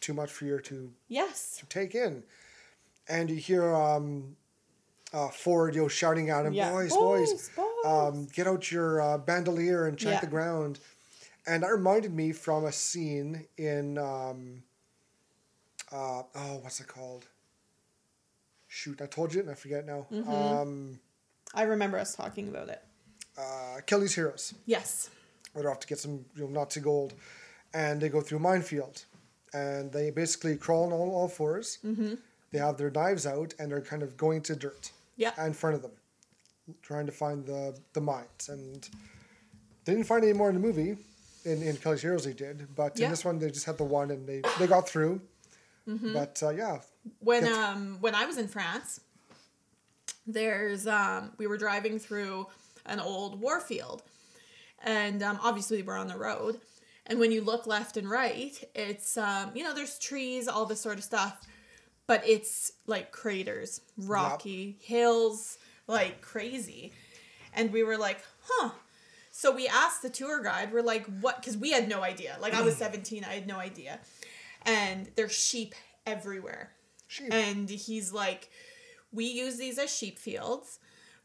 too 0.00 0.12
much 0.12 0.30
for 0.30 0.44
you 0.44 0.58
to 0.60 0.92
Yes. 1.08 1.56
To 1.60 1.66
take 1.66 1.94
in. 1.94 2.24
And 3.08 3.30
you 3.30 3.36
hear 3.36 3.74
um 3.74 4.36
uh 5.14 5.28
Ford, 5.28 5.74
you 5.74 5.82
know, 5.82 5.88
shouting 5.88 6.28
at 6.30 6.44
him, 6.44 6.52
Yeah. 6.52 6.70
Boyce, 6.72 6.94
Boyce, 6.94 7.30
Boyce, 7.32 7.50
Boyce." 7.56 7.86
um, 7.86 8.26
get 8.34 8.46
out 8.46 8.70
your 8.70 9.00
uh, 9.00 9.16
bandolier 9.18 9.86
and 9.86 9.96
check 9.98 10.12
Yeah. 10.14 10.20
the 10.20 10.26
ground. 10.26 10.78
And 11.46 11.62
that 11.62 11.70
reminded 11.70 12.12
me 12.14 12.32
from 12.32 12.64
a 12.66 12.72
scene 12.72 13.46
in 13.56 13.98
um 13.98 14.62
uh 15.90 16.22
oh, 16.34 16.58
what's 16.62 16.80
it 16.80 16.86
called? 16.88 17.26
Shoot, 18.68 19.02
I 19.02 19.06
told 19.06 19.34
you 19.34 19.40
and 19.40 19.50
I 19.50 19.54
forget 19.54 19.84
now. 19.86 20.06
Mm-hmm. 20.12 20.30
Um 20.30 21.00
I 21.54 21.62
remember 21.64 21.98
us 21.98 22.14
talking 22.14 22.48
about 22.48 22.68
it. 22.68 22.82
uh 23.38 23.80
Kelly's 23.86 24.14
Heroes. 24.14 24.54
Yes. 24.66 25.10
They're 25.54 25.70
off 25.70 25.80
to 25.80 25.86
get 25.86 25.98
some 25.98 26.24
you 26.34 26.44
know, 26.44 26.60
Nazi 26.60 26.80
gold, 26.80 27.12
and 27.74 28.00
they 28.00 28.08
go 28.08 28.22
through 28.22 28.38
a 28.38 28.40
minefield, 28.40 29.04
and 29.52 29.92
they 29.92 30.10
basically 30.10 30.56
crawl 30.56 30.84
on 30.86 30.92
all, 30.92 31.10
all 31.14 31.28
4s 31.28 31.78
Mm-hmm. 31.84 32.14
They 32.52 32.58
have 32.58 32.76
their 32.78 32.90
knives 32.90 33.26
out, 33.26 33.54
and 33.58 33.70
they're 33.70 33.80
kind 33.80 34.02
of 34.02 34.16
going 34.16 34.42
to 34.42 34.54
dirt 34.56 34.92
Yeah. 35.16 35.32
in 35.46 35.52
front 35.54 35.74
of 35.76 35.80
them, 35.82 35.92
trying 36.82 37.06
to 37.06 37.12
find 37.12 37.44
the 37.46 37.78
the 37.94 38.00
mines. 38.00 38.48
And 38.48 38.88
they 39.84 39.92
didn't 39.94 40.06
find 40.06 40.22
any 40.24 40.32
more 40.34 40.48
in 40.50 40.54
the 40.54 40.60
movie. 40.68 40.96
In, 41.44 41.62
in 41.62 41.76
Kelly's 41.76 42.02
Heroes, 42.02 42.24
they 42.24 42.32
did, 42.32 42.74
but 42.74 42.98
Yeah. 42.98 43.06
in 43.06 43.10
this 43.10 43.24
one, 43.24 43.38
they 43.38 43.50
just 43.50 43.66
had 43.66 43.76
the 43.78 43.84
one, 43.84 44.10
and 44.10 44.26
they 44.28 44.42
they 44.58 44.66
got 44.66 44.88
through. 44.88 45.20
Mm-hmm. 45.88 46.12
But 46.12 46.40
uh, 46.42 46.50
yeah, 46.50 46.80
when 47.18 47.44
Yep. 47.46 47.56
um 47.56 47.96
when 48.00 48.14
I 48.14 48.24
was 48.26 48.38
in 48.38 48.46
France, 48.48 49.00
there's 50.26 50.86
um 50.86 51.32
we 51.38 51.46
were 51.46 51.56
driving 51.58 51.98
through 51.98 52.46
an 52.86 53.00
old 53.00 53.40
war 53.40 53.60
field, 53.60 54.02
and 54.84 55.22
um, 55.22 55.38
obviously 55.42 55.82
we're 55.82 55.96
on 55.96 56.06
the 56.08 56.16
road, 56.16 56.60
and 57.06 57.18
when 57.18 57.32
you 57.32 57.40
look 57.42 57.66
left 57.66 57.96
and 57.96 58.08
right, 58.08 58.56
it's 58.74 59.16
um 59.16 59.50
you 59.54 59.64
know 59.64 59.74
there's 59.74 59.98
trees, 59.98 60.48
all 60.48 60.66
this 60.66 60.80
sort 60.80 60.98
of 60.98 61.04
stuff, 61.04 61.40
but 62.06 62.22
it's 62.26 62.72
like 62.86 63.10
craters, 63.10 63.80
rocky 63.96 64.76
hills, 64.80 65.58
like 65.88 66.20
crazy, 66.20 66.92
and 67.52 67.72
we 67.72 67.82
were 67.82 67.98
like, 67.98 68.20
huh. 68.44 68.70
So 69.34 69.50
we 69.50 69.66
asked 69.66 70.02
the 70.02 70.10
tour 70.10 70.42
guide, 70.42 70.72
we're 70.72 70.82
like, 70.82 71.06
what? 71.20 71.40
Because 71.40 71.56
we 71.56 71.70
had 71.72 71.88
no 71.88 72.02
idea. 72.02 72.36
Like, 72.40 72.52
I 72.54 72.60
was 72.60 72.76
17, 72.76 73.24
I 73.24 73.32
had 73.32 73.46
no 73.46 73.56
idea. 73.56 73.98
And 74.64 75.08
there's 75.16 75.32
sheep 75.32 75.74
everywhere. 76.06 76.70
sheep. 77.08 77.32
And 77.32 77.68
he's 77.68 78.12
like, 78.12 78.50
we 79.10 79.24
use 79.24 79.56
these 79.56 79.78
as 79.78 79.92
sheep 79.94 80.18
fields 80.18 80.78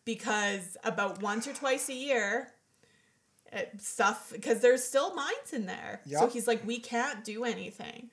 because 0.06 0.78
about 0.86 1.22
once 1.22 1.48
or 1.48 1.54
twice 1.54 1.90
a 1.90 1.94
year, 1.94 2.54
uh, 3.52 3.60
stuff, 3.78 4.32
because 4.32 4.62
there's 4.62 4.84
still 4.84 5.14
mines 5.14 5.52
in 5.52 5.66
there. 5.66 6.00
So 6.22 6.28
he's 6.28 6.48
like, 6.48 6.66
we 6.66 6.80
can't 6.80 7.26
do 7.26 7.44
anything. 7.44 8.10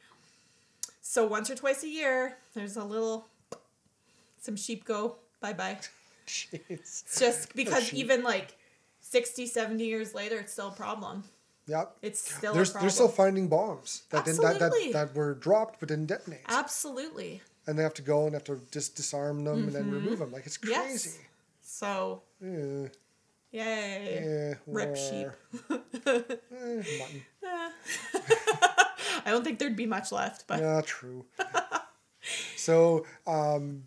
So 1.02 1.24
once 1.24 1.50
or 1.50 1.54
twice 1.54 1.84
a 1.84 1.88
year, 1.88 2.36
there's 2.54 2.76
a 2.76 2.84
little, 2.84 3.28
some 4.40 4.56
sheep 4.56 4.84
go 4.84 5.16
bye 5.40 5.52
bye. 5.52 5.78
It's 6.68 7.04
just 7.20 7.54
because 7.54 7.92
even 7.92 8.22
like 8.24 8.56
60, 9.14 9.46
70 9.46 9.84
years 9.86 10.12
later, 10.12 10.40
it's 10.40 10.52
still 10.52 10.68
a 10.68 10.72
problem. 10.72 11.22
Yep. 11.68 11.96
It's 12.02 12.20
still 12.36 12.52
They're, 12.52 12.62
a 12.62 12.66
problem. 12.66 12.80
they're 12.82 12.90
still 12.90 13.08
finding 13.08 13.46
bombs 13.48 14.02
that 14.10 14.24
didn't 14.24 14.40
that, 14.42 14.58
that, 14.58 14.72
that 14.92 15.14
were 15.14 15.34
dropped 15.34 15.78
but 15.78 15.88
didn't 15.88 16.06
detonate. 16.06 16.40
Absolutely. 16.48 17.40
and 17.66 17.78
they 17.78 17.84
have 17.84 17.94
to 17.94 18.02
go 18.02 18.24
and 18.26 18.34
have 18.34 18.42
to 18.44 18.60
just 18.72 18.96
disarm 18.96 19.44
them 19.44 19.64
and 19.68 19.72
then 19.72 19.88
remove 19.90 20.18
them. 20.18 20.32
Like 20.32 20.46
it's 20.46 20.58
Mm-hmm. 20.58 20.70
Yes. 20.72 20.84
crazy. 21.04 21.20
So, 21.62 22.22
Eh, 22.42 22.88
yay. 23.52 24.52
eh, 24.52 24.54
Rip 24.66 24.96
sheep. 24.96 25.28
Eh, 25.70 26.82
mutton. 26.98 27.22
I 29.24 29.30
don't 29.30 29.44
think 29.44 29.58
there'd 29.60 29.76
be 29.76 29.86
much 29.86 30.10
left, 30.12 30.46
but 30.48 30.58
Yeah, 30.60 30.80
true. 30.84 31.24
so, 32.56 33.06
um, 33.26 33.84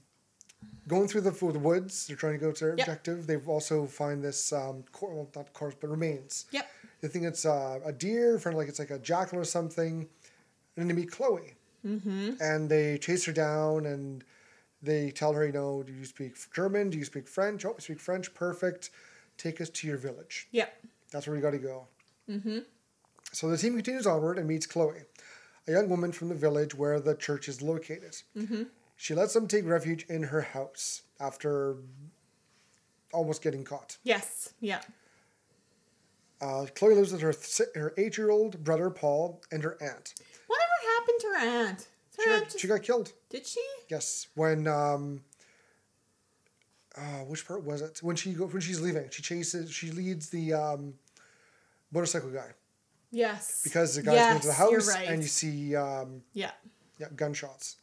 going 0.87 1.07
through 1.07 1.21
the, 1.21 1.31
the 1.31 1.59
woods, 1.59 2.07
they're 2.07 2.15
trying 2.15 2.33
to 2.33 2.39
go 2.39 2.51
to 2.51 2.65
their 2.65 2.75
Yep. 2.77 2.87
objective. 2.87 3.27
They've 3.27 3.47
also 3.47 3.85
find 3.85 4.23
this 4.23 4.53
um, 4.53 4.83
cor- 4.91 5.13
well, 5.13 5.29
not 5.35 5.53
corpse, 5.53 5.77
but 5.79 5.89
remains. 5.89 6.45
yep. 6.51 6.69
They 7.01 7.07
think 7.07 7.25
it's 7.25 7.45
uh, 7.45 7.79
a 7.85 7.91
deer, 7.91 8.39
from 8.39 8.55
like 8.55 8.67
it's 8.67 8.79
like 8.79 8.89
a 8.89 8.99
jackal 8.99 9.39
or 9.39 9.43
something, 9.43 10.01
and 10.01 10.07
then 10.75 10.87
they 10.87 10.93
meet 10.93 11.11
Chloe, 11.11 11.53
mm-hmm. 11.85 12.31
and 12.41 12.69
they 12.69 12.97
chase 12.97 13.25
her 13.25 13.31
down, 13.33 13.85
and 13.85 14.23
they 14.81 15.11
tell 15.11 15.33
her, 15.33 15.45
you 15.45 15.51
know, 15.51 15.83
do 15.83 15.93
you 15.93 16.05
speak 16.05 16.35
German? 16.55 16.89
Do 16.89 16.97
you 16.97 17.05
speak 17.05 17.27
French? 17.27 17.65
Oh, 17.65 17.73
we 17.75 17.81
speak 17.81 17.99
French. 17.99 18.33
Perfect. 18.33 18.89
Take 19.37 19.61
us 19.61 19.69
to 19.69 19.87
your 19.87 19.97
village. 19.97 20.47
Yep. 20.51 20.85
That's 21.11 21.27
where 21.27 21.35
we 21.35 21.41
got 21.41 21.51
to 21.51 21.59
go. 21.59 21.87
Mm-hmm. 22.29 22.59
So 23.31 23.49
the 23.49 23.57
team 23.57 23.75
continues 23.75 24.07
onward 24.07 24.37
and 24.39 24.47
meets 24.47 24.65
Chloe, 24.65 25.01
a 25.67 25.71
young 25.71 25.89
woman 25.89 26.11
from 26.11 26.29
the 26.29 26.35
village 26.35 26.73
where 26.73 26.99
the 26.99 27.15
church 27.15 27.47
is 27.47 27.61
located. 27.61 28.15
Mm-hmm. 28.35 28.63
She 28.97 29.13
lets 29.13 29.33
them 29.33 29.47
take 29.47 29.65
refuge 29.65 30.05
in 30.09 30.23
her 30.23 30.41
house 30.41 31.03
after 31.19 31.77
almost 33.13 33.41
getting 33.43 33.63
caught. 33.63 33.97
Yes. 34.03 34.53
Yeah. 34.59 34.81
Uh, 36.41 36.65
Chloe 36.75 36.93
lives 36.95 37.11
with 37.11 37.21
her 37.21 37.33
si- 37.33 37.63
her 37.75 37.93
eight 37.97 38.17
year 38.17 38.29
old 38.29 38.63
brother 38.63 38.89
Paul 38.89 39.41
and 39.51 39.63
her 39.63 39.77
aunt. 39.81 40.13
Whatever 40.47 40.71
happened 40.99 41.19
to 41.19 41.27
her 41.27 41.37
aunt? 41.67 41.87
Her 42.17 42.23
She 42.23 42.29
aunt 42.29 42.39
got, 42.41 42.45
just- 42.49 42.59
she 42.59 42.67
got 42.67 42.83
killed. 42.83 43.13
did 43.29 43.45
she? 43.47 43.61
Yes, 43.89 44.27
when 44.35 44.67
um, 44.67 45.21
uh, 46.95 47.23
which 47.27 47.47
part 47.47 47.63
was 47.63 47.81
it? 47.81 47.99
When 48.01 48.15
she 48.15 48.33
go 48.33 48.45
when 48.47 48.61
she's 48.61 48.81
leaving, 48.81 49.09
she 49.11 49.21
chases. 49.21 49.71
She 49.71 49.91
leads 49.91 50.29
the 50.29 50.53
um, 50.53 50.93
motorcycle 51.91 52.29
guy 52.29 52.51
Yes. 53.11 53.61
because 53.63 53.95
the 53.95 54.01
guy's 54.03 54.15
going 54.19 54.41
to 54.41 54.47
the 54.47 54.53
Yes, 54.53 54.57
house 54.57 54.95
right. 54.95 55.07
and 55.07 55.21
you 55.21 55.27
see 55.27 55.75
um, 55.75 56.21
yeah. 56.33 56.51
yeah 56.99 57.07
gunshots. 57.15 57.77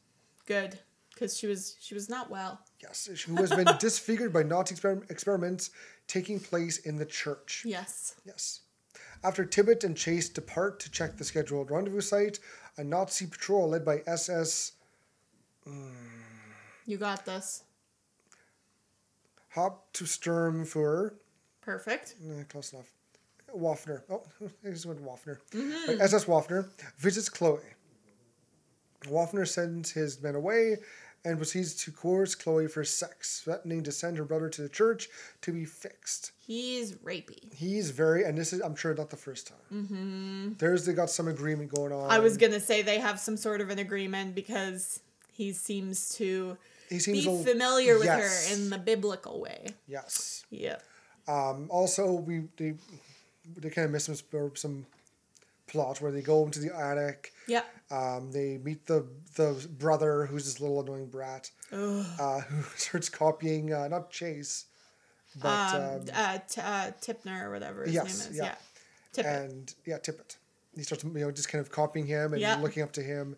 Good. 0.46 0.78
Because 1.14 1.38
she 1.38 1.46
was 1.46 1.76
she 1.80 1.94
was 1.94 2.08
not 2.08 2.28
well. 2.30 2.60
Yes, 2.82 3.06
who 3.06 3.36
has 3.36 3.50
been 3.50 3.68
disfigured 3.78 4.32
by 4.32 4.42
Nazi 4.42 4.74
exper- 4.74 5.08
experiments 5.10 5.70
taking 6.08 6.40
place 6.40 6.78
in 6.78 6.96
the 6.96 7.06
church. 7.06 7.62
Yes. 7.64 8.16
Yes. 8.26 8.60
After 9.22 9.44
Tibbet 9.44 9.84
and 9.84 9.96
Chase 9.96 10.28
depart 10.28 10.80
to 10.80 10.90
check 10.90 11.16
the 11.16 11.24
scheduled 11.24 11.70
rendezvous 11.70 12.00
site, 12.02 12.40
a 12.76 12.84
Nazi 12.84 13.26
patrol 13.26 13.68
led 13.70 13.84
by 13.84 14.02
SS 14.06 14.72
You 16.84 16.96
got 16.98 17.24
this. 17.24 17.62
Hauptsturmfuhrer, 19.54 21.12
Perfect. 21.60 22.14
eh, 22.28 22.42
close 22.48 22.72
enough, 22.72 22.90
Wafner, 23.56 24.02
oh, 24.10 24.22
I 24.66 24.70
just 24.70 24.84
went 24.84 25.00
Wafner, 25.04 25.38
Right, 25.54 26.00
SS 26.00 26.24
Wafner 26.24 26.68
visits 26.98 27.28
Chloe. 27.28 27.60
Wafner 29.04 29.46
sends 29.46 29.90
his 29.92 30.20
men 30.22 30.34
away 30.34 30.78
and 31.24 31.38
proceeds 31.38 31.74
to 31.84 31.90
coerce 31.90 32.34
Chloe 32.34 32.68
for 32.68 32.84
sex, 32.84 33.40
threatening 33.40 33.82
to 33.82 33.92
send 33.92 34.18
her 34.18 34.24
brother 34.24 34.48
to 34.50 34.62
the 34.62 34.68
church 34.68 35.08
to 35.40 35.52
be 35.52 35.64
fixed. 35.64 36.32
He's 36.38 36.92
rapey. 36.96 37.52
He's 37.54 37.90
very, 37.90 38.24
and 38.24 38.36
this 38.36 38.52
is, 38.52 38.60
I'm 38.60 38.76
sure, 38.76 38.94
not 38.94 39.10
the 39.10 39.16
first 39.16 39.48
time. 39.48 39.58
Mm-hmm. 39.72 40.52
There's, 40.58 40.84
they 40.84 40.92
got 40.92 41.08
some 41.08 41.28
agreement 41.28 41.74
going 41.74 41.92
on. 41.92 42.10
I 42.10 42.18
was 42.18 42.36
gonna 42.36 42.60
say 42.60 42.82
they 42.82 42.98
have 42.98 43.18
some 43.18 43.36
sort 43.36 43.60
of 43.60 43.70
an 43.70 43.78
agreement 43.78 44.34
because 44.34 45.00
he 45.32 45.52
seems 45.52 46.10
to 46.16 46.58
He 46.90 46.98
seems 46.98 47.24
be 47.24 47.30
a- 47.30 47.42
familiar 47.44 47.94
with 47.94 48.04
yes. 48.04 48.48
her 48.48 48.54
in 48.54 48.70
the 48.70 48.78
biblical 48.78 49.40
way. 49.40 49.68
Yes. 49.88 50.44
Yep. 50.50 50.82
Um, 51.26 51.68
also, 51.70 52.12
we 52.12 52.42
they, 52.58 52.74
they 53.56 53.70
kind 53.70 53.86
of 53.86 53.92
miss 53.92 54.04
some 54.04 54.16
some 54.54 54.86
plot 55.74 56.00
where 56.00 56.12
they 56.12 56.22
go 56.22 56.44
into 56.46 56.60
the 56.60 56.74
attic. 56.74 57.32
Yeah. 57.48 57.62
Um, 57.90 58.30
they 58.32 58.58
meet 58.58 58.86
the 58.86 59.06
the 59.36 59.66
brother 59.78 60.26
who's 60.26 60.44
this 60.46 60.60
little 60.60 60.80
annoying 60.80 61.06
brat 61.08 61.50
uh, 61.72 61.76
who 62.48 62.62
starts 62.76 63.08
copying 63.08 63.72
uh, 63.72 63.88
not 63.88 64.10
Chase, 64.10 64.66
but 65.40 65.74
Um, 65.74 65.82
um, 66.00 66.04
uh, 66.14 66.38
t- 66.48 66.60
uh, 66.60 66.90
Tipner 67.02 67.44
or 67.44 67.50
whatever 67.50 67.84
his 67.84 67.94
yes, 67.94 68.20
name 68.20 68.30
is. 68.30 68.36
yeah. 68.38 68.44
Yeah. 68.44 68.54
Tippett. 69.22 69.44
and 69.44 69.74
yeah 69.84 69.98
Tippet. 69.98 70.36
He 70.76 70.82
starts 70.82 71.04
you 71.04 71.10
know 71.10 71.30
just 71.30 71.48
kind 71.48 71.60
of 71.64 71.70
copying 71.70 72.06
him 72.06 72.32
and 72.32 72.40
Yeah. 72.40 72.56
looking 72.56 72.82
up 72.82 72.92
to 72.92 73.02
him. 73.02 73.36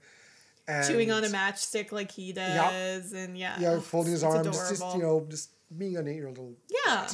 And, 0.68 0.87
Chewing 0.87 1.12
on 1.12 1.22
a 1.24 1.28
matchstick 1.28 1.93
like 1.93 2.11
he 2.11 2.32
does, 2.32 3.12
and 3.12 3.39
yeah, 3.39 3.57
Yeah, 3.61 3.78
folding 3.80 4.12
his 4.12 4.22
it's 4.24 4.34
arms, 4.34 4.47
just, 4.49 4.70
just 4.80 4.97
you 4.97 5.03
know, 5.03 5.24
just 5.30 5.51
being 5.78 5.97
an 5.97 6.09
eight-year-old 6.09 6.39
little 6.39 6.57
Yeah. 6.84 7.09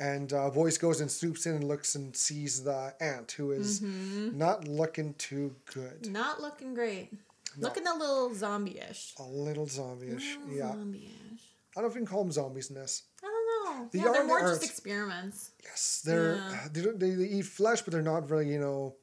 And 0.00 0.32
uh, 0.32 0.48
voice 0.50 0.78
goes 0.78 1.00
and 1.02 1.10
swoops 1.10 1.44
in 1.46 1.54
and 1.54 1.64
looks 1.64 1.94
and 1.94 2.16
sees 2.16 2.64
the 2.64 2.94
aunt 3.00 3.32
who 3.32 3.52
is 3.52 3.80
Mm-hmm. 3.80 4.36
not 4.38 4.66
looking 4.66 5.12
too 5.14 5.54
good. 5.74 6.10
Not 6.10 6.40
looking 6.40 6.72
great. 6.74 7.10
Looking 7.58 7.86
a 7.86 7.94
little 7.94 8.32
zombie-ish. 8.34 9.12
A 9.18 9.22
little 9.22 9.66
zombie-ish. 9.66 10.38
Yeah. 10.50 10.68
Zombie-ish. 10.68 11.42
I 11.76 11.80
don't 11.80 11.84
know 11.84 11.88
if 11.90 11.94
you 11.94 12.00
can 12.00 12.06
call 12.06 12.22
them 12.24 12.32
zombies 12.32 12.70
in 12.70 12.76
this. 12.76 13.02
I 13.22 13.26
don't 13.26 13.78
know. 13.78 13.88
The 13.92 13.98
yeah, 13.98 14.04
they're 14.04 14.14
army 14.22 14.26
more 14.28 14.40
just 14.40 14.64
experiments. 14.64 15.50
Yes, 15.62 16.02
they're 16.04 16.36
Yeah. 16.36 16.68
they, 16.72 16.80
they 16.80 17.10
they 17.10 17.24
eat 17.24 17.44
flesh, 17.46 17.82
but 17.82 17.92
they're 17.92 18.02
not 18.02 18.30
really 18.30 18.50
you 18.50 18.58
know 18.58 18.94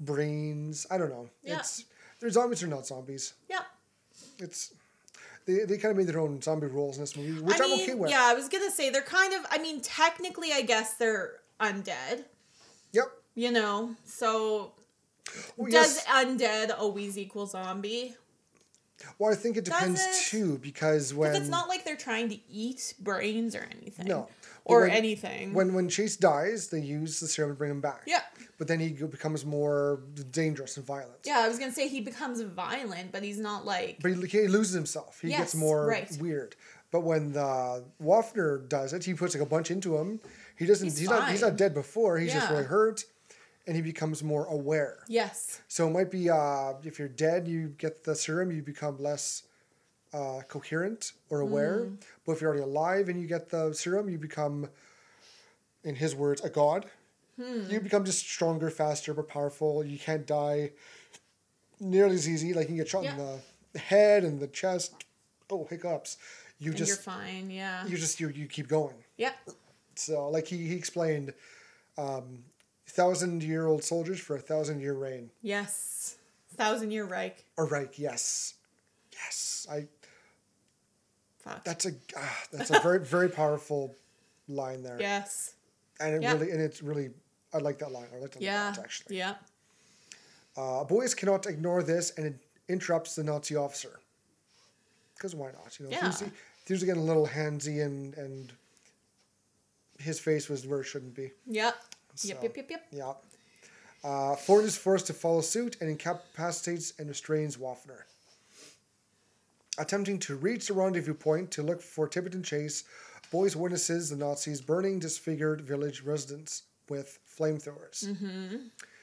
brains. 0.00 0.86
I 0.90 0.98
don't 0.98 1.10
know. 1.10 1.28
Yeah. 1.42 1.58
It's 1.58 1.84
they're 2.20 2.30
zombies 2.30 2.62
or 2.62 2.66
not 2.68 2.86
zombies. 2.86 3.34
Yeah. 3.48 3.60
It's 4.38 4.72
they, 5.46 5.64
they 5.64 5.76
kind 5.78 5.90
of 5.92 5.96
made 5.96 6.06
their 6.06 6.20
own 6.20 6.40
zombie 6.40 6.66
rules 6.66 6.96
in 6.96 7.02
this 7.02 7.16
movie, 7.16 7.40
which 7.40 7.60
I 7.60 7.64
am 7.64 7.70
mean, 7.70 7.82
okay 7.82 7.94
with. 7.94 8.10
yeah, 8.10 8.22
I 8.24 8.34
was 8.34 8.48
gonna 8.48 8.70
say 8.70 8.90
they're 8.90 9.02
kind 9.02 9.34
of. 9.34 9.40
I 9.50 9.58
mean, 9.58 9.80
technically, 9.80 10.52
I 10.52 10.62
guess 10.62 10.94
they're 10.94 11.32
undead. 11.60 12.24
Yep. 12.92 13.04
You 13.34 13.50
know, 13.50 13.94
so 14.04 14.72
Well, 15.56 15.70
does 15.70 15.96
yes. 15.96 16.06
undead 16.06 16.74
always 16.78 17.18
equal 17.18 17.46
zombie? 17.46 18.14
Well, 19.18 19.32
I 19.32 19.34
think 19.34 19.56
it 19.56 19.64
depends 19.64 20.00
it? 20.00 20.14
too 20.30 20.58
because 20.58 21.12
when 21.12 21.34
it's 21.34 21.48
not 21.48 21.68
like 21.68 21.84
they're 21.84 21.96
trying 21.96 22.28
to 22.30 22.38
eat 22.50 22.94
brains 23.00 23.54
or 23.54 23.66
anything. 23.78 24.06
No. 24.06 24.28
Or 24.64 24.82
When- 24.82 24.90
anything. 24.92 25.52
when 25.52 25.74
when 25.74 25.88
Chase 25.90 26.16
dies, 26.16 26.68
they 26.68 26.80
use 26.80 27.20
the 27.20 27.26
serum 27.28 27.50
to 27.50 27.54
bring 27.54 27.70
him 27.70 27.80
back. 27.82 28.02
Yeah. 28.06 28.22
But 28.58 28.68
then 28.68 28.78
he 28.78 28.90
becomes 28.90 29.44
more 29.44 30.02
dangerous 30.30 30.76
and 30.76 30.86
violent. 30.86 31.18
yeah, 31.24 31.40
I 31.40 31.48
was 31.48 31.58
gonna 31.58 31.72
say 31.72 31.88
he 31.88 32.00
becomes 32.00 32.40
violent, 32.40 33.10
but 33.10 33.22
he's 33.22 33.38
not 33.40 33.64
like. 33.66 33.98
But 34.00 34.12
he, 34.12 34.26
he 34.26 34.48
loses 34.48 34.74
himself. 34.74 35.20
He 35.20 35.28
Yes, 35.30 35.38
gets 35.40 35.54
more 35.56 35.86
right. 35.86 36.16
weird. 36.20 36.54
But 36.92 37.00
when 37.00 37.32
the 37.32 37.84
Wafner 38.00 38.68
does 38.68 38.92
it, 38.92 39.04
he 39.04 39.14
puts 39.14 39.34
like 39.34 39.42
a 39.42 39.46
bunch 39.46 39.72
into 39.72 39.96
him. 39.96 40.20
He 40.56 40.66
doesn't. 40.66 40.86
He's, 40.86 40.98
He's 40.98 41.08
not. 41.10 41.30
He's 41.30 41.40
not 41.42 41.56
dead 41.56 41.74
before. 41.74 42.16
He's 42.18 42.32
just 42.32 42.48
really 42.48 42.62
hurt, 42.64 43.04
and 43.66 43.74
he 43.74 43.82
becomes 43.82 44.22
more 44.22 44.46
aware. 44.46 44.98
Yes. 45.08 45.60
So 45.66 45.88
it 45.88 45.90
might 45.90 46.12
be 46.12 46.30
uh, 46.30 46.74
if 46.84 47.00
you're 47.00 47.08
dead, 47.08 47.48
you 47.48 47.74
get 47.76 48.04
the 48.04 48.14
serum, 48.14 48.52
you 48.52 48.62
become 48.62 48.98
less 49.02 49.42
uh, 50.12 50.42
coherent 50.46 51.10
or 51.28 51.40
aware. 51.40 51.86
Mm. 51.86 51.96
But 52.24 52.32
if 52.32 52.40
you're 52.40 52.50
already 52.50 52.62
alive 52.62 53.08
and 53.08 53.20
you 53.20 53.26
get 53.26 53.48
the 53.50 53.72
serum, 53.72 54.08
you 54.08 54.16
become, 54.18 54.68
in 55.82 55.96
his 55.96 56.14
words, 56.14 56.40
a 56.44 56.48
god. 56.50 56.86
Hmm. 57.36 57.62
You 57.68 57.80
become 57.80 58.04
just 58.04 58.20
stronger, 58.28 58.70
faster, 58.70 59.12
more 59.14 59.24
powerful. 59.24 59.84
You 59.84 59.98
can't 59.98 60.26
die 60.26 60.70
nearly 61.80 62.14
as 62.14 62.28
easy. 62.28 62.54
Like 62.54 62.68
you 62.70 62.76
get 62.76 62.88
shot 62.88 63.04
in 63.04 63.16
the 63.16 63.78
head 63.78 64.24
and 64.24 64.38
the 64.40 64.46
chest. 64.48 65.04
Oh, 65.50 65.66
hiccups. 65.68 66.16
You 66.58 66.70
And 66.70 66.78
you're 66.78 66.86
just 66.86 67.02
fine. 67.02 67.50
Yeah. 67.50 67.84
you 67.86 67.96
just 67.96 68.20
you, 68.20 68.28
you 68.28 68.46
keep 68.46 68.68
going. 68.68 68.94
yeah. 69.16 69.32
So 69.96 70.28
like 70.28 70.46
he, 70.46 70.56
he 70.66 70.74
explained, 70.74 71.34
um, 71.98 72.44
thousand 72.86 73.42
year 73.42 73.66
old 73.66 73.82
soldiers 73.84 74.20
for 74.20 74.36
a 74.36 74.40
thousand 74.40 74.80
year 74.80 74.94
reign. 74.94 75.30
Yes. 75.42 76.16
Thousand 76.56 76.92
Year 76.92 77.04
Reich. 77.04 77.44
Or 77.56 77.66
Reich, 77.66 77.98
yes, 77.98 78.54
yes. 79.12 79.66
I 79.68 79.88
Fuck. 81.38 81.64
that's 81.64 81.84
a 81.84 81.90
ah, 82.16 82.38
that's 82.52 82.70
a 82.70 82.78
very 82.80 83.00
very 83.00 83.28
powerful 83.28 83.94
line 84.48 84.82
there. 84.82 84.96
yes. 85.00 85.54
and 86.00 86.14
it 86.14 86.22
Yeah. 86.22 86.32
really 86.34 86.50
and 86.52 86.60
it's 86.60 86.82
really 86.82 87.10
I 87.54 87.58
like 87.58 87.78
that 87.78 87.92
line. 87.92 88.06
I 88.14 88.18
like 88.18 88.32
that 88.32 88.42
Yeah. 88.42 88.66
lot 88.66 88.78
actually. 88.80 89.16
Yeah. 89.18 89.36
Uh, 90.56 90.84
Boyce 90.84 91.14
cannot 91.14 91.46
ignore 91.46 91.82
this, 91.82 92.10
and 92.16 92.26
it 92.26 92.34
interrupts 92.68 93.14
the 93.14 93.24
Nazi 93.24 93.56
officer. 93.56 94.00
Because 95.14 95.34
why 95.34 95.52
not? 95.52 95.78
You 95.78 95.86
know, 95.86 95.92
Yeah. 95.92 96.00
he, 96.00 96.06
was, 96.06 96.24
he 96.66 96.72
was 96.72 96.84
getting 96.84 97.02
a 97.02 97.04
little 97.06 97.26
handsy, 97.26 97.84
and 97.84 98.14
and 98.16 98.52
his 99.98 100.18
face 100.18 100.48
was 100.48 100.66
where 100.66 100.80
it 100.80 100.84
shouldn't 100.84 101.14
be. 101.14 101.30
Yep. 101.46 101.76
So, 102.16 102.28
Yep. 102.28 102.42
Yep. 102.42 102.56
Yep. 102.56 102.70
Yep. 102.70 102.86
Yeah. 102.92 103.12
Uh, 104.02 104.36
Ford 104.36 104.64
is 104.64 104.76
forced 104.76 105.06
to 105.06 105.14
follow 105.14 105.40
suit 105.40 105.76
and 105.80 105.88
incapacitates 105.88 106.92
and 106.98 107.08
restrains 107.08 107.56
Wafner. 107.56 108.02
Attempting 109.78 110.18
to 110.20 110.36
reach 110.36 110.66
the 110.68 110.74
rendezvous 110.74 111.14
point 111.14 111.50
to 111.52 111.62
look 111.62 111.80
for 111.80 112.08
Tippett 112.08 112.34
and 112.34 112.44
Chase, 112.44 112.84
Boyce 113.30 113.56
witnesses 113.56 114.10
the 114.10 114.16
Nazis 114.16 114.60
burning 114.60 114.98
disfigured 114.98 115.62
village 115.62 116.02
residents 116.02 116.62
with 116.88 117.18
flamethrowers. 117.38 118.08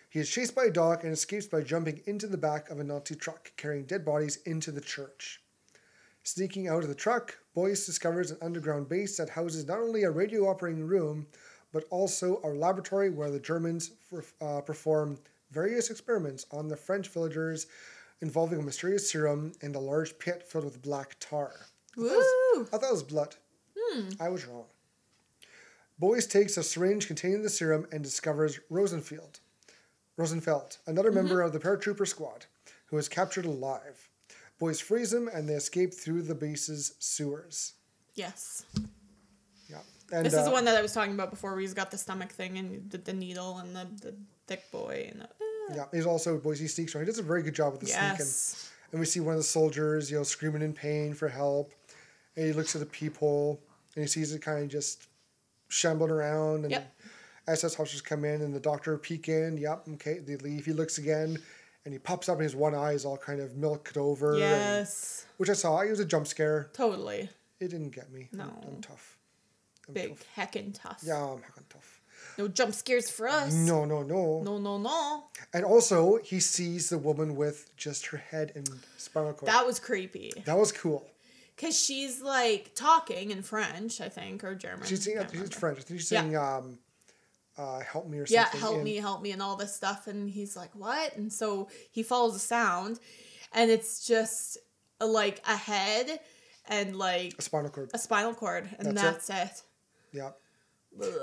He 0.10 0.20
is 0.20 0.30
chased 0.30 0.56
by 0.56 0.66
a 0.66 0.72
dog 0.72 1.04
and 1.04 1.14
escapes 1.14 1.48
by 1.48 1.62
jumping 1.62 2.02
into 2.06 2.28
the 2.28 2.38
back 2.38 2.70
of 2.70 2.80
a 2.80 2.84
Nazi 2.84 3.16
truck 3.16 3.52
carrying 3.58 3.86
dead 3.86 4.04
bodies 4.04 4.38
into 4.46 4.72
the 4.72 4.82
church. 4.82 5.42
Sneaking 6.24 6.68
out 6.68 6.84
of 6.84 6.90
the 6.90 6.96
truck, 6.96 7.38
Boyce 7.56 7.86
discovers 7.86 8.30
an 8.30 8.38
underground 8.42 8.90
base 8.90 9.18
that 9.18 9.30
houses 9.30 9.66
not 9.68 9.80
only 9.80 10.04
a 10.04 10.12
radio 10.12 10.48
operating 10.48 10.86
room, 10.86 11.28
but 11.72 11.86
also 11.90 12.42
a 12.44 12.50
laboratory 12.50 13.10
where 13.10 13.32
the 13.32 13.40
Germans 13.40 13.92
uh, 14.42 14.62
perform 14.62 15.18
various 15.52 15.90
experiments 15.90 16.46
on 16.52 16.68
the 16.68 16.76
French 16.78 17.08
villagers 17.08 17.68
involving 18.22 18.60
a 18.60 18.62
mysterious 18.62 19.10
serum 19.10 19.52
and 19.62 19.76
a 19.76 19.80
large 19.80 20.18
pit 20.20 20.44
filled 20.44 20.66
with 20.66 20.82
black 20.82 21.16
tar. 21.20 21.54
I 21.98 22.02
thought 22.02 22.06
it 22.12 22.18
was- 22.18 22.70
I 22.74 22.78
thought 22.78 22.90
it 22.90 22.94
was 22.94 23.04
blood. 23.04 23.36
I 24.20 24.30
was 24.30 24.46
wrong. 24.46 24.66
Boyce 26.02 26.26
takes 26.26 26.58
a 26.58 26.64
syringe 26.64 27.06
containing 27.06 27.44
the 27.44 27.50
serum 27.50 27.86
and 27.92 28.04
discovers 28.04 28.60
Rosenfield, 28.72 29.40
Rosenfeld, 30.18 30.80
another 30.88 31.12
member 31.12 31.44
of 31.44 31.54
the 31.54 31.60
paratrooper 31.60 32.08
squad, 32.08 32.48
who 32.88 32.98
is 32.98 33.08
captured 33.08 33.46
alive. 33.46 34.10
Boyce 34.58 34.80
freeze 34.80 35.14
him 35.14 35.30
and 35.32 35.48
they 35.48 35.54
escape 35.54 35.94
through 35.94 36.24
the 36.24 36.34
base's 36.34 36.96
sewers. 36.98 37.74
Yes. 38.16 38.66
Yeah. 39.70 39.78
And, 40.12 40.26
This 40.26 40.34
is 40.34 40.40
uh, 40.40 40.46
the 40.46 40.50
one 40.50 40.66
that 40.66 40.76
I 40.76 40.82
was 40.82 40.92
talking 40.92 41.14
about 41.14 41.30
before, 41.30 41.52
where 41.52 41.62
he's 41.62 41.76
got 41.76 41.92
the 41.92 42.00
stomach 42.00 42.32
thing 42.32 42.58
and 42.58 42.90
the, 42.90 42.98
the 42.98 43.14
needle 43.14 43.60
and 43.60 43.76
the, 43.76 43.88
the 44.02 44.16
thick 44.48 44.72
boy 44.72 45.08
and 45.12 45.22
the, 45.22 45.26
eh. 45.26 45.76
Yeah, 45.76 45.86
he's 45.94 46.08
also 46.08 46.40
Boyce 46.40 46.58
he 46.58 46.68
sneaks 46.68 46.96
around. 46.96 47.06
He 47.06 47.12
does 47.12 47.20
a 47.20 47.24
very 47.24 47.44
good 47.44 47.54
job 47.54 47.74
with 47.74 47.82
the 47.82 47.88
sneaking. 47.88 48.16
yes. 48.18 48.72
And 48.92 49.00
we 49.00 49.06
see 49.06 49.20
one 49.20 49.36
of 49.36 49.40
the 49.40 49.44
soldiers, 49.44 50.10
you 50.10 50.18
know, 50.18 50.24
screaming 50.24 50.64
in 50.64 50.74
pain 50.74 51.14
for 51.14 51.28
help. 51.28 51.74
And 52.36 52.48
he 52.48 52.54
looks 52.54 52.76
at 52.76 52.80
the 52.80 52.88
peephole 52.88 53.62
and 53.96 54.04
he 54.04 54.08
sees 54.08 54.34
it 54.34 54.42
kind 54.42 54.64
of 54.64 54.70
just 54.70 55.06
shambling 55.72 56.12
around. 56.12 56.66
And 56.66 56.72
Yep. 56.72 56.94
SS 57.48 57.80
officers 57.80 58.02
come 58.02 58.24
in 58.26 58.42
and 58.42 58.54
the 58.54 58.60
doctor 58.60 58.98
peek 58.98 59.28
in. 59.30 59.58
Yep, 59.58 59.88
okay, 59.94 60.20
they 60.20 60.36
leave. 60.38 60.66
He 60.66 60.74
looks 60.74 60.98
again 60.98 61.42
and 61.86 61.94
he 61.94 61.98
pops 62.00 62.30
up 62.30 62.36
and 62.36 62.44
his 62.44 62.56
one 62.56 62.76
eye 62.76 62.92
is 62.94 63.06
all 63.06 63.18
kind 63.18 63.40
of 63.40 63.56
milked 63.56 63.98
over. 63.98 64.32
and- 64.34 64.40
Yes. 64.40 65.26
which 65.38 65.50
I 65.50 65.54
saw. 65.54 65.80
It 65.80 65.90
was 65.90 66.00
a 66.00 66.06
jump 66.06 66.28
scare. 66.28 66.70
Totally. 66.74 67.30
It 67.60 67.70
didn't 67.70 67.90
get 67.92 68.12
me. 68.12 68.30
I'm- 68.38 68.38
No. 68.38 68.68
I'm, 68.68 68.82
tough. 68.82 69.18
I'm 69.88 69.94
Big 69.96 70.10
tough. 70.10 70.28
heckin' 70.36 70.74
tough. 70.80 71.00
Yeah, 71.04 71.24
I'm 71.24 71.40
heckin' 71.40 71.68
tough. 71.70 72.02
No 72.38 72.48
jump 72.48 72.74
scares 72.76 73.10
for 73.10 73.28
us. 73.28 73.52
No, 73.54 73.84
no, 73.86 74.04
no, 74.04 74.42
No, 74.44 74.58
no, 74.60 74.78
no. 74.78 75.26
And 75.54 75.66
also, 75.66 76.18
he 76.18 76.40
sees 76.40 76.90
the 76.90 76.98
woman 77.00 77.36
with 77.36 77.76
just 77.76 78.06
her 78.08 78.18
head 78.18 78.52
and 78.56 78.70
spinal 78.98 79.34
cord. 79.34 79.52
That 79.52 79.66
was 79.66 79.80
creepy. 79.80 80.32
that 80.46 80.58
was 80.58 80.72
cool. 80.72 81.10
Because 81.56 81.80
she's 81.80 82.22
like 82.22 82.72
talking 82.76 83.32
in 83.32 83.42
French, 83.44 84.02
I 84.02 84.10
think, 84.10 84.44
or 84.44 84.56
German. 84.56 84.88
She's 84.88 85.04
saying, 85.04 85.20
I 85.20 85.28
she's. 85.32 85.54
French. 85.54 85.78
I 85.80 85.82
think 85.82 86.00
she's 86.00 86.12
Yeah. 86.12 86.22
saying, 86.22 86.36
um, 86.38 86.80
uh, 87.58 87.80
help 87.82 88.08
me 88.08 88.18
or 88.20 88.26
Yeah, 88.28 88.48
help 88.50 88.76
and- 88.76 88.84
me, 88.84 88.96
help 88.96 89.22
me, 89.22 89.32
and 89.32 89.42
all 89.42 89.56
this 89.56 89.76
stuff. 89.76 90.08
And 90.08 90.30
he's 90.30 90.56
like, 90.56 90.74
what? 90.76 91.16
And 91.16 91.32
so 91.32 91.70
he 91.92 92.02
follows 92.04 92.34
the 92.34 92.40
sound, 92.40 93.00
and 93.54 93.70
it's 93.70 94.06
just 94.08 94.58
uh, 95.00 95.06
like 95.08 95.42
a 95.48 95.56
head 95.56 96.20
and 96.68 96.96
like 96.96 97.36
A 97.38 97.42
spinal 97.42 97.70
cord. 97.70 97.92
a 97.94 97.98
spinal 98.00 98.34
cord, 98.34 98.68
and 98.80 98.98
That's 98.98 99.28
that's, 99.28 99.60
it. 99.60 99.64
Yeah. 100.14 100.32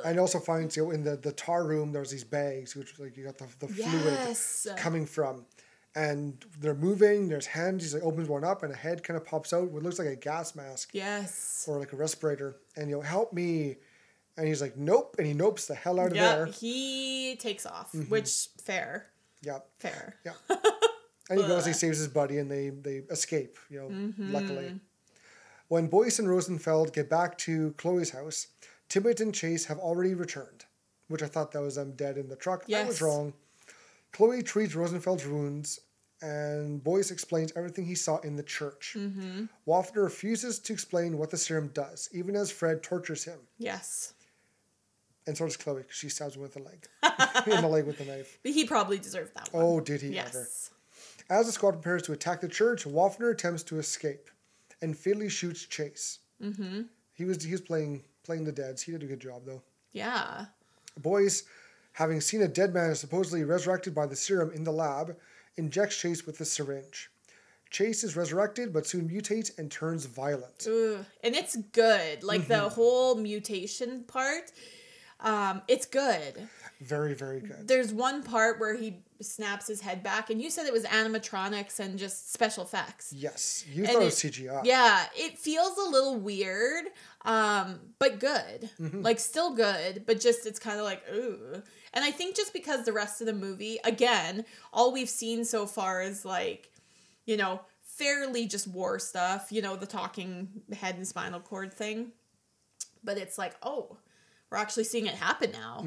And 0.04 0.18
also 0.18 0.38
finds, 0.38 0.76
you 0.76 0.84
know, 0.84 0.90
in 0.92 1.04
the, 1.04 1.16
the 1.16 1.32
tar 1.32 1.64
room, 1.66 1.92
there's 1.92 2.10
these 2.10 2.24
bags, 2.24 2.74
which, 2.74 2.98
like, 2.98 3.16
you 3.18 3.24
got 3.24 3.36
the, 3.36 3.46
the 3.66 3.72
Yes. 3.74 4.62
fluid 4.62 4.78
coming 4.78 5.04
from. 5.04 5.44
And 5.94 6.44
they're 6.60 6.74
moving, 6.74 7.28
there's 7.28 7.46
hands, 7.46 7.90
he 7.90 7.96
like, 7.98 8.04
opens 8.06 8.28
one 8.28 8.44
up, 8.44 8.62
and 8.62 8.72
a 8.72 8.76
head 8.76 9.02
kind 9.02 9.16
of 9.16 9.24
pops 9.26 9.52
out, 9.52 9.70
what 9.70 9.82
looks 9.82 9.98
like 9.98 10.06
a 10.08 10.14
gas 10.16 10.54
mask. 10.54 10.90
Yes. 10.92 11.64
or 11.68 11.78
like 11.78 11.92
a 11.92 11.96
respirator, 11.96 12.56
and 12.76 12.88
you 12.90 12.96
know, 12.96 13.02
help 13.02 13.32
me. 13.32 13.76
And 14.36 14.46
he's 14.46 14.60
like, 14.62 14.76
nope, 14.76 15.16
and 15.18 15.26
he 15.26 15.34
nopes 15.34 15.66
the 15.66 15.74
hell 15.74 15.98
out 15.98 16.10
of 16.12 16.16
Yeah, 16.16 16.36
there. 16.36 16.46
Mm-hmm. 16.46 16.52
he 16.52 17.36
takes 17.36 17.66
off, 17.66 17.92
which 18.08 18.48
fair, 18.62 19.06
Yeah, 19.42 19.58
fair. 19.80 20.14
yeah. 20.24 20.34
and 21.30 21.40
he 21.40 21.46
goes, 21.46 21.66
he 21.66 21.72
saves 21.72 21.98
his 21.98 22.08
buddy, 22.08 22.38
and 22.38 22.48
they 22.50 22.68
they 22.70 22.98
escape. 23.10 23.58
You 23.68 23.80
know, 23.80 23.88
Mm-hmm. 23.88 24.32
luckily. 24.32 24.80
When 25.66 25.88
Boyce 25.88 26.18
and 26.20 26.28
Rosenfeld 26.28 26.92
get 26.94 27.10
back 27.10 27.36
to 27.38 27.74
Chloe's 27.76 28.10
house, 28.10 28.46
Tibbet 28.88 29.20
and 29.20 29.34
Chase 29.34 29.64
have 29.66 29.78
already 29.78 30.14
returned, 30.14 30.64
which 31.08 31.22
I 31.22 31.26
thought 31.26 31.50
that 31.52 31.60
was 31.60 31.74
them 31.74 31.92
dead 31.92 32.16
in 32.16 32.28
the 32.28 32.36
truck. 32.36 32.64
I 32.72 32.84
was 32.84 33.02
wrong. 33.02 33.34
Chloe 34.12 34.42
treats 34.42 34.74
Rosenfeld's 34.74 35.26
wounds, 35.26 35.80
and 36.22 36.82
Boyce 36.82 37.10
explains 37.10 37.52
everything 37.56 37.84
he 37.86 37.94
saw 37.94 38.18
in 38.18 38.36
the 38.36 38.42
church. 38.42 38.94
Mm-hmm. 38.98 39.44
Wafner 39.66 40.04
refuses 40.04 40.58
to 40.60 40.72
explain 40.72 41.16
what 41.18 41.30
the 41.30 41.36
serum 41.36 41.68
does, 41.74 42.08
even 42.12 42.34
as 42.34 42.50
Fred 42.50 42.82
tortures 42.82 43.24
him. 43.24 43.38
Yes, 43.58 44.14
And 45.26 45.36
so 45.36 45.44
does 45.44 45.56
Chloe, 45.58 45.82
'cause 45.82 45.92
she 45.94 46.08
stabs 46.08 46.34
him 46.36 46.42
with 46.42 46.56
a 46.56 46.60
leg. 46.60 46.86
in 47.46 47.60
the 47.62 47.68
leg 47.68 47.84
with 47.86 47.98
the 47.98 48.04
knife. 48.06 48.38
but 48.42 48.52
he 48.52 48.64
probably 48.66 48.98
deserved 48.98 49.34
that 49.34 49.52
one. 49.52 49.62
Oh, 49.62 49.80
did 49.80 50.00
he 50.00 50.18
ever? 50.18 50.38
yes. 50.38 50.70
As 51.30 51.44
the 51.46 51.52
squad 51.52 51.72
prepares 51.72 52.02
to 52.04 52.12
attack 52.12 52.40
the 52.40 52.48
church, 52.48 52.84
Wafner 52.84 53.30
attempts 53.30 53.62
to 53.64 53.78
escape 53.78 54.30
and 54.80 54.96
fatally 54.96 55.28
shoots 55.28 55.62
Chase. 55.66 56.20
Mm-hmm. 56.42 56.82
He 57.12 57.24
was 57.26 57.42
he 57.44 57.52
was 57.52 57.60
playing 57.60 58.04
playing 58.24 58.44
the 58.44 58.52
deads. 58.52 58.80
He 58.82 58.92
did 58.92 59.02
a 59.02 59.06
good 59.06 59.20
job 59.20 59.42
though. 59.44 59.60
Yeah. 59.92 60.46
Boyce, 60.98 61.42
having 61.98 62.20
seen 62.20 62.42
a 62.42 62.46
dead 62.48 62.72
man 62.72 62.94
supposedly 62.94 63.42
resurrected 63.42 63.92
by 63.92 64.06
the 64.06 64.14
serum 64.14 64.52
in 64.54 64.62
the 64.62 64.70
lab, 64.70 65.16
injects 65.56 65.96
Chase 66.00 66.24
with 66.24 66.38
the 66.38 66.44
syringe. 66.44 67.10
Chase 67.70 68.04
is 68.04 68.14
resurrected, 68.16 68.72
but 68.72 68.86
soon 68.86 69.08
mutates 69.08 69.58
and 69.58 69.68
turns 69.68 70.06
violent. 70.06 70.64
Ugh. 70.68 71.04
And 71.24 71.34
it's 71.34 71.56
good. 71.72 72.22
Like 72.22 72.42
Mm-hmm. 72.42 72.52
the 72.52 72.68
whole 72.68 73.16
mutation 73.16 74.04
part, 74.04 74.52
um, 75.20 75.60
it's 75.66 75.86
good. 75.86 76.48
Very, 76.80 77.14
very 77.14 77.40
good. 77.40 77.66
There's 77.66 77.92
one 77.92 78.22
part 78.22 78.60
where 78.60 78.76
he 78.76 79.02
snaps 79.20 79.66
his 79.66 79.80
head 79.80 80.02
back, 80.02 80.30
and 80.30 80.40
you 80.40 80.48
said 80.48 80.66
it 80.66 80.72
was 80.72 80.84
animatronics 80.84 81.80
and 81.80 81.98
just 81.98 82.32
special 82.32 82.62
effects. 82.62 83.12
Yes, 83.12 83.64
you 83.72 83.82
And 83.82 83.92
thought 83.92 84.02
it 84.02 84.04
was 84.04 84.14
CGI. 84.14 84.60
Yeah, 84.64 85.06
it 85.16 85.38
feels 85.38 85.76
a 85.76 85.90
little 85.90 86.16
weird, 86.20 86.84
um, 87.24 87.80
but 87.98 88.20
good. 88.20 88.70
Mm-hmm. 88.80 89.02
Like 89.02 89.18
still 89.18 89.54
good, 89.54 90.04
but 90.06 90.20
just 90.20 90.46
it's 90.46 90.60
kind 90.60 90.78
of 90.78 90.84
like 90.84 91.02
ooh. 91.12 91.62
And 91.92 92.04
I 92.04 92.12
think 92.12 92.36
just 92.36 92.52
because 92.52 92.84
the 92.84 92.92
rest 92.92 93.20
of 93.20 93.26
the 93.26 93.32
movie, 93.32 93.78
again, 93.82 94.44
all 94.72 94.92
we've 94.92 95.08
seen 95.08 95.44
so 95.44 95.66
far 95.66 96.02
is 96.02 96.24
like, 96.24 96.70
you 97.26 97.36
know, 97.36 97.60
fairly 97.82 98.46
just 98.46 98.68
war 98.68 99.00
stuff. 99.00 99.48
You 99.50 99.62
know, 99.62 99.74
the 99.74 99.86
talking 99.86 100.48
head 100.72 100.94
and 100.94 101.06
spinal 101.06 101.40
cord 101.40 101.74
thing. 101.74 102.12
But 103.02 103.18
it's 103.18 103.38
like, 103.38 103.56
oh, 103.62 103.96
we're 104.50 104.58
actually 104.58 104.84
seeing 104.84 105.06
it 105.06 105.14
happen 105.14 105.50
now. 105.52 105.86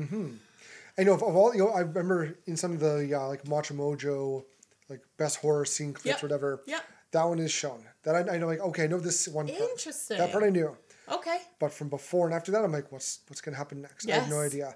I 0.98 1.04
know 1.04 1.14
of, 1.14 1.24
of 1.24 1.36
all 1.36 1.54
you 1.54 1.60
know, 1.60 1.70
I 1.70 1.80
remember 1.82 2.36
in 2.46 2.58
some 2.58 2.72
of 2.74 2.80
the 2.80 3.14
uh, 3.16 3.28
like 3.28 3.44
WatchMojo, 3.46 4.44
like 4.90 5.02
best 5.18 5.38
horror 5.38 5.66
scene 5.66 5.94
clips, 5.94 6.06
Yep. 6.06 6.24
or 6.24 6.28
whatever. 6.28 6.62
Yep. 6.68 6.84
That 7.12 7.24
one 7.26 7.40
is 7.40 7.52
shown. 7.52 7.86
That 8.04 8.16
I, 8.16 8.36
I 8.36 8.38
know, 8.38 8.48
like 8.48 8.60
okay, 8.60 8.84
I 8.86 8.88
know 8.88 9.00
this 9.00 9.28
one. 9.28 9.48
part. 9.48 9.60
Interesting. 9.60 10.18
That 10.18 10.32
part 10.32 10.44
I 10.44 10.50
knew, 10.50 10.76
Okay. 11.12 11.40
but 11.60 11.72
from 11.74 11.90
before 11.90 12.26
and 12.26 12.34
after 12.36 12.52
that, 12.52 12.64
I'm 12.64 12.72
like, 12.72 12.92
what's 12.92 13.20
what's 13.28 13.42
gonna 13.42 13.58
happen 13.58 13.82
next? 13.82 14.10
I 14.10 14.14
have 14.16 14.30
no 14.30 14.42
Yes. 14.42 14.52
idea. 14.54 14.76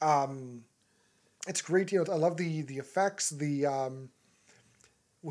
Um, 0.00 0.64
it's 1.48 1.62
great. 1.62 1.90
You 1.92 2.04
know, 2.04 2.12
I 2.12 2.16
love 2.16 2.36
the 2.36 2.62
the 2.62 2.78
effects. 2.78 3.30
The 3.30 3.66
um, 3.66 4.10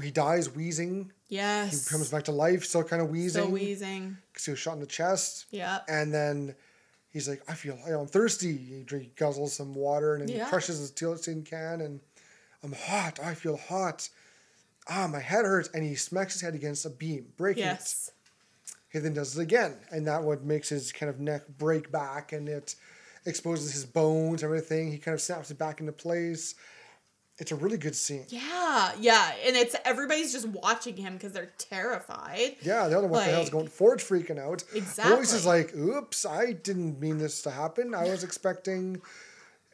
he 0.02 0.12
dies 0.12 0.50
wheezing, 0.54 1.12
Yes. 1.30 1.88
he 1.88 1.94
comes 1.94 2.12
back 2.12 2.24
to 2.24 2.32
life, 2.34 2.66
still 2.66 2.84
kind 2.84 3.02
of 3.02 3.10
wheezing. 3.10 3.44
so 3.44 3.50
wheezing. 3.50 4.18
because 4.32 4.44
he 4.46 4.52
was 4.52 4.60
shot 4.60 4.74
in 4.74 4.82
the 4.82 4.86
chest. 4.88 5.46
Yeah. 5.52 5.80
And 5.88 6.14
then 6.14 6.56
he's 7.16 7.30
like, 7.30 7.42
I 7.48 7.54
feel, 7.54 7.80
you 7.86 7.94
know, 7.94 8.02
I'm 8.02 8.08
thirsty. 8.08 8.58
He 8.58 8.84
drink, 8.84 9.16
guzzles 9.16 9.52
some 9.52 9.74
water 9.74 10.16
and 10.16 10.28
then 10.28 10.36
Yeah. 10.36 10.44
he 10.44 10.50
crushes 10.50 10.80
his 10.80 10.92
tin 10.92 11.44
can 11.44 11.80
and 11.80 12.02
I'm 12.62 12.74
hot. 12.74 13.22
I 13.24 13.34
feel 13.36 13.56
hot. 13.56 14.10
Ah, 14.90 15.08
my 15.08 15.22
head 15.22 15.46
hurts. 15.46 15.70
And 15.74 15.82
he 15.86 15.96
smacks 15.96 16.34
his 16.34 16.42
head 16.42 16.56
against 16.56 16.86
a 16.86 16.90
beam, 16.90 17.28
breaking 17.38 17.64
Yes. 17.64 18.10
it. 18.10 18.74
He 18.90 19.00
then 19.00 19.14
does 19.14 19.38
it 19.38 19.42
again. 19.42 19.78
And 19.92 20.06
that 20.08 20.24
what 20.24 20.44
makes 20.44 20.68
his 20.68 20.92
kind 20.92 21.10
of 21.10 21.22
neck 21.22 21.44
break 21.58 21.90
back 21.90 22.34
and 22.34 22.50
it 22.50 22.76
exposes 23.26 23.72
his 23.72 23.86
bones, 23.86 24.44
everything. 24.44 24.92
He 24.92 24.98
kind 24.98 25.16
of 25.16 25.22
snaps 25.22 25.50
it 25.52 25.58
back 25.58 25.80
into 25.80 25.94
place. 25.94 26.54
It's 27.38 27.52
a 27.52 27.56
really 27.56 27.78
good 27.78 27.96
scene. 27.98 28.26
Yeah, 28.30 28.94
yeah, 28.98 29.34
and 29.46 29.58
it's 29.58 29.76
everybody's 29.84 30.32
just 30.32 30.48
watching 30.48 30.96
him 30.96 31.14
because 31.16 31.34
they're 31.34 31.52
terrified. 31.58 32.56
Yeah, 32.62 32.88
they 32.88 32.94
don't 32.94 33.04
know 33.04 33.10
what 33.10 33.26
the 33.26 33.32
hell's 33.32 33.46
Like- 33.48 33.52
going. 33.52 33.68
Ford's 33.68 34.04
freaking 34.06 34.40
out. 34.40 34.64
Exactly. 34.74 35.20
is 35.22 35.46
like, 35.46 35.76
"Oops, 35.76 36.26
I 36.26 36.54
didn't 36.54 37.00
mean 37.02 37.18
this 37.18 37.42
to 37.42 37.52
happen. 37.52 37.94
I 37.94 38.10
was 38.10 38.24
expecting 38.24 39.02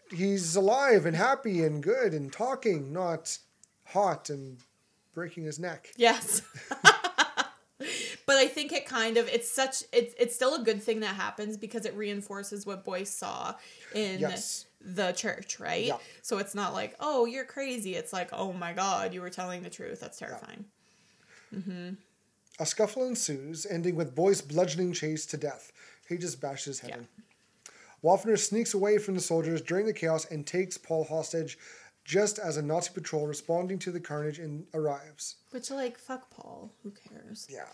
he's 0.09 0.55
alive 0.55 1.05
and 1.05 1.15
happy 1.15 1.63
and 1.63 1.83
good 1.83 2.13
and 2.15 2.33
talking, 2.33 2.91
not 2.91 3.37
hot 3.85 4.31
and 4.31 4.57
breaking 5.13 5.43
his 5.43 5.59
neck." 5.59 5.91
Yes. 5.97 6.41
but 8.25 8.35
I 8.37 8.47
think 8.47 8.71
it 8.71 8.85
kind 8.85 9.17
of 9.17 9.27
it's 9.27 9.49
such 9.49 9.83
it's 9.91 10.13
it's 10.19 10.35
still 10.35 10.55
a 10.55 10.63
good 10.63 10.81
thing 10.81 10.99
that 11.01 11.15
happens 11.15 11.57
because 11.57 11.85
it 11.85 11.95
reinforces 11.95 12.65
what 12.65 12.83
Boyce 12.85 13.09
saw 13.13 13.55
in 13.93 14.19
Yes. 14.19 14.65
the 14.79 15.11
church, 15.13 15.59
right? 15.59 15.85
Yeah. 15.85 15.97
So 16.21 16.37
it's 16.37 16.55
not 16.55 16.73
like, 16.73 16.95
"Oh, 16.99 17.25
you're 17.25 17.45
crazy." 17.45 17.95
It's 17.95 18.13
like, 18.13 18.29
"Oh 18.33 18.53
my 18.53 18.73
god, 18.73 19.13
you 19.13 19.21
were 19.21 19.29
telling 19.29 19.63
the 19.63 19.69
truth." 19.69 19.99
That's 19.99 20.17
terrifying. 20.17 20.65
Mm-hmm. 21.53 21.89
A 22.59 22.65
scuffle 22.65 23.05
ensues, 23.07 23.65
ending 23.65 23.95
with 23.95 24.15
Boyce 24.15 24.41
bludgeoning 24.41 24.93
Chase 24.93 25.25
to 25.27 25.37
death. 25.37 25.71
He 26.07 26.17
just 26.17 26.39
bashes 26.41 26.65
his 26.65 26.79
head 26.79 26.89
Yeah. 26.91 26.97
in. 26.97 27.07
Wafner 28.03 28.37
sneaks 28.37 28.73
away 28.73 28.97
from 28.97 29.13
the 29.15 29.21
soldiers 29.21 29.61
during 29.61 29.85
the 29.85 29.93
chaos 29.93 30.25
and 30.25 30.45
takes 30.45 30.77
Paul 30.77 31.03
hostage 31.03 31.57
just 32.03 32.39
as 32.39 32.57
a 32.57 32.61
Nazi 32.61 32.91
patrol 32.93 33.27
responding 33.27 33.77
to 33.79 33.91
the 33.91 33.99
carnage 33.99 34.39
in, 34.39 34.65
arrives. 34.73 35.35
Which 35.51 35.69
like 35.69 35.97
fuck 35.99 36.29
Paul, 36.31 36.71
who 36.83 36.91
cares? 36.91 37.47
Yeah. 37.49 37.65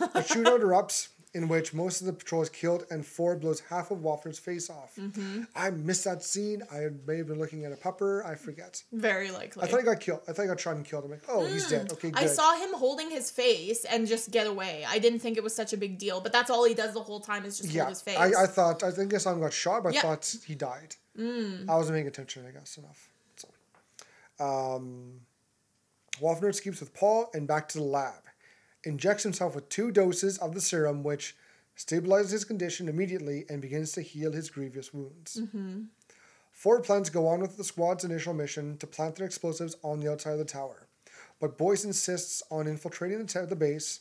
A 0.00 0.20
shootout 0.20 0.60
erupts 0.60 1.08
in 1.34 1.48
which 1.48 1.72
most 1.72 2.00
of 2.02 2.06
the 2.06 2.12
patrol 2.12 2.42
is 2.42 2.50
killed 2.50 2.84
and 2.90 3.06
Ford 3.06 3.40
blows 3.40 3.60
half 3.60 3.90
of 3.90 3.98
Wafner's 3.98 4.38
face 4.38 4.68
off. 4.68 4.96
Mm-hmm. 4.96 5.44
I 5.56 5.70
missed 5.70 6.04
that 6.04 6.22
scene. 6.22 6.62
I 6.70 6.88
may 7.06 7.16
have 7.18 7.26
been 7.28 7.38
looking 7.38 7.64
at 7.64 7.72
a 7.72 7.76
pupper. 7.76 8.24
I 8.26 8.34
forget. 8.34 8.82
Very 8.92 9.30
likely. 9.30 9.62
I 9.62 9.66
thought 9.66 9.80
he 9.80 9.86
got 9.86 10.00
killed. 10.00 10.20
I 10.28 10.32
thought 10.32 10.42
he 10.42 10.48
got 10.48 10.60
shot 10.60 10.76
and 10.76 10.84
killed. 10.84 11.04
I'm 11.04 11.10
like, 11.10 11.22
oh, 11.28 11.46
he's 11.46 11.68
dead. 11.68 11.90
Okay, 11.90 12.10
good. 12.10 12.22
I 12.22 12.26
saw 12.26 12.54
him 12.58 12.74
holding 12.74 13.10
his 13.10 13.30
face 13.30 13.86
and 13.86 14.06
just 14.06 14.30
get 14.30 14.46
away. 14.46 14.84
I 14.86 14.98
didn't 14.98 15.20
think 15.20 15.38
it 15.38 15.42
was 15.42 15.54
such 15.54 15.72
a 15.72 15.78
big 15.78 15.98
deal, 15.98 16.20
but 16.20 16.32
that's 16.32 16.50
all 16.50 16.64
he 16.64 16.74
does 16.74 16.92
the 16.92 17.02
whole 17.02 17.20
time 17.20 17.46
is 17.46 17.58
just 17.58 17.70
yeah, 17.70 17.84
hold 17.84 17.92
his 17.92 18.02
face. 18.02 18.18
I, 18.18 18.42
I 18.42 18.46
thought, 18.46 18.82
I 18.82 18.90
think 18.90 19.14
I 19.14 19.18
saw 19.18 19.32
him 19.32 19.40
got 19.40 19.54
shot, 19.54 19.84
but 19.84 19.94
Yeah. 19.94 20.00
I 20.00 20.02
thought 20.02 20.36
he 20.44 20.54
died. 20.54 20.96
Mm. 21.18 21.68
I 21.68 21.76
wasn't 21.76 21.96
paying 21.96 22.06
attention, 22.08 22.44
I 22.46 22.50
guess, 22.50 22.76
enough. 22.76 23.08
So, 23.36 23.48
um, 24.38 25.20
Wafner 26.20 26.50
escapes 26.50 26.80
with 26.80 26.92
Paul 26.92 27.30
and 27.32 27.48
back 27.48 27.68
to 27.70 27.78
the 27.78 27.84
lab. 27.84 28.22
Injects 28.84 29.22
himself 29.22 29.54
with 29.54 29.68
two 29.68 29.90
doses 29.90 30.38
of 30.38 30.54
the 30.54 30.60
serum, 30.60 31.02
which 31.02 31.36
stabilizes 31.76 32.32
his 32.32 32.44
condition 32.44 32.88
immediately 32.88 33.44
and 33.48 33.62
begins 33.62 33.92
to 33.92 34.02
heal 34.02 34.32
his 34.32 34.50
grievous 34.50 34.92
wounds. 34.92 35.40
Mm-hmm. 35.40 35.82
Ford 36.50 36.84
plans 36.84 37.08
to 37.08 37.12
go 37.12 37.26
on 37.28 37.40
with 37.40 37.56
the 37.56 37.64
squad's 37.64 38.04
initial 38.04 38.34
mission 38.34 38.76
to 38.78 38.86
plant 38.86 39.16
their 39.16 39.26
explosives 39.26 39.76
on 39.82 40.00
the 40.00 40.10
outside 40.10 40.32
of 40.32 40.38
the 40.38 40.44
tower, 40.44 40.86
but 41.40 41.56
Boyce 41.56 41.84
insists 41.84 42.42
on 42.50 42.66
infiltrating 42.66 43.18
the, 43.18 43.24
ta- 43.24 43.46
the 43.46 43.56
base, 43.56 44.00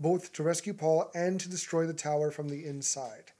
both 0.00 0.32
to 0.32 0.42
rescue 0.42 0.74
Paul 0.74 1.10
and 1.14 1.40
to 1.40 1.48
destroy 1.48 1.86
the 1.86 1.94
tower 1.94 2.30
from 2.30 2.48
the 2.48 2.66
inside, 2.66 3.32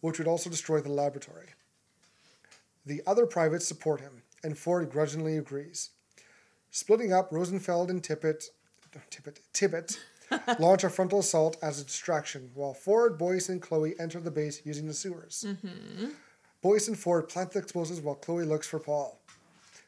which 0.00 0.18
would 0.18 0.28
also 0.28 0.50
destroy 0.50 0.80
the 0.80 0.92
laboratory. 0.92 1.48
The 2.84 3.02
other 3.06 3.24
privates 3.24 3.66
support 3.66 4.00
him, 4.00 4.22
and 4.42 4.58
Ford 4.58 4.90
grudgingly 4.90 5.38
agrees. 5.38 5.90
Splitting 6.70 7.12
up, 7.12 7.32
Rosenfeld 7.32 7.90
and 7.90 8.02
Tippett, 8.02 8.48
Tippett, 9.10 9.40
Tippett 9.54 9.98
launch 10.58 10.84
a 10.84 10.90
frontal 10.90 11.18
assault 11.20 11.56
as 11.62 11.80
a 11.80 11.84
distraction, 11.84 12.50
while 12.54 12.74
Ford, 12.74 13.18
Boyce, 13.18 13.48
and 13.48 13.60
Chloe 13.60 13.94
enter 13.98 14.20
the 14.20 14.30
base 14.30 14.60
using 14.64 14.86
the 14.86 14.94
sewers. 14.94 15.44
Boyce 16.62 16.88
and 16.88 16.98
Ford 16.98 17.28
plant 17.28 17.52
the 17.52 17.58
explosives 17.58 18.00
while 18.00 18.14
Chloe 18.14 18.44
looks 18.44 18.66
for 18.66 18.78
Paul. 18.78 19.20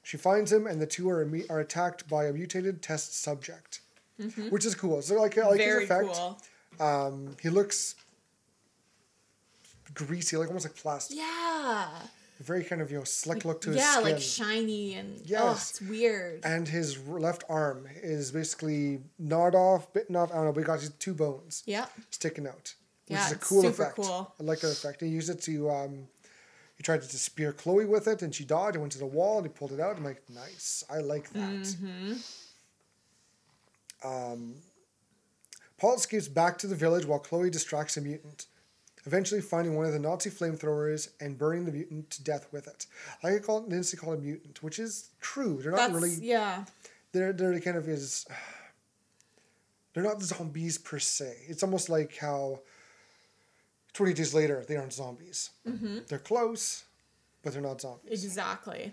She 0.03 0.17
finds 0.17 0.53
him, 0.53 0.67
and 0.67 0.81
the 0.81 0.87
two 0.87 1.09
are, 1.11 1.25
imme- 1.25 1.51
are 1.51 1.61
attacked 1.61 2.09
by 2.09 2.27
a 2.27 2.33
mutated 2.33 2.83
test 2.83 3.21
subject, 3.21 3.81
which 4.51 4.65
is 4.65 4.75
cool. 4.75 5.03
So 5.03 5.21
like, 5.21 5.37
I 5.39 5.47
like 5.49 5.59
Very 5.59 5.81
his 5.83 5.91
effect. 5.91 6.09
cool. 6.13 6.39
Um, 6.79 7.37
he 7.43 7.49
looks 7.49 7.95
greasy, 9.95 10.37
like 10.37 10.49
almost 10.49 10.67
like 10.67 10.77
plastic. 10.77 11.17
Yeah. 11.17 11.89
Very 12.41 12.65
kind 12.65 12.83
of 12.83 12.91
you 12.91 12.99
know 12.99 13.05
slick 13.05 13.45
look 13.47 13.63
to 13.63 13.71
his 13.71 13.79
yeah, 13.79 13.93
skin. 13.93 14.05
like 14.05 14.21
shiny 14.21 14.95
and 14.95 15.21
oh, 15.39 15.53
it's 15.53 15.81
weird. 15.81 16.45
and 16.45 16.69
his 16.69 16.99
left 17.07 17.45
arm 17.49 17.87
is 18.03 18.31
basically 18.31 19.01
gnawed 19.19 19.55
off, 19.55 19.91
bitten 19.95 20.17
off. 20.17 20.31
I 20.31 20.35
don't 20.37 20.45
know, 20.45 20.53
but 20.53 20.61
he 20.61 20.67
got 20.67 20.81
his 20.81 20.91
two 20.91 21.15
bones 21.15 21.63
yeah. 21.67 21.87
sticking 22.11 22.47
out, 22.47 22.75
which 23.09 23.17
Yeah, 23.19 23.27
is 23.27 23.33
a 23.33 23.37
cool 23.37 23.63
super 23.63 23.83
effect. 23.85 23.97
cool. 23.97 24.35
I 24.39 24.43
like 24.43 24.61
that 24.61 24.73
effect. 24.73 25.01
He 25.01 25.09
used 25.09 25.31
it 25.31 25.41
to. 25.43 25.71
Um, 25.71 26.09
he 26.77 26.83
tried 26.83 27.01
to 27.01 27.09
spear 27.19 27.55
Chloe 27.55 27.87
with 27.87 28.07
it, 28.07 28.21
and 28.21 28.35
she 28.35 28.45
dodged 28.45 28.75
and 28.75 28.83
went 28.83 28.93
to 28.93 28.99
the 28.99 29.07
wall, 29.07 29.39
and 29.39 29.47
he 29.47 29.51
pulled 29.53 29.73
it 29.73 29.81
out. 29.81 29.97
I'm 29.97 30.05
like, 30.05 30.23
nice. 30.29 30.85
I 30.91 30.99
like 30.99 31.31
that. 31.33 31.41
Mm-hmm. 31.41 32.13
Um, 34.07 34.57
Paul 35.79 35.95
escapes 35.97 36.29
back 36.29 36.59
to 36.59 36.67
the 36.67 36.75
village 36.75 37.07
while 37.07 37.19
Chloe 37.19 37.49
distracts 37.51 37.97
a 37.97 38.03
mutant, 38.03 38.45
eventually 39.07 39.41
finding 39.41 39.75
one 39.77 39.87
of 39.87 39.93
the 39.93 39.99
Nazi 39.99 40.31
flamethrowers 40.31 41.09
and 41.21 41.39
burning 41.39 41.65
the 41.65 41.73
mutant 41.73 42.11
to 42.11 42.23
death 42.23 42.47
with 42.53 42.67
it. 42.67 42.87
I 43.23 43.39
call 43.39 43.59
it, 43.65 43.69
Nancy 43.69 43.97
call 43.97 44.13
it 44.13 44.19
a 44.19 44.23
mutant, 44.23 44.63
which 44.63 44.79
is 44.79 45.11
true. 45.21 45.61
They're 45.63 45.71
not 45.73 45.79
That's 45.79 45.93
really. 45.95 46.15
yeah. 46.21 46.65
They're 47.13 47.33
they're 47.33 47.59
kind 47.61 47.77
of 47.77 47.89
is. 47.89 48.27
They're 49.95 50.03
not 50.05 50.21
zombies 50.23 50.77
per 50.77 50.99
se. 50.99 51.35
It's 51.49 51.63
almost 51.63 51.89
like 51.89 52.17
how. 52.17 52.61
Twenty 53.95 54.13
days 54.13 54.35
later, 54.35 54.63
they 54.69 54.77
aren't 54.77 54.93
zombies. 54.93 55.51
Mm-hmm. 55.67 56.01
They're 56.09 56.19
close, 56.19 56.85
but 57.43 57.55
they're 57.55 57.63
not 57.63 57.81
zombies. 57.81 58.25
Exactly. 58.25 58.93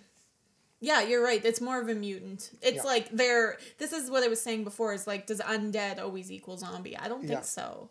Yeah, 0.80 1.02
you're 1.02 1.22
right. 1.24 1.44
It's 1.44 1.60
more 1.60 1.82
of 1.82 1.90
a 1.90 1.96
mutant. 1.96 2.52
It's 2.62 2.78
Yeah. 2.78 2.84
like 2.84 3.10
they're. 3.12 3.58
This 3.80 3.92
is 3.92 4.10
what 4.10 4.24
I 4.24 4.30
was 4.30 4.40
saying 4.42 4.64
before. 4.64 4.94
Is 4.94 5.06
like, 5.06 5.28
does 5.28 5.42
undead 5.42 6.00
always 6.00 6.32
equal 6.32 6.56
zombie? 6.58 6.96
I 6.98 7.10
don't 7.10 7.20
think 7.20 7.32
Yeah. 7.32 7.42
so. 7.42 7.90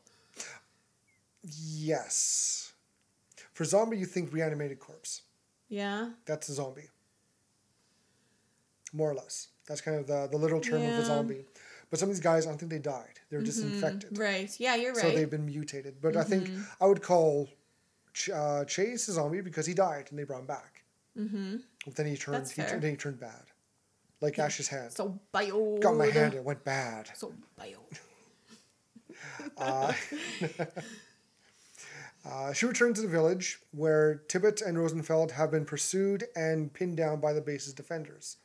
Yes. 1.43 2.73
For 3.53 3.65
zombie, 3.65 3.99
you 3.99 4.07
think 4.07 4.33
reanimated 4.33 4.79
corpse. 4.79 5.23
Yeah. 5.69 6.11
That's 6.27 6.49
a 6.49 6.55
zombie. 6.55 6.89
More 8.93 9.11
or 9.11 9.15
less. 9.15 9.49
That's 9.67 9.81
kind 9.81 9.97
of 9.99 10.07
the, 10.07 10.29
the 10.31 10.37
literal 10.37 10.61
term 10.61 10.83
of 10.83 10.99
a 10.99 11.05
zombie. 11.05 11.45
But 11.91 11.99
some 11.99 12.09
of 12.09 12.15
these 12.15 12.23
guys, 12.23 12.47
I 12.47 12.51
don't 12.51 12.59
think 12.59 12.71
they 12.71 12.79
died. 12.79 13.21
They 13.31 13.37
were 13.37 13.43
just 13.43 13.61
Mhm. 13.63 13.73
infected. 13.75 14.19
Right. 14.19 14.51
Yeah, 14.59 14.75
you're 14.77 14.93
right. 14.95 15.03
So 15.03 15.11
they've 15.11 15.29
been 15.31 15.47
mutated. 15.47 16.01
But 16.01 16.17
I 16.17 16.25
think 16.25 16.49
Mhm. 16.49 16.67
I 16.81 16.87
would 16.87 17.03
call 17.03 17.49
Ch- 18.15 18.31
uh, 18.31 18.65
Chase 18.67 19.09
a 19.09 19.13
zombie 19.13 19.41
because 19.41 19.67
he 19.67 19.75
died 19.75 20.07
and 20.11 20.19
they 20.19 20.25
brought 20.25 20.41
him 20.41 20.47
back. 20.47 20.85
mm-hmm. 21.17 21.57
But 21.85 21.97
then 21.97 22.07
he 22.07 22.17
turned 22.17 22.39
That's 22.39 22.53
he, 22.53 22.63
then 22.63 22.83
he 22.83 22.97
turned 22.97 23.19
bad. 23.21 23.45
like 24.23 24.39
Ash's 24.39 24.69
hand. 24.69 24.93
So 24.93 25.19
bio. 25.33 25.77
Got 25.79 25.97
my 25.97 26.07
hand, 26.07 26.35
it 26.35 26.45
went 26.45 26.65
bad. 26.65 27.11
So 27.15 27.35
bio. 27.57 27.79
Uh, 29.57 29.93
Uh, 32.25 32.53
she 32.53 32.67
returns 32.67 32.97
to 32.97 33.03
the 33.03 33.09
village 33.09 33.59
where 33.73 34.23
Tibbet 34.29 34.63
and 34.63 34.79
Rosenfeld 34.79 35.33
have 35.33 35.51
been 35.51 35.65
pursued 35.65 36.25
and 36.37 36.73
pinned 36.73 36.97
down 36.97 37.21
by 37.21 37.33
the 37.33 37.41
base's 37.41 37.75
defenders. 37.75 38.37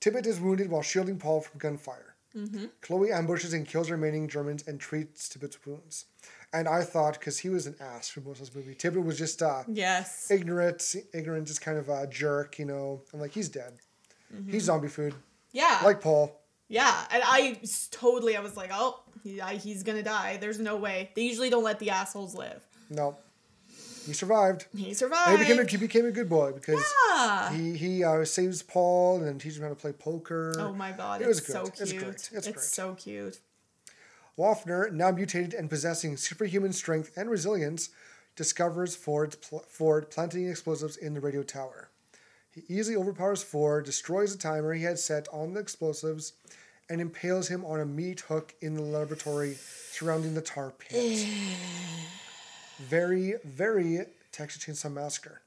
Tibbet 0.00 0.26
is 0.26 0.38
wounded 0.40 0.70
while 0.70 0.82
shielding 0.82 1.18
Paul 1.18 1.40
from 1.40 1.58
gunfire. 1.58 2.14
Mm-hmm. 2.36 2.66
Chloe 2.82 3.12
ambushes 3.12 3.54
and 3.54 3.66
kills 3.66 3.90
remaining 3.90 4.28
Germans 4.28 4.64
and 4.66 4.78
treats 4.80 5.28
Tibbet's 5.28 5.64
wounds. 5.64 6.06
And 6.52 6.68
I 6.68 6.82
thought, 6.82 7.14
because 7.18 7.38
he 7.38 7.48
was 7.48 7.66
an 7.66 7.76
ass 7.80 8.08
for 8.10 8.20
most 8.20 8.40
of 8.40 8.46
this 8.46 8.54
movie, 8.54 8.74
Tibbet 8.74 9.04
was 9.04 9.16
just 9.18 9.42
uh, 9.42 9.62
Yes. 9.68 10.30
ignorant, 10.30 10.94
ignorant, 11.14 11.46
just 11.48 11.60
kind 11.62 11.78
of 11.78 11.88
a 11.88 12.06
jerk, 12.06 12.58
you 12.58 12.64
know. 12.66 13.02
I'm 13.12 13.20
like, 13.20 13.32
he's 13.32 13.48
dead. 13.48 13.74
Mm-hmm. 14.34 14.50
He's 14.52 14.64
zombie 14.64 14.88
food, 14.88 15.14
Yeah. 15.52 15.80
like 15.84 16.00
Paul. 16.00 16.38
yeah. 16.68 17.06
And 17.10 17.22
I 17.24 17.60
totally, 17.92 18.36
I 18.36 18.40
was 18.40 18.56
like, 18.56 18.70
oh, 18.72 19.00
he's 19.22 19.82
gonna 19.84 20.02
die. 20.02 20.36
There's 20.38 20.58
no 20.58 20.76
way. 20.76 21.10
They 21.14 21.22
usually 21.22 21.50
don't 21.50 21.64
let 21.64 21.78
the 21.78 21.90
assholes 21.90 22.34
live. 22.34 22.66
No, 22.90 23.16
he 24.06 24.12
survived. 24.12 24.66
He 24.76 24.88
And 24.88 24.96
survived. 24.96 25.30
he 25.32 25.36
became 25.38 25.58
a, 25.58 25.64
he 25.68 25.76
became 25.76 26.06
a 26.06 26.10
good 26.12 26.28
boy 26.28 26.52
because 26.52 26.84
Yeah. 27.16 27.52
he 27.52 27.76
he 27.76 28.04
uh, 28.04 28.24
saves 28.24 28.62
Paul 28.62 29.22
and 29.22 29.40
teaches 29.40 29.58
him 29.58 29.64
how 29.64 29.70
to 29.70 29.74
play 29.74 29.92
poker. 29.92 30.54
Oh 30.58 30.72
my 30.72 30.92
god, 30.92 31.22
It 31.22 31.26
was 31.26 31.38
it's 31.38 31.46
good. 31.46 31.52
so 31.52 31.82
It's 31.82 31.90
cute. 31.92 32.02
great. 32.04 32.30
It's 32.32 32.46
great. 32.48 32.60
so 32.60 32.94
cute. 32.94 33.38
Wafner, 34.38 34.90
now 34.92 35.10
mutated 35.12 35.54
and 35.54 35.70
possessing 35.70 36.16
superhuman 36.16 36.72
strength 36.72 37.12
and 37.16 37.30
resilience, 37.30 37.90
discovers 38.34 38.96
Ford's 38.96 39.36
pl- 39.36 39.64
Ford 39.68 40.10
planting 40.10 40.48
explosives 40.48 40.96
in 40.96 41.14
the 41.14 41.20
radio 41.20 41.42
tower. 41.44 41.88
He 42.50 42.62
easily 42.68 42.96
overpowers 42.96 43.42
Ford, 43.44 43.84
destroys 43.84 44.32
the 44.32 44.42
timer 44.42 44.74
he 44.74 44.82
had 44.82 44.98
set 44.98 45.28
on 45.32 45.54
the 45.54 45.60
explosives, 45.60 46.32
and 46.90 47.00
impales 47.00 47.46
him 47.48 47.64
on 47.64 47.80
a 47.80 47.86
meat 47.86 48.20
hook 48.22 48.54
in 48.60 48.74
the 48.74 48.82
laboratory 48.82 49.56
surrounding 49.92 50.34
the 50.34 50.40
tar 50.42 50.72
pit. 50.72 51.26
very, 52.78 53.34
very 53.44 54.00
Texas 54.32 54.64
Chainsaw 54.64 54.92
Massacre. 54.92 55.40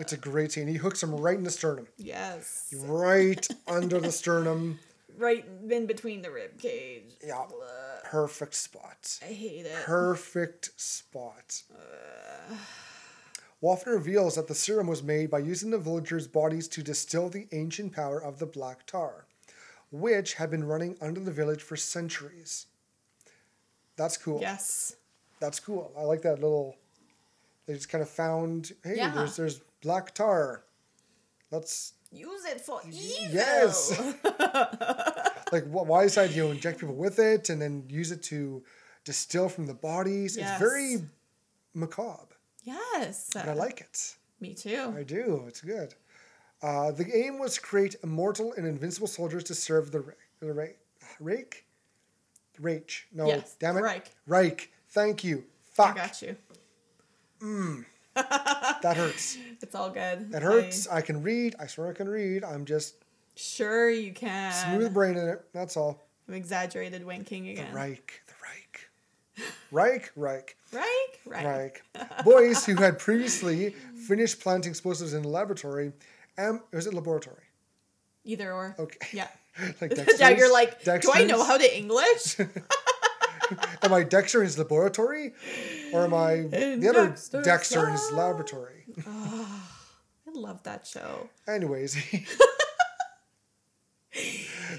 It's 0.00 0.12
a 0.12 0.16
great 0.16 0.52
scene. 0.52 0.66
He 0.68 0.74
hooks 0.76 1.02
him 1.02 1.14
right 1.14 1.36
in 1.36 1.44
the 1.44 1.50
sternum, 1.50 1.86
Yes. 1.98 2.72
right 2.78 3.46
under 3.68 4.00
the 4.00 4.12
sternum. 4.12 4.78
Right 5.18 5.44
in 5.68 5.86
between 5.86 6.22
the 6.22 6.30
rib 6.30 6.58
cage. 6.58 7.02
Yeah, 7.26 7.44
perfect 8.04 8.54
spot. 8.54 9.18
I 9.22 9.26
hate 9.32 9.66
it. 9.66 9.74
perfect 9.84 10.70
spot. 10.80 11.62
Wafner 13.62 13.94
reveals 13.94 14.36
that 14.36 14.46
the 14.46 14.54
serum 14.54 14.86
was 14.86 15.02
made 15.02 15.30
by 15.30 15.40
using 15.40 15.70
the 15.70 15.78
villagers' 15.78 16.28
bodies 16.28 16.68
to 16.68 16.82
distill 16.82 17.28
the 17.28 17.48
ancient 17.50 17.92
power 17.92 18.22
of 18.22 18.38
the 18.38 18.46
black 18.46 18.86
tar, 18.86 19.26
which 19.90 20.34
had 20.34 20.50
been 20.50 20.62
running 20.64 20.96
under 21.00 21.18
the 21.18 21.32
village 21.32 21.62
for 21.62 21.76
centuries. 21.76 22.66
That's 23.96 24.16
cool. 24.16 24.40
Yes. 24.40 24.94
That's 25.40 25.60
cool. 25.60 25.92
I 25.96 26.02
like 26.02 26.22
that 26.22 26.40
little. 26.40 26.76
They 27.66 27.74
just 27.74 27.88
kind 27.88 28.02
of 28.02 28.08
found, 28.08 28.72
hey, 28.84 28.96
Yeah. 28.96 29.10
there's 29.14 29.36
there's 29.36 29.60
black 29.82 30.14
tar. 30.14 30.64
Let's 31.50 31.92
Use 32.10 32.44
it 32.46 32.60
for 32.62 32.80
evil. 32.86 33.34
yes. 33.34 34.00
like, 35.52 35.64
wh- 35.64 35.86
why 35.86 36.04
decide 36.04 36.30
you 36.30 36.50
inject 36.50 36.80
people 36.80 36.94
with 36.94 37.18
it 37.18 37.50
and 37.50 37.60
then 37.60 37.84
use 37.88 38.10
it 38.10 38.22
to 38.24 38.62
distill 39.04 39.48
from 39.50 39.66
the 39.66 39.74
bodies? 39.74 40.36
Yes. 40.36 40.50
It's 40.52 40.58
very 40.60 40.96
macabre. 41.74 42.34
Yes. 42.64 43.30
But 43.34 43.48
I 43.48 43.52
like 43.52 43.80
it. 43.82 44.16
Me 44.40 44.54
too. 44.54 44.94
I 44.96 45.02
do. 45.02 45.44
It's 45.46 45.60
good. 45.60 45.94
Uh, 46.62 46.90
the 46.92 47.06
aim 47.14 47.38
was 47.38 47.54
to 47.54 47.60
create 47.60 47.96
immortal 48.02 48.52
and 48.56 48.66
invincible 48.66 49.06
soldiers 49.08 49.44
to 49.44 49.54
serve 49.54 49.90
the, 49.92 50.00
ra- 50.00 50.14
the 50.40 50.52
rake? 51.20 51.66
Rake. 52.58 53.06
No, 53.12 53.26
Yes, 53.26 53.54
damn 53.60 53.76
it. 53.76 53.80
Reich. 53.82 54.10
Reich. 54.26 54.72
Thank 54.90 55.24
you. 55.24 55.44
I 55.78 55.92
got 55.94 56.22
you. 56.22 56.36
That 58.14 58.94
hurts. 58.96 59.38
It's 59.62 59.74
all 59.76 59.90
good. 59.90 60.32
That 60.32 60.42
hurts. 60.42 60.88
I 60.88 61.00
can 61.02 61.22
read. 61.22 61.54
I 61.60 61.66
swear 61.68 61.88
I 61.88 61.92
can 61.92 62.08
read. 62.08 62.42
I'm 62.42 62.64
just 62.64 62.96
Sure, 63.36 63.88
you 63.88 64.12
can. 64.12 64.52
smooth 64.52 64.92
brain 64.92 65.16
in 65.16 65.28
it. 65.28 65.44
That's 65.52 65.76
all. 65.76 66.02
I'm 66.26 66.34
exaggerated 66.34 67.04
winking 67.04 67.48
again. 67.48 67.68
The 67.70 67.76
Reich. 67.76 68.22
The 68.26 68.32
Reich. 68.42 68.90
Reich. 69.70 70.10
Reich. 70.16 70.56
Reich? 70.72 71.20
Right. 71.24 71.46
Reich. 71.46 71.82
Boyce 72.24 72.64
who 72.66 72.74
had 72.74 72.98
previously 72.98 73.70
finished 74.08 74.40
planting 74.40 74.70
explosives 74.70 75.14
in 75.14 75.22
the 75.22 75.28
laboratory. 75.28 75.92
Um, 76.36 76.62
was 76.72 76.88
it 76.88 76.94
laboratory? 76.94 77.44
Either 78.24 78.52
or. 78.52 78.74
Okay. 78.80 78.98
Yeah. 79.12 79.28
like 79.80 79.92
yeah, 79.96 80.04
Dexter's- 80.04 80.38
you're 80.38 80.52
like, 80.52 80.82
do 80.82 80.98
I 81.14 81.22
know 81.24 81.44
how 81.44 81.56
to 81.56 81.76
English? 81.78 82.36
Am 83.82 83.92
I 83.92 84.02
Dexter 84.02 84.40
in 84.40 84.46
his 84.46 84.58
laboratory? 84.58 85.32
Or 85.92 86.04
am 86.04 86.14
I 86.14 86.42
the 86.50 86.88
other 86.88 87.08
Dexter's 87.08 87.44
Dexter 87.44 87.86
in 87.86 87.92
his 87.92 88.10
lab. 88.12 88.18
laboratory? 88.18 88.84
I 89.06 90.30
love 90.34 90.62
that 90.64 90.86
show. 90.86 91.28
Anyways. 91.46 91.96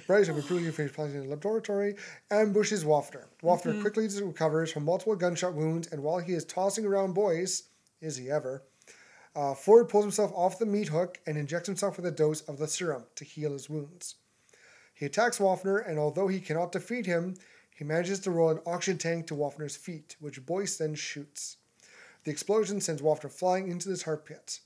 Bryce, 0.07 0.28
who 0.28 0.34
previously 0.41 0.72
finished 0.72 0.95
planting 0.95 1.17
in 1.17 1.24
the 1.26 1.30
laboratory, 1.30 1.95
ambushes 2.32 2.84
Wafner. 2.84 3.26
Wafner 3.43 3.72
Mm-hmm. 3.74 3.82
quickly 3.82 4.07
recovers 4.24 4.72
from 4.72 4.86
multiple 4.86 5.15
gunshot 5.15 5.53
wounds, 5.53 5.88
and 5.91 6.01
while 6.03 6.20
he 6.20 6.34
is 6.34 6.45
tossing 6.45 6.86
around 6.86 7.13
Boyce, 7.13 7.63
is 8.01 8.17
he 8.17 8.30
ever, 8.30 8.63
uh, 9.36 9.53
Ford 9.53 9.88
pulls 9.89 10.03
himself 10.05 10.32
off 10.36 10.57
the 10.59 10.65
meat 10.65 10.88
hook 10.89 11.20
and 11.28 11.38
injects 11.38 11.67
himself 11.67 11.97
with 11.97 12.05
a 12.05 12.11
dose 12.11 12.41
of 12.41 12.57
the 12.57 12.67
serum 12.67 13.03
to 13.15 13.24
heal 13.24 13.51
his 13.53 13.70
wounds. 13.70 14.15
He 14.93 15.05
attacks 15.05 15.38
Wafner, 15.38 15.88
and 15.88 15.97
although 15.99 16.28
he 16.28 16.39
cannot 16.41 16.72
defeat 16.72 17.05
him, 17.05 17.36
he 17.80 17.86
manages 17.86 18.19
to 18.19 18.30
roll 18.32 18.49
an 18.49 18.59
oxygen 18.65 18.97
tank 18.97 19.25
to 19.27 19.36
Wafner's 19.36 19.77
feet, 19.77 20.17
which 20.19 20.45
Boyce 20.45 20.75
then 20.75 20.95
shoots. 20.95 21.55
The 22.25 22.32
explosion 22.32 22.82
sends 22.82 23.01
Wafner 23.01 23.32
flying 23.32 23.71
into 23.71 23.88
the 23.88 23.95
tar 23.95 24.17
pit. 24.17 24.59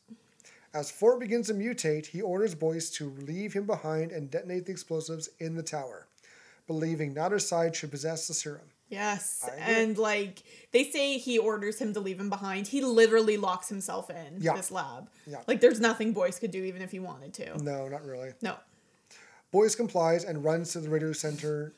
As 0.73 0.89
Ford 0.89 1.19
begins 1.19 1.45
to 1.45 1.53
mutate, 1.53 2.07
he 2.07 2.23
orders 2.23 2.55
Boyce 2.55 2.89
to 2.97 3.11
leave 3.11 3.53
him 3.53 3.67
behind 3.67 4.11
and 4.11 4.31
detonate 4.31 4.65
the 4.65 4.71
explosives 4.71 5.29
in 5.39 5.55
the 5.55 5.61
tower, 5.61 6.07
believing 6.65 7.13
neither 7.13 7.37
side 7.37 7.75
should 7.75 7.91
possess 7.91 8.27
the 8.27 8.33
serum. 8.33 8.71
Yes. 8.89 9.47
And 9.59 9.95
like 9.99 10.41
they 10.71 10.83
say 10.83 11.19
he 11.19 11.37
orders 11.37 11.77
him 11.77 11.93
to 11.93 11.99
leave 11.99 12.19
him 12.19 12.31
behind. 12.31 12.65
He 12.67 12.81
literally 12.81 13.37
locks 13.37 13.69
himself 13.69 14.09
in 14.09 14.37
Yeah. 14.39 14.55
this 14.55 14.71
lab. 14.71 15.07
Yeah. 15.27 15.41
Like 15.47 15.61
there's 15.61 15.79
nothing 15.79 16.13
Boyce 16.13 16.39
could 16.39 16.49
do 16.51 16.63
even 16.63 16.81
if 16.81 16.89
he 16.89 16.99
wanted 16.99 17.35
to. 17.35 17.63
No, 17.63 17.87
not 17.87 18.03
really. 18.03 18.33
No. 18.41 18.55
Boyce 19.51 19.75
complies 19.75 20.23
and 20.23 20.43
runs 20.43 20.71
to 20.73 20.79
the 20.79 20.89
radio 20.89 21.13
center 21.13 21.73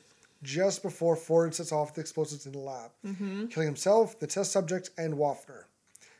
just 0.46 0.80
before 0.82 1.16
Ford 1.16 1.54
sets 1.54 1.72
off 1.72 1.92
the 1.92 2.00
explosives 2.00 2.46
in 2.46 2.52
the 2.52 2.58
lab, 2.58 2.92
mm-hmm. 3.04 3.46
killing 3.46 3.66
himself, 3.66 4.18
the 4.20 4.26
test 4.26 4.52
subject, 4.52 4.90
and 4.96 5.14
Wafner, 5.14 5.64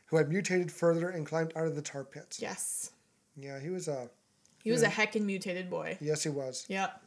who 0.07 0.17
had 0.17 0.29
mutated 0.29 0.71
further 0.71 1.09
and 1.09 1.25
climbed 1.25 1.53
out 1.55 1.65
of 1.65 1.75
the 1.75 1.81
tar 1.81 2.03
pit. 2.03 2.37
Yes. 2.39 2.91
Yeah, 3.37 3.59
he 3.59 3.69
was 3.69 3.87
a. 3.87 4.09
He 4.63 4.71
was 4.71 4.83
a 4.83 4.89
heckin' 4.89 5.21
mutated 5.21 5.69
boy. 5.69 5.97
Yes, 6.01 6.23
he 6.23 6.29
was. 6.29 6.65
Yep. 6.67 7.01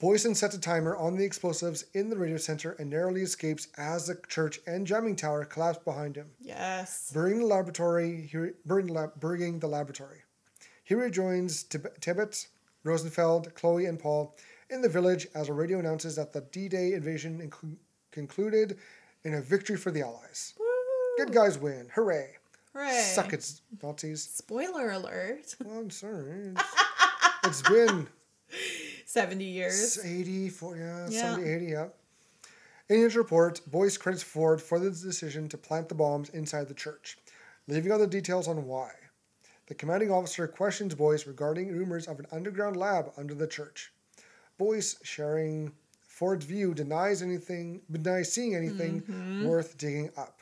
Boyson 0.00 0.34
sets 0.34 0.56
a 0.56 0.58
timer 0.58 0.96
on 0.96 1.16
the 1.16 1.24
explosives 1.24 1.84
in 1.94 2.10
the 2.10 2.16
radio 2.16 2.36
center 2.36 2.72
and 2.72 2.90
narrowly 2.90 3.22
escapes 3.22 3.68
as 3.78 4.08
the 4.08 4.18
church 4.26 4.58
and 4.66 4.84
jamming 4.84 5.14
tower 5.14 5.44
collapse 5.44 5.78
behind 5.78 6.16
him. 6.16 6.28
Yes. 6.40 7.12
Burying 7.14 7.38
the 7.38 7.46
laboratory, 7.46 8.28
he, 8.32 8.48
burying, 8.66 8.88
the 8.88 8.94
lab, 8.94 9.20
the 9.20 9.68
laboratory. 9.68 10.24
He 10.82 10.96
rejoins 10.96 11.62
Tib- 11.62 12.00
Tibbet, 12.00 12.48
Rosenfeld, 12.82 13.54
Chloe, 13.54 13.86
and 13.86 13.96
Paul 13.96 14.34
in 14.72 14.80
the 14.82 14.88
village 14.88 15.26
as 15.34 15.48
a 15.48 15.52
radio 15.52 15.78
announces 15.78 16.16
that 16.16 16.32
the 16.32 16.40
D-Day 16.40 16.94
invasion 16.94 17.38
inclu- 17.50 17.76
concluded 18.10 18.78
in 19.24 19.34
a 19.34 19.40
victory 19.40 19.76
for 19.76 19.90
the 19.90 20.00
Allies. 20.02 20.54
Good 21.18 21.32
guys 21.32 21.58
win! 21.58 21.88
Hooray! 21.94 22.30
Hooray. 22.74 23.02
Suck 23.02 23.32
it, 23.34 23.60
Nazis. 23.82 24.22
Spoiler 24.22 24.90
alert. 24.92 25.54
Well, 25.62 25.80
I'm 25.80 25.90
sorry. 25.90 26.54
It's, 26.56 26.72
it's 27.44 27.62
been 27.68 28.08
70 29.06 29.44
years. 29.44 29.98
80, 30.02 30.48
40, 30.48 30.80
yeah, 30.80 31.06
Yeah. 31.10 31.20
70, 31.34 31.50
80, 31.50 31.66
yeah. 31.66 31.86
In 32.88 33.00
his 33.00 33.14
report, 33.14 33.60
Boyce 33.70 33.96
credits 33.98 34.22
Ford 34.22 34.60
for 34.60 34.78
the 34.78 34.90
decision 34.90 35.48
to 35.50 35.58
plant 35.58 35.88
the 35.90 35.94
bombs 35.94 36.30
inside 36.30 36.68
the 36.68 36.74
church, 36.74 37.18
leaving 37.68 37.92
out 37.92 37.98
the 37.98 38.06
details 38.06 38.48
on 38.48 38.66
why. 38.66 38.90
The 39.66 39.74
commanding 39.74 40.10
officer 40.10 40.46
questions 40.48 40.94
Boyce 40.94 41.26
regarding 41.26 41.68
rumors 41.72 42.06
of 42.08 42.18
an 42.18 42.26
underground 42.32 42.76
lab 42.76 43.12
under 43.18 43.34
the 43.34 43.46
church. 43.46 43.92
Boyce, 44.62 44.96
sharing 45.02 45.72
Ford's 46.06 46.44
view, 46.44 46.72
denies 46.72 47.20
anything, 47.20 47.80
denies 47.90 48.32
seeing 48.32 48.54
anything 48.54 49.00
mm-hmm. 49.02 49.44
worth 49.44 49.76
digging 49.76 50.10
up. 50.16 50.38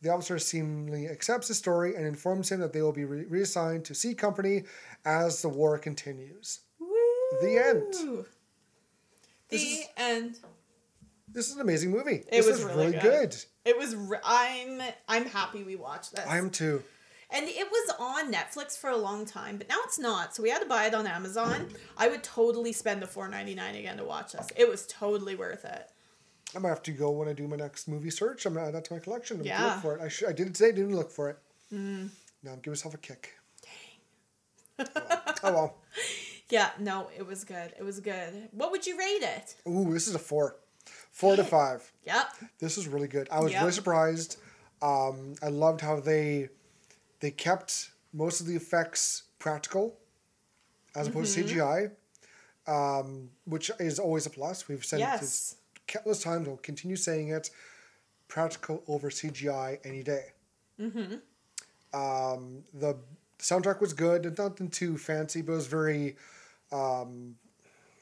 The 0.00 0.08
officer 0.08 0.38
seemingly 0.38 1.08
accepts 1.08 1.48
the 1.48 1.54
story 1.54 1.94
and 1.94 2.06
informs 2.06 2.50
him 2.50 2.60
that 2.60 2.72
they 2.72 2.80
will 2.80 2.92
be 2.92 3.04
re- 3.04 3.26
reassigned 3.26 3.84
to 3.86 3.94
C 3.94 4.14
Company 4.14 4.64
as 5.04 5.42
the 5.42 5.50
war 5.50 5.76
continues. 5.78 6.60
The 7.42 7.58
end. 7.58 7.94
Woo. 8.02 8.26
This 9.50 9.62
The 9.62 9.68
is- 9.68 9.86
end. 9.98 10.38
This 11.28 11.48
is 11.48 11.56
an 11.56 11.60
amazing 11.62 11.90
movie. 11.90 12.16
It 12.16 12.30
this 12.30 12.46
was 12.46 12.60
is 12.60 12.64
really 12.64 12.76
really 12.86 12.92
good. 12.92 13.02
good. 13.02 13.44
It 13.64 13.76
was. 13.76 13.94
Re- 13.96 14.18
I'm. 14.24 14.80
I'm 15.08 15.26
happy 15.26 15.64
we 15.64 15.74
watched 15.74 16.14
this. 16.14 16.24
I 16.26 16.38
am 16.38 16.48
too. 16.48 16.82
And 17.30 17.46
it 17.48 17.66
was 17.70 17.90
on 17.98 18.32
Netflix 18.32 18.78
for 18.78 18.90
a 18.90 18.96
long 18.96 19.24
time, 19.26 19.56
but 19.56 19.68
now 19.68 19.78
it's 19.84 19.98
not. 19.98 20.34
So 20.36 20.42
we 20.42 20.50
had 20.50 20.60
to 20.62 20.68
buy 20.68 20.86
it 20.86 20.94
on 20.94 21.06
Amazon. 21.06 21.68
I 21.96 22.08
would 22.08 22.22
totally 22.22 22.72
spend 22.72 23.02
the 23.02 23.06
four 23.06 23.28
ninety 23.28 23.54
nine 23.54 23.74
again 23.74 23.96
to 23.96 24.04
watch 24.04 24.32
this. 24.32 24.48
It 24.56 24.68
was 24.68 24.86
totally 24.86 25.34
worth 25.34 25.64
it. 25.64 25.90
I 26.54 26.60
might 26.60 26.68
have 26.68 26.82
to 26.84 26.92
go 26.92 27.10
when 27.10 27.26
I 27.28 27.32
do 27.32 27.48
my 27.48 27.56
next 27.56 27.88
movie 27.88 28.10
search. 28.10 28.46
I'm 28.46 28.54
gonna 28.54 28.68
add 28.68 28.74
that 28.74 28.84
to 28.86 28.92
my 28.94 29.00
collection. 29.00 29.38
and 29.38 29.46
Yeah. 29.46 29.74
Look 29.74 29.82
for 29.82 29.96
it. 29.96 30.02
I, 30.02 30.08
sh- 30.08 30.24
I 30.28 30.32
did 30.32 30.46
it 30.48 30.54
today. 30.54 30.70
Didn't 30.72 30.94
look 30.94 31.10
for 31.10 31.30
it. 31.30 31.38
Now 31.70 32.54
give 32.56 32.66
yourself 32.66 32.94
a 32.94 32.98
kick. 32.98 33.34
Dang. 34.78 34.86
oh 35.42 35.52
well. 35.52 35.76
Yeah, 36.50 36.70
no, 36.78 37.08
it 37.16 37.26
was 37.26 37.42
good. 37.42 37.72
It 37.78 37.82
was 37.82 37.98
good. 38.00 38.48
What 38.52 38.70
would 38.70 38.86
you 38.86 38.98
rate 38.98 39.22
it? 39.22 39.56
Ooh, 39.66 39.92
this 39.92 40.06
is 40.06 40.14
a 40.14 40.18
four. 40.18 40.56
Four 41.10 41.36
to 41.36 41.42
five. 41.44 41.90
Yep. 42.04 42.26
This 42.58 42.76
is 42.76 42.86
really 42.86 43.08
good. 43.08 43.28
I 43.32 43.40
was 43.40 43.52
Yep. 43.52 43.60
really 43.62 43.72
surprised. 43.72 44.36
Um, 44.82 45.34
I 45.42 45.48
loved 45.48 45.80
how 45.80 45.98
they 46.00 46.50
they 47.24 47.30
kept 47.30 47.90
most 48.12 48.42
of 48.42 48.46
the 48.46 48.54
effects 48.54 49.22
practical 49.38 49.96
as 50.94 51.08
opposed 51.08 51.34
Mm-hmm. 51.38 51.48
to 51.48 51.54
CGI, 51.54 51.90
um, 53.00 53.30
which 53.46 53.70
is 53.80 53.98
always 53.98 54.26
a 54.26 54.30
plus. 54.30 54.68
We've 54.68 54.84
said 54.84 54.98
Yes. 55.00 55.20
this 55.20 55.56
countless 55.86 56.22
times. 56.22 56.46
We'll 56.46 56.58
continue 56.58 56.96
saying 56.96 57.28
it. 57.28 57.48
Practical 58.28 58.82
over 58.86 59.08
CGI 59.08 59.78
any 59.84 60.02
day. 60.02 60.32
Mm-hmm. 60.78 61.14
Um, 61.98 62.64
the 62.74 62.96
soundtrack 63.38 63.80
was 63.80 63.94
good. 63.94 64.36
Nothing 64.36 64.68
too 64.68 64.98
fancy, 64.98 65.40
but 65.40 65.52
it 65.52 65.56
was 65.56 65.66
very 65.66 66.16
um, 66.72 67.36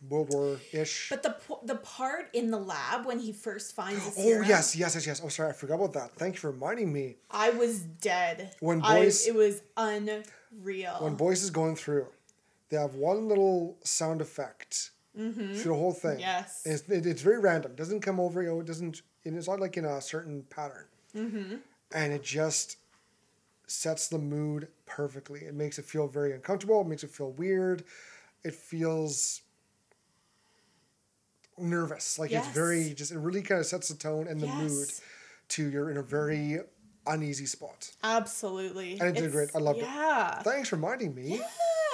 World 0.09 0.31
War 0.31 0.57
ish. 0.73 1.09
But 1.11 1.23
the 1.23 1.37
the 1.65 1.77
part 1.77 2.29
in 2.33 2.51
the 2.51 2.59
lab 2.59 3.07
when 3.07 3.19
he 3.19 3.33
first 3.33 3.75
finds 3.75 4.05
the 4.05 4.11
Oh 4.21 4.25
serum, 4.25 4.49
yes, 4.49 4.75
yes, 4.77 4.95
yes, 4.95 5.07
yes. 5.07 5.21
Oh, 5.25 5.29
sorry, 5.29 5.51
I 5.51 5.53
forgot 5.53 5.75
about 5.77 5.93
that. 5.95 6.15
Thank 6.17 6.35
you 6.35 6.41
for 6.41 6.51
reminding 6.51 6.93
me. 6.93 7.17
I 7.31 7.51
was 7.51 7.81
dead. 7.81 8.55
When 8.61 8.83
I- 8.83 9.01
boys- 9.01 9.27
it 9.27 9.35
was 9.35 9.63
unreal. 9.77 10.97
when 11.01 11.15
Boyce 11.15 11.43
is 11.43 11.51
going 11.51 11.77
through, 11.77 12.07
they 12.69 12.77
have 12.77 12.95
one 12.95 13.29
little 13.29 13.77
sound 13.85 14.21
effect 14.21 14.91
through 15.15 15.33
the 15.35 15.75
whole 15.75 15.93
thing. 15.93 16.13
Mm-hmm. 16.13 16.21
Yes. 16.21 16.63
It's, 16.65 16.89
it, 16.89 17.05
it's 17.07 17.21
very 17.23 17.39
random. 17.39 17.73
It 17.73 17.77
doesn't 17.77 18.01
come 18.01 18.19
over. 18.19 18.43
You 18.43 18.49
know, 18.49 18.61
it 18.61 18.67
doesn't. 18.67 19.03
It's 19.25 19.47
not 19.49 19.61
like 19.61 19.77
in 19.77 19.85
a 19.85 20.01
certain 20.01 20.43
pattern. 20.51 20.87
Mm-hmm. 21.15 21.57
And 21.95 22.13
it 22.15 22.25
just 22.25 22.79
sets 23.67 24.09
the 24.09 24.19
mood 24.19 24.69
perfectly. 24.87 25.41
It 25.41 25.55
makes 25.55 25.79
it 25.79 25.85
feel 25.85 26.09
very 26.09 26.33
uncomfortable. 26.33 26.81
It 26.81 26.87
makes 26.89 27.05
it 27.05 27.11
feel 27.11 27.31
weird. 27.33 27.85
It 28.43 28.55
feels 28.55 29.43
nervous. 31.59 32.19
Like 32.19 32.31
Yes. 32.31 32.47
it's 32.47 32.55
very 32.55 32.95
just. 32.95 33.13
It 33.13 33.19
really 33.19 33.43
kind 33.43 33.61
of 33.61 33.67
sets 33.67 33.89
the 33.89 33.95
tone 33.95 34.27
and 34.29 34.41
the 34.41 34.47
mood 34.47 34.89
to 35.49 35.69
you're 35.69 35.91
in 35.91 35.97
a 35.97 36.03
very 36.03 36.61
uneasy 37.07 37.47
spot. 37.47 37.91
Absolutely. 38.03 38.99
And 39.01 39.17
it 39.17 39.21
did 39.21 39.33
great. 39.33 39.51
I 39.55 39.59
loved 39.59 39.81
it. 39.81 39.85
yeah. 39.85 40.41
Thanks 40.43 40.69
for 40.69 40.77
reminding 40.77 41.15
me. 41.15 41.41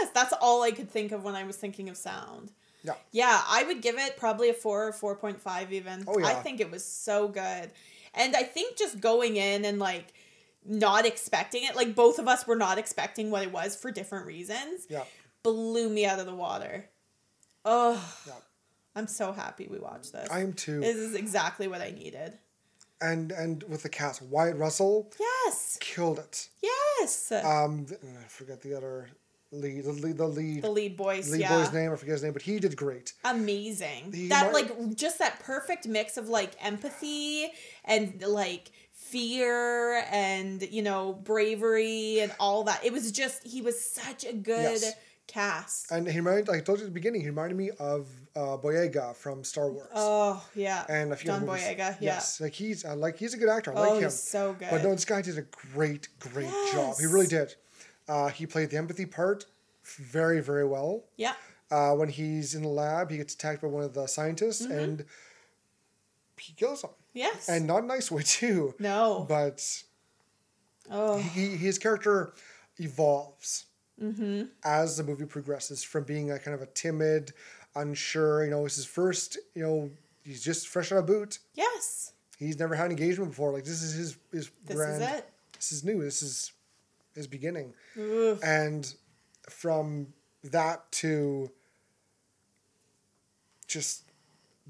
Yes, 0.01 0.11
that's 0.15 0.33
all 0.41 0.63
I 0.63 0.71
could 0.71 0.91
think 0.91 1.13
of 1.13 1.25
when 1.25 1.35
I 1.35 1.45
was 1.45 1.57
thinking 1.57 1.89
of 1.89 1.97
sound. 1.97 2.53
Yeah. 2.85 2.93
Yeah, 3.11 3.43
I 3.49 3.65
would 3.65 3.81
give 3.83 3.99
it 3.99 4.17
probably 4.17 4.51
a 4.51 4.55
four 4.55 4.87
or 4.87 4.93
four 4.93 5.17
point 5.17 5.41
five 5.41 5.73
even. 5.73 6.05
Oh, 6.07 6.19
yeah. 6.19 6.27
I 6.27 6.35
think 6.35 6.61
it 6.61 6.71
was 6.71 6.85
so 6.85 7.27
good. 7.29 7.71
And 8.15 8.37
I 8.37 8.43
think 8.45 8.77
just 8.77 9.01
going 9.01 9.37
in 9.37 9.65
and 9.65 9.79
like 9.79 10.13
not 10.65 11.05
expecting 11.07 11.65
it, 11.65 11.75
like 11.75 11.95
both 11.95 12.19
of 12.19 12.29
us 12.29 12.47
were 12.47 12.57
not 12.57 12.79
expecting 12.79 13.31
what 13.31 13.43
it 13.43 13.51
was 13.53 13.75
for 13.75 13.91
different 13.91 14.27
reasons, 14.27 14.87
Yeah. 14.89 15.05
blew 15.43 15.89
me 15.89 16.05
out 16.07 16.19
of 16.21 16.27
the 16.27 16.35
water. 16.35 16.89
Oh, 17.65 17.93
Yeah. 18.27 18.33
I'm 18.99 19.07
so 19.07 19.33
happy 19.33 19.69
we 19.71 19.79
watched 19.79 20.13
this. 20.13 20.29
I 20.31 20.41
am 20.41 20.53
too. 20.53 20.81
This 20.81 20.97
is 20.97 21.15
exactly 21.15 21.69
what 21.69 21.81
I 21.81 21.91
needed. 21.91 22.37
and 23.01 23.31
and 23.31 23.63
with 23.65 23.83
the 23.85 23.89
cast, 23.89 24.21
Wyatt 24.23 24.57
Russell 24.57 25.11
Yes. 25.21 25.79
killed 25.81 26.19
it. 26.19 26.49
Yes. 26.63 27.31
Um, 27.33 27.87
I 28.03 28.29
forget 28.29 28.61
the 28.61 28.75
other 28.77 29.09
lead, 29.53 29.85
the 29.85 29.93
lead, 29.93 30.17
the 30.19 30.27
lead, 30.27 30.63
the 30.63 30.71
lead 30.71 30.97
voice. 30.97 31.31
lead 31.31 31.41
yeah. 31.43 31.57
boy's 31.57 31.73
name. 31.73 31.93
I 31.93 31.97
forget 31.97 32.15
his 32.15 32.23
name, 32.25 32.33
but 32.33 32.43
he 32.43 32.59
did 32.59 32.77
great. 32.77 33.13
amazing. 33.25 34.13
He 34.13 34.29
that 34.29 34.53
like 34.53 34.97
just 34.97 35.21
that 35.21 35.39
perfect 35.41 35.87
mix 35.87 36.17
of 36.17 36.29
like 36.29 36.53
empathy 36.61 37.51
and 37.85 38.21
like 38.27 38.73
fear 38.93 40.05
and 40.11 40.61
you 40.63 40.83
know 40.83 41.13
bravery 41.13 42.19
and 42.21 42.33
all 42.41 42.65
that. 42.65 42.85
It 42.85 42.93
was 42.93 43.13
just 43.13 43.47
he 43.47 43.63
was 43.63 43.81
such 43.83 44.25
a 44.25 44.33
good 44.33 44.81
Yes. 44.83 44.95
Cast. 45.29 45.93
And 45.93 46.09
he 46.09 46.19
reminded, 46.19 46.49
like 46.49 46.59
I 46.59 46.65
told 46.65 46.79
you 46.79 46.85
at 46.87 46.89
the 46.89 46.95
beginning, 46.95 47.21
he 47.21 47.29
reminded 47.29 47.57
me 47.57 47.71
of 47.79 48.09
uh, 48.35 48.57
Boyega 48.57 49.15
from 49.15 49.45
Star 49.45 49.71
Wars. 49.71 49.89
oh 49.95 50.45
yeah, 50.55 50.85
and 50.89 51.13
I 51.13 51.17
forget 51.17 51.39
John 51.39 51.47
was- 51.47 51.61
Boyega. 51.61 51.79
Yeah. 51.79 51.97
Yes, 52.01 52.41
like 52.41 52.55
he's 52.55 52.85
uh, 52.85 52.97
like 52.97 53.17
he's 53.19 53.35
a 53.35 53.37
good 53.39 53.49
actor. 53.49 53.73
I 53.73 53.77
Oh, 53.77 53.81
like 53.83 53.95
him. 53.99 54.03
he's 54.05 54.21
so 54.21 54.55
good. 54.59 54.69
But 54.71 54.83
no, 54.83 54.91
this 54.91 55.05
guy 55.05 55.23
did 55.23 55.39
a 55.39 55.47
great, 55.75 56.09
great 56.19 56.51
job. 56.73 56.97
He 56.99 57.07
really 57.07 57.27
did. 57.29 57.55
Uh, 58.09 58.29
he 58.29 58.47
played 58.47 58.71
the 58.71 58.77
empathy 58.79 59.07
part 59.07 59.45
very, 59.85 60.41
very 60.41 60.67
well. 60.67 61.05
Yeah. 61.17 61.35
Uh, 61.71 61.93
when 61.93 62.09
he's 62.09 62.55
in 62.55 62.63
the 62.63 62.69
lab, 62.69 63.11
he 63.11 63.19
gets 63.19 63.35
attacked 63.35 63.61
by 63.63 63.69
one 63.69 63.83
of 63.85 63.93
the 63.95 64.07
scientists, 64.07 64.63
Mm-hmm. 64.67 64.79
and 64.79 65.05
he 66.39 66.53
kills 66.55 66.83
him. 66.83 66.91
Yes. 67.13 67.49
and 67.49 67.67
not 67.67 67.83
a 67.83 67.87
nice 67.87 68.11
way 68.11 68.23
too. 68.25 68.75
No. 68.79 69.27
But 69.29 69.83
oh. 70.91 71.19
he, 71.19 71.49
his 71.57 71.79
character 71.79 72.33
evolves 72.79 73.65
Mm-hmm. 74.03 74.45
as 74.65 74.97
the 74.97 75.03
movie 75.05 75.27
progresses 75.27 75.83
from 75.83 76.05
being 76.05 76.31
a 76.31 76.39
kind 76.39 76.55
of 76.55 76.63
a 76.63 76.67
timid, 76.67 77.33
unsure. 77.75 78.45
You 78.45 78.51
know, 78.51 78.65
it's 78.65 78.77
his 78.77 78.87
first. 78.87 79.39
You 79.55 79.63
know, 79.63 79.91
he's 80.25 80.43
just 80.43 80.69
fresh 80.69 80.93
out 80.93 80.99
of 80.99 81.07
boot. 81.07 81.39
Yes. 81.55 82.13
He's 82.39 82.59
never 82.59 82.75
had 82.77 82.87
an 82.87 82.93
engagement 82.93 83.31
before. 83.31 83.53
Like 83.53 83.65
this 83.65 83.83
is 83.83 83.95
his 83.95 84.17
his 84.33 84.51
This 84.65 84.77
grand. 84.77 85.03
is 85.03 85.09
it. 85.09 85.29
This 85.55 85.73
is 85.73 85.85
new. 85.85 86.01
This 86.03 86.23
is 86.23 86.53
his 87.15 87.27
beginning. 87.27 87.75
Oof. 87.97 88.43
And 88.45 88.95
from 89.49 90.09
that 90.45 90.91
to 90.93 91.51
just 93.67 94.05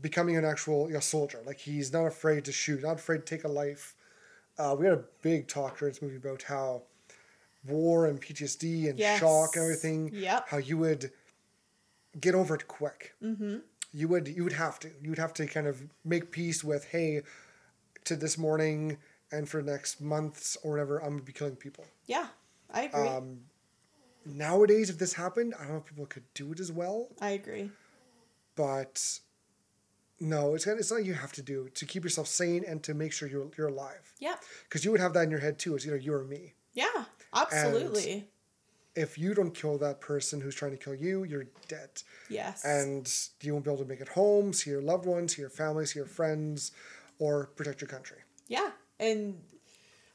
becoming 0.00 0.36
an 0.36 0.44
actual 0.44 0.88
you 0.88 0.94
know, 0.94 1.00
soldier. 1.00 1.40
Like 1.44 1.58
he's 1.58 1.92
not 1.92 2.06
afraid 2.06 2.44
to 2.46 2.52
shoot, 2.52 2.82
not 2.82 2.96
afraid 2.96 3.18
to 3.18 3.24
take 3.24 3.44
a 3.44 3.48
life. 3.48 3.94
Uh, 4.58 4.74
we 4.78 4.86
had 4.86 4.94
a 4.94 5.04
big 5.22 5.46
talk 5.48 5.78
during 5.78 5.92
this 5.92 6.02
movie 6.02 6.16
about 6.16 6.42
how 6.42 6.82
war 7.66 8.06
and 8.06 8.20
PTSD 8.20 8.88
and 8.88 8.98
Yes. 8.98 9.20
shock 9.20 9.56
and 9.56 9.64
everything. 9.64 10.10
Yep. 10.12 10.48
How 10.48 10.56
you 10.58 10.78
would 10.78 11.10
get 12.20 12.34
over 12.34 12.54
it 12.54 12.66
quick. 12.68 13.14
Mm-hmm. 13.22 13.58
You 13.92 14.08
would 14.08 14.28
you 14.28 14.44
would 14.44 14.52
have 14.54 14.78
to 14.80 14.90
you 15.02 15.10
would 15.10 15.18
have 15.18 15.32
to 15.34 15.46
kind 15.46 15.66
of 15.66 15.82
make 16.04 16.30
peace 16.30 16.62
with 16.62 16.84
hey, 16.86 17.22
to 18.04 18.16
this 18.16 18.36
morning 18.38 18.98
and 19.32 19.48
for 19.48 19.62
the 19.62 19.70
next 19.72 20.00
months 20.00 20.56
or 20.62 20.70
whatever 20.72 20.98
I'm 21.02 21.10
gonna 21.10 21.22
be 21.22 21.32
killing 21.32 21.56
people. 21.56 21.84
Yeah. 22.06 22.28
I 22.70 22.82
agree. 22.82 23.00
Um, 23.08 23.40
Nowadays, 24.26 24.90
if 24.90 24.98
this 24.98 25.14
happened, 25.14 25.54
I 25.58 25.62
don't 25.62 25.72
know 25.72 25.78
if 25.78 25.86
people 25.86 26.04
could 26.04 26.24
do 26.34 26.52
it 26.52 26.60
as 26.60 26.70
well 26.70 27.08
I 27.18 27.30
agree. 27.30 27.70
but 28.56 29.20
no, 30.20 30.54
it's 30.54 30.66
it's 30.66 30.90
not 30.90 31.04
you 31.04 31.14
have 31.14 31.32
to 31.32 31.42
do 31.42 31.68
to 31.74 31.86
keep 31.86 32.02
yourself 32.04 32.26
sane 32.26 32.64
and 32.66 32.82
to 32.82 32.92
make 32.94 33.12
sure 33.12 33.28
you're 33.28 33.48
you're 33.56 33.68
alive. 33.68 34.12
Yeah. 34.18 34.34
Because 34.64 34.84
you 34.84 34.90
would 34.90 35.00
have 35.00 35.14
that 35.14 35.22
in 35.24 35.30
your 35.30 35.40
head 35.40 35.58
too. 35.58 35.74
It's 35.76 35.86
either 35.86 35.96
you 35.96 36.12
or 36.12 36.24
me. 36.24 36.54
Yeah. 36.74 37.04
Absolutely. 37.34 38.28
If 38.94 39.16
you 39.16 39.34
don't 39.34 39.54
kill 39.54 39.78
that 39.78 40.00
person 40.00 40.40
who's 40.40 40.54
trying 40.54 40.72
to 40.72 40.76
kill 40.76 40.94
you, 40.94 41.22
you're 41.22 41.46
dead, 41.68 42.02
yes. 42.28 42.64
and 42.64 43.08
you 43.42 43.52
won't 43.52 43.64
be 43.64 43.70
able 43.70 43.82
to 43.84 43.88
make 43.88 44.00
it 44.00 44.08
home, 44.08 44.52
see 44.52 44.70
your 44.70 44.82
loved 44.82 45.06
ones, 45.06 45.36
see 45.36 45.42
your 45.42 45.50
family, 45.50 45.86
see 45.86 46.00
your 46.00 46.06
friends, 46.06 46.72
or 47.20 47.46
protect 47.54 47.80
your 47.80 47.88
country. 47.88 48.18
Yeah. 48.48 48.70
And 48.98 49.38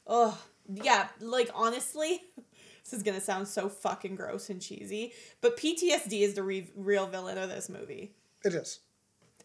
oh, 0.06 0.38
yeah, 0.68 1.08
like 1.20 1.50
honestly, 1.54 2.22
this 2.84 2.92
is 2.92 3.02
going 3.02 3.18
to 3.18 3.24
sound 3.24 3.48
so 3.48 3.68
fucking 3.68 4.16
gross 4.16 4.50
and 4.50 4.60
cheesy, 4.60 5.12
but 5.40 5.56
PTSD 5.56 6.20
is 6.20 6.34
the 6.34 6.42
re- 6.42 6.70
real 6.76 7.06
villain 7.06 7.38
of 7.38 7.48
this 7.48 7.70
movie. 7.70 8.12
It 8.44 8.54
is. 8.54 8.80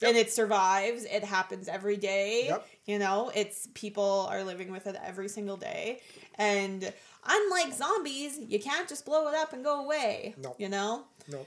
And 0.01 0.15
it 0.17 0.31
survives. 0.31 1.03
It 1.05 1.23
happens 1.23 1.67
every 1.67 1.97
day. 1.97 2.45
Yep. 2.47 2.67
You 2.85 2.99
know, 2.99 3.31
it's 3.35 3.67
people 3.73 4.27
are 4.31 4.43
living 4.43 4.71
with 4.71 4.87
it 4.87 4.95
every 5.03 5.27
single 5.29 5.57
day. 5.57 6.01
And 6.37 6.91
unlike 7.27 7.73
zombies, 7.73 8.37
you 8.39 8.59
can't 8.59 8.87
just 8.87 9.05
blow 9.05 9.27
it 9.27 9.35
up 9.35 9.53
and 9.53 9.63
go 9.63 9.83
away. 9.83 10.35
No. 10.41 10.55
You 10.57 10.69
know? 10.69 11.03
No. 11.29 11.45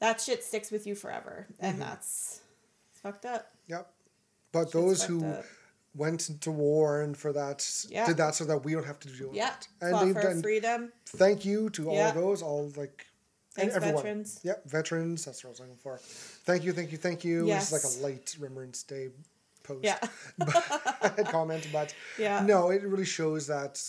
That 0.00 0.20
shit 0.20 0.44
sticks 0.44 0.70
with 0.70 0.86
you 0.86 0.94
forever. 0.94 1.46
Mm-hmm. 1.54 1.64
And 1.64 1.80
that's 1.80 2.40
it's 2.92 3.00
fucked 3.00 3.24
up. 3.24 3.50
Yep. 3.68 3.90
But 4.52 4.70
those 4.72 5.02
who 5.02 5.24
up. 5.24 5.44
went 5.94 6.28
into 6.28 6.50
war 6.50 7.00
and 7.00 7.16
for 7.16 7.32
that 7.32 7.66
Yeah. 7.88 8.06
did 8.06 8.18
that 8.18 8.34
so 8.34 8.44
that 8.44 8.64
we 8.64 8.72
don't 8.74 8.84
have 8.86 9.00
to 9.00 9.08
do 9.08 9.30
Yeah. 9.32 9.54
it. 9.56 9.68
And 9.80 9.92
Fought 9.92 10.04
they've 10.04 10.14
for 10.14 10.22
done. 10.22 10.42
freedom. 10.42 10.92
Thank 11.06 11.44
you 11.44 11.70
to 11.70 11.88
all 11.88 11.96
Yeah. 11.96 12.10
of 12.10 12.14
those, 12.16 12.42
all 12.42 12.70
like 12.76 13.06
everyone. 13.58 13.96
veterans. 13.96 14.40
Yep, 14.42 14.68
veterans. 14.68 15.24
That's 15.24 15.42
what 15.44 15.48
I 15.48 15.52
was 15.52 15.60
looking 15.60 15.76
for. 15.76 15.98
Thank 15.98 16.64
you, 16.64 16.72
thank 16.72 16.92
you, 16.92 16.98
thank 16.98 17.24
you. 17.24 17.48
It's 17.50 17.72
like 17.72 17.84
a 17.84 18.04
late 18.04 18.36
Remembrance 18.38 18.82
Day 18.82 19.08
post. 19.62 19.84
Yeah. 19.84 19.98
comment, 21.26 21.68
but 21.72 21.94
Yeah. 22.18 22.44
no, 22.44 22.70
it 22.70 22.82
really 22.82 23.04
shows 23.04 23.46
that 23.48 23.80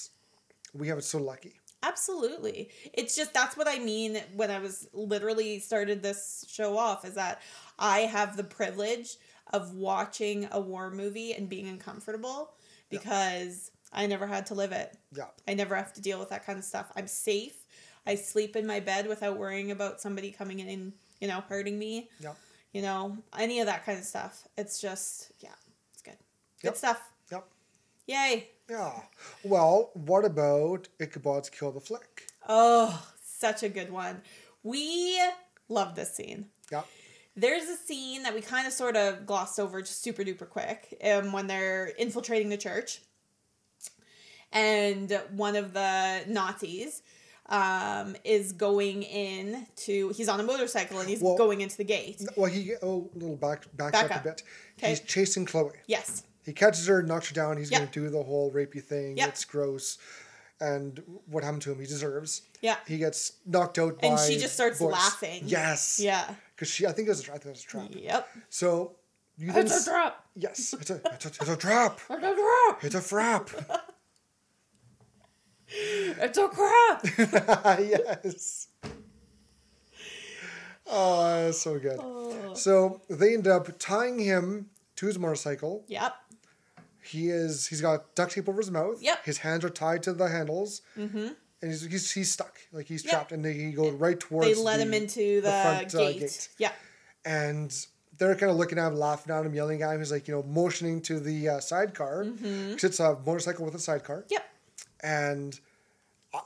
we 0.73 0.87
have 0.87 0.97
it 0.97 1.03
so 1.03 1.19
lucky. 1.19 1.53
Absolutely. 1.83 2.69
It's 2.93 3.15
just 3.15 3.33
that's 3.33 3.55
what 3.55 3.67
I 3.67 3.77
mean 3.77 4.19
when 4.35 4.49
I 4.49 4.59
was 4.59 4.87
literally 4.93 5.59
started 5.59 6.01
this 6.01 6.43
show 6.47 6.77
off 6.77 7.05
is 7.05 7.13
that 7.13 7.41
I 7.77 7.99
have 7.99 8.37
the 8.37 8.43
privilege 8.43 9.17
of 9.53 9.75
watching 9.75 10.47
a 10.51 10.59
war 10.59 10.89
movie 10.89 11.33
and 11.33 11.47
being 11.47 11.67
uncomfortable 11.67 12.53
because 12.89 13.69
I 13.93 14.07
never 14.07 14.25
had 14.25 14.47
to 14.47 14.55
live 14.55 14.71
it. 14.71 14.97
Yeah. 15.15 15.25
I 15.47 15.53
never 15.53 15.75
have 15.75 15.93
to 15.93 16.01
deal 16.01 16.17
with 16.17 16.29
that 16.29 16.45
kind 16.45 16.57
of 16.57 16.65
stuff. 16.65 16.91
I'm 16.95 17.07
safe. 17.07 17.64
I 18.07 18.15
sleep 18.15 18.55
in 18.55 18.65
my 18.67 18.79
bed 18.79 19.07
without 19.07 19.37
worrying 19.37 19.71
about 19.71 19.99
somebody 20.01 20.31
coming 20.31 20.59
in 20.59 20.69
and, 20.69 20.93
you 21.19 21.27
know, 21.27 21.41
hurting 21.49 21.77
me. 21.79 22.09
Yeah. 22.19 22.33
You 22.73 22.81
know, 22.81 23.17
any 23.37 23.59
of 23.61 23.67
that 23.67 23.85
kind 23.85 23.97
of 23.97 24.05
stuff. 24.05 24.47
It's 24.57 24.79
just, 24.81 25.31
yeah, 25.39 25.49
it's 25.93 26.01
good. 26.01 26.17
Good 26.61 26.67
Yep. 26.69 26.77
stuff. 26.77 27.01
Yep. 27.31 27.47
Yay. 28.07 28.49
Yeah. 28.69 28.99
Well, 29.43 29.91
what 29.93 30.25
about 30.25 30.87
Ichabod's 30.99 31.49
Kill 31.49 31.71
the 31.71 31.79
Flick? 31.79 32.27
Oh, 32.47 33.07
such 33.23 33.63
a 33.63 33.69
good 33.69 33.91
one. 33.91 34.21
We 34.63 35.19
love 35.69 35.95
this 35.95 36.13
scene. 36.13 36.47
Yeah. 36.71 36.83
There's 37.37 37.63
a 37.65 37.75
scene 37.75 38.23
that 38.23 38.33
we 38.33 38.41
kind 38.41 38.65
of 38.67 38.73
sort 38.73 38.95
of 38.95 39.25
glossed 39.25 39.59
over 39.59 39.81
just 39.81 40.01
super 40.01 40.23
duper 40.23 40.49
quick 40.49 40.97
um, 41.03 41.31
when 41.31 41.47
they're 41.47 41.87
infiltrating 41.97 42.49
the 42.49 42.57
church. 42.57 43.01
And 44.51 45.11
one 45.31 45.55
of 45.55 45.73
the 45.73 46.23
Nazis 46.27 47.01
um, 47.47 48.15
is 48.23 48.51
going 48.51 49.03
in 49.03 49.67
to, 49.77 50.09
he's 50.09 50.27
on 50.29 50.39
a 50.39 50.43
motorcycle 50.43 50.99
and 50.99 51.07
he's 51.09 51.21
Well- 51.21 51.37
going 51.37 51.61
into 51.61 51.77
the 51.77 51.83
gate. 51.83 52.21
Well, 52.35 52.49
he 52.51 52.73
oh, 52.81 53.09
a 53.15 53.17
little 53.17 53.35
back 53.35 53.65
back, 53.75 53.93
Back 53.93 54.05
up, 54.05 54.11
up. 54.17 54.21
a 54.21 54.23
bit. 54.29 54.43
Okay. 54.79 54.89
He's 54.89 54.99
chasing 55.01 55.45
Chloe. 55.45 55.71
Yes. 55.87 56.23
He 56.43 56.53
catches 56.53 56.85
her, 56.87 57.01
knocks 57.01 57.29
her 57.29 57.35
down. 57.35 57.57
He's 57.57 57.71
Yep. 57.71 57.79
going 57.79 57.91
to 57.91 57.99
do 58.05 58.09
the 58.09 58.23
whole 58.23 58.51
rapey 58.51 58.83
thing. 58.83 59.17
Yep. 59.17 59.29
It's 59.29 59.45
gross. 59.45 59.97
And 60.61 61.01
what 61.27 61.43
happened 61.43 61.63
to 61.63 61.71
him, 61.71 61.79
he 61.79 61.85
deserves. 61.85 62.43
Yeah. 62.61 62.77
He 62.87 62.97
gets 62.97 63.33
knocked 63.45 63.77
out 63.77 63.99
by 64.01 64.07
And 64.09 64.19
she 64.19 64.37
just 64.37 64.53
starts 64.53 64.79
boys. 64.79 64.93
laughing. 64.93 65.43
Yes. 65.45 65.99
Yeah. 66.01 66.33
Because 66.55 66.69
she, 66.69 66.85
I 66.87 66.91
think 66.93 67.07
it 67.07 67.11
was 67.11 67.27
a, 67.27 67.31
I 67.31 67.33
think 67.37 67.45
it 67.47 67.49
was 67.49 67.63
a 67.63 67.67
trap. 67.67 67.89
Yep. 67.93 68.27
So 68.49 68.95
you 69.37 69.51
then 69.51 69.65
It's 69.65 69.73
a 69.73 69.75
s- 69.75 69.85
trap. 69.85 70.23
Yes, 70.35 70.73
it's 70.79 70.89
a, 70.89 70.95
it's 71.13 71.25
a, 71.25 71.27
it's 71.29 71.49
a 71.49 71.55
trap. 71.57 71.99
It's 72.09 72.23
a 72.23 72.35
trap. 72.35 72.83
It's 72.83 72.95
a 72.95 72.99
frap. 72.99 73.79
It's 75.77 76.37
a 76.37 76.47
crap. 76.47 77.05
yes. 77.79 78.67
Oh, 80.87 81.45
that's 81.45 81.61
so 81.61 81.79
good. 81.79 81.99
So 82.57 83.01
they 83.09 83.33
end 83.33 83.47
up 83.47 83.67
tying 83.79 84.19
him 84.19 84.67
to 84.97 85.07
his 85.07 85.17
motorcycle. 85.17 85.83
Yep. 85.87 86.13
He 87.03 87.29
is 87.29 87.67
he's 87.67 87.81
got 87.81 88.15
duct 88.15 88.31
tape 88.33 88.47
over 88.49 88.59
his 88.59 88.71
mouth. 88.71 89.01
Yep. 89.01 89.25
His 89.25 89.39
hands 89.39 89.65
are 89.65 89.69
tied 89.69 90.03
to 90.03 90.13
the 90.13 90.27
handles. 90.27 90.81
Mm-hmm. 90.97 91.27
And 91.61 91.71
he's, 91.71 91.83
he's 91.85 92.11
he's 92.11 92.31
stuck. 92.31 92.57
Like 92.71 92.87
he's 92.87 93.03
Yep. 93.03 93.11
trapped 93.13 93.31
and 93.31 93.43
they, 93.43 93.53
he 93.53 93.71
goes 93.71 93.93
right 93.93 94.19
towards 94.19 94.47
They 94.47 94.55
let 94.55 94.77
the- 94.77 94.83
him 94.83 94.93
into 94.93 95.41
the, 95.41 95.49
front, 95.49 95.95
uh, 95.95 95.97
gate. 95.97 96.49
Yeah. 96.57 96.71
And 97.25 97.75
they're 98.17 98.35
kind 98.35 98.51
of 98.51 98.57
looking 98.57 98.77
at 98.79 98.87
him, 98.87 98.95
laughing 98.95 99.33
at 99.35 99.45
him, 99.45 99.53
yelling 99.53 99.81
at 99.81 99.91
him. 99.93 99.99
He's 99.99 100.11
like, 100.11 100.27
you 100.27 100.35
know, 100.35 100.43
motioning 100.43 101.01
to 101.03 101.19
the 101.19 101.49
uh, 101.49 101.59
sidecar. 101.59 102.23
Mm-hmm. 102.25 102.69
Because 102.69 102.83
it's 102.83 102.99
a 102.99 103.17
motorcycle 103.25 103.65
with 103.65 103.75
a 103.75 103.79
sidecar. 103.79 104.25
Yep. 104.29 104.43
and 105.03 105.59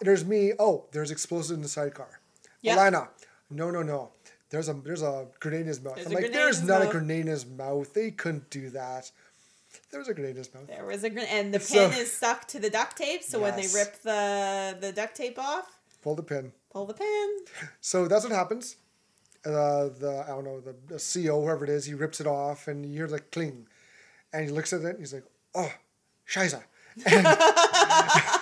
there's 0.02 0.26
me. 0.26 0.54
Oh, 0.60 0.86
there's 0.92 1.12
explosives 1.12 1.52
in 1.52 1.62
the 1.62 1.68
sidecar. 1.70 2.20
Yeah. 2.62 2.78
Alana, 2.78 3.08
no, 3.50 3.72
no, 3.72 3.82
no. 3.84 4.12
There's 4.50 4.68
a 4.70 4.74
there's 4.74 5.02
a 5.04 5.28
grenade 5.40 5.62
in 5.62 5.68
his 5.68 5.82
mouth. 5.82 5.96
There's 5.96 6.08
I'm 6.08 6.14
like, 6.14 6.32
there's 6.32 6.64
not 6.64 6.82
a 6.82 6.86
mouth. 6.86 6.92
grenade 6.94 7.22
in 7.22 7.28
his 7.28 7.46
mouth. 7.46 7.94
They 7.94 8.12
couldn't 8.12 8.50
do 8.50 8.70
that. 8.72 9.12
There 9.92 10.00
was 10.00 10.10
a 10.10 10.14
grenade 10.14 10.32
in 10.32 10.38
his 10.38 10.54
mouth. 10.54 10.68
There 10.68 10.86
was 10.86 11.04
a 11.04 11.10
gren- 11.12 11.28
and 11.28 11.54
the 11.54 11.60
So- 11.60 11.90
pin 11.90 12.00
is 12.00 12.12
stuck 12.12 12.48
to 12.50 12.60
the 12.60 12.70
duct 12.72 12.98
tape. 12.98 13.24
So 13.24 13.40
when 13.40 13.56
they 13.56 13.68
rip 13.74 14.02
the 14.02 14.76
the 14.80 14.92
duct 14.92 15.16
tape 15.16 15.38
off, 15.38 15.78
Pull 16.02 16.16
the 16.16 16.24
pin. 16.24 16.52
pull 16.72 16.86
the 16.88 16.94
pin. 16.96 17.28
So 17.82 18.08
that's 18.08 18.24
what 18.24 18.34
happens. 18.34 18.78
Uh, 19.46 19.90
the 20.00 20.24
I 20.28 20.32
don't 20.32 20.44
know 20.44 20.60
the, 20.60 20.76
the 20.88 21.00
CO 21.00 21.42
whoever 21.42 21.64
it 21.64 21.70
is 21.70 21.86
he 21.86 21.94
rips 21.94 22.20
it 22.20 22.28
off 22.28 22.68
and 22.68 22.86
you 22.86 22.94
hear 22.98 23.08
the 23.08 23.20
cling, 23.20 23.68
and 24.34 24.44
he 24.46 24.52
looks 24.52 24.74
at 24.74 24.82
it 24.82 24.86
and 24.88 25.00
he's 25.00 25.14
like, 25.14 25.26
oh, 25.56 25.72
scheiße. 26.28 26.62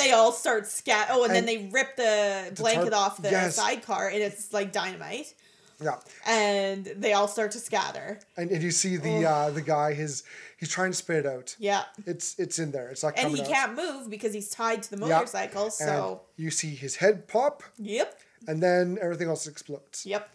they 0.08 0.12
all 0.12 0.32
start 0.32 0.66
scat. 0.66 1.08
Oh, 1.10 1.24
and, 1.24 1.34
then 1.34 1.46
they 1.46 1.68
rip 1.72 1.96
the 1.96 2.52
blanket 2.56 2.90
tar- 2.90 3.00
off 3.06 3.20
the 3.22 3.30
yes. 3.30 3.56
sidecar, 3.56 4.08
and 4.08 4.22
it's 4.22 4.52
like 4.52 4.72
dynamite. 4.72 5.34
Yeah, 5.78 5.96
And 6.26 6.86
they 6.86 7.12
all 7.12 7.28
start 7.28 7.50
to 7.50 7.58
scatter. 7.58 8.18
and, 8.38 8.50
and 8.50 8.62
you 8.62 8.70
see 8.70 8.96
the 8.96 9.26
uh, 9.26 9.50
the 9.50 9.60
guy 9.60 9.92
his 9.92 10.22
he's 10.56 10.70
trying 10.70 10.90
to 10.92 10.96
spit 10.96 11.24
it 11.24 11.26
out. 11.26 11.54
Yeah. 11.58 11.82
It's 12.06 12.38
it's 12.38 12.58
in 12.58 12.70
there. 12.70 12.88
It's 12.88 13.02
not 13.02 13.12
And 13.18 13.34
he 13.36 13.42
out. 13.42 13.48
can't 13.48 13.74
move 13.76 14.08
because 14.08 14.32
he's 14.32 14.48
tied 14.48 14.82
to 14.84 14.90
the 14.96 15.06
Yeah. 15.06 15.16
motorcycle. 15.18 15.64
And 15.64 15.72
So, 15.72 16.22
you 16.36 16.50
see 16.50 16.74
his 16.74 16.96
head 16.96 17.28
pop, 17.28 17.62
yep. 17.76 18.18
and 18.48 18.62
then 18.62 18.96
everything 19.02 19.28
else 19.28 19.46
explodes. 19.46 20.06
Yep. 20.06 20.26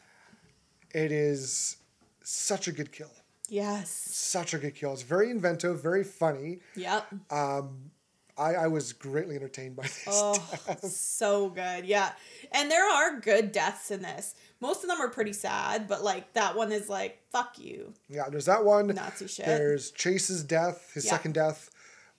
It 0.93 1.11
is 1.11 1.77
such 2.23 2.67
a 2.67 2.71
good 2.71 2.91
kill. 2.91 3.09
Yes. 3.49 3.89
Such 3.89 4.53
a 4.53 4.59
good 4.59 4.75
kill. 4.75 4.93
It's 4.93 5.01
very 5.01 5.31
inventive, 5.31 5.81
very 5.81 6.03
funny. 6.03 6.59
Yep. 6.75 7.07
I, 8.41 8.53
I 8.63 8.67
was 8.67 8.93
greatly 8.93 9.35
entertained 9.35 9.75
by 9.75 9.83
this. 9.83 10.05
Oh, 10.07 10.33
so 10.81 11.49
good. 11.49 11.85
Yeah. 11.85 12.11
And 12.51 12.69
there 12.71 12.89
are 12.89 13.19
good 13.19 13.51
deaths 13.51 13.91
in 13.91 14.01
this. 14.01 14.33
Most 14.59 14.83
of 14.83 14.89
them 14.89 14.99
are 14.99 15.09
pretty 15.09 15.33
sad, 15.33 15.87
but 15.87 16.03
like 16.03 16.33
that 16.33 16.55
one 16.55 16.71
is 16.71 16.89
like, 16.89 17.19
fuck 17.31 17.57
you. 17.59 17.93
Yeah, 18.09 18.29
there's 18.29 18.45
that 18.45 18.63
one. 18.65 18.87
Nazi 18.87 19.27
shit. 19.27 19.45
There's 19.45 19.91
Chase's 19.91 20.43
death, 20.43 20.91
his 20.93 21.05
Yeah. 21.05 21.11
second 21.11 21.33
death, 21.33 21.69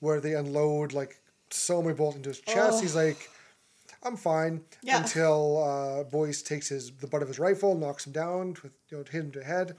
where 0.01 0.21
they 0.21 0.35
unload 0.35 0.93
like 0.93 1.19
so 1.51 1.83
many 1.83 1.95
bullets 1.95 2.17
into 2.17 2.31
his 2.31 2.41
chest. 2.41 2.79
Oh. 2.79 2.81
He's 2.81 2.97
like, 2.97 3.29
I'm 4.03 4.17
fine. 4.17 4.63
Yeah. 4.83 5.03
Until 5.03 5.63
uh, 5.63 6.05
Boyce 6.05 6.43
takes 6.43 6.69
his 6.69 6.91
the 6.93 7.07
butt 7.07 7.23
of 7.23 7.29
his 7.29 7.39
rifle, 7.39 7.75
knocks 7.77 8.07
him 8.07 8.13
down 8.13 8.57
with 8.63 8.73
you 8.91 8.99
know, 8.99 9.05
hit 9.11 9.23
him 9.23 9.31
to 9.33 9.39
the 9.41 9.45
head, 9.45 9.77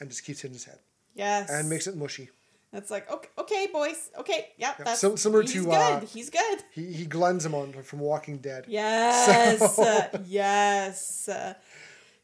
and 0.00 0.08
just 0.10 0.24
keeps 0.24 0.40
hitting 0.40 0.54
his 0.54 0.64
head 0.64 0.78
Yes. 1.14 1.50
and 1.50 1.68
makes 1.68 1.86
it 1.86 1.96
mushy. 1.96 2.28
It's 2.72 2.90
like, 2.90 3.10
okay, 3.10 3.28
okay, 3.38 3.68
boys. 3.72 4.10
Okay. 4.18 4.48
Yeah. 4.58 4.74
That's 4.78 5.00
sim- 5.00 5.16
similar 5.16 5.42
he's 5.42 5.52
to, 5.54 5.64
good. 5.64 5.72
uh, 5.72 6.00
he's 6.00 6.30
good. 6.30 6.58
He 6.72 6.92
he 6.92 7.06
glens 7.06 7.46
him 7.46 7.54
on 7.54 7.72
from 7.82 8.00
Walking 8.00 8.38
Dead. 8.38 8.66
Yes. 8.68 9.74
So- 9.76 9.82
uh, 9.82 10.08
yes. 10.26 11.28
Uh, 11.28 11.54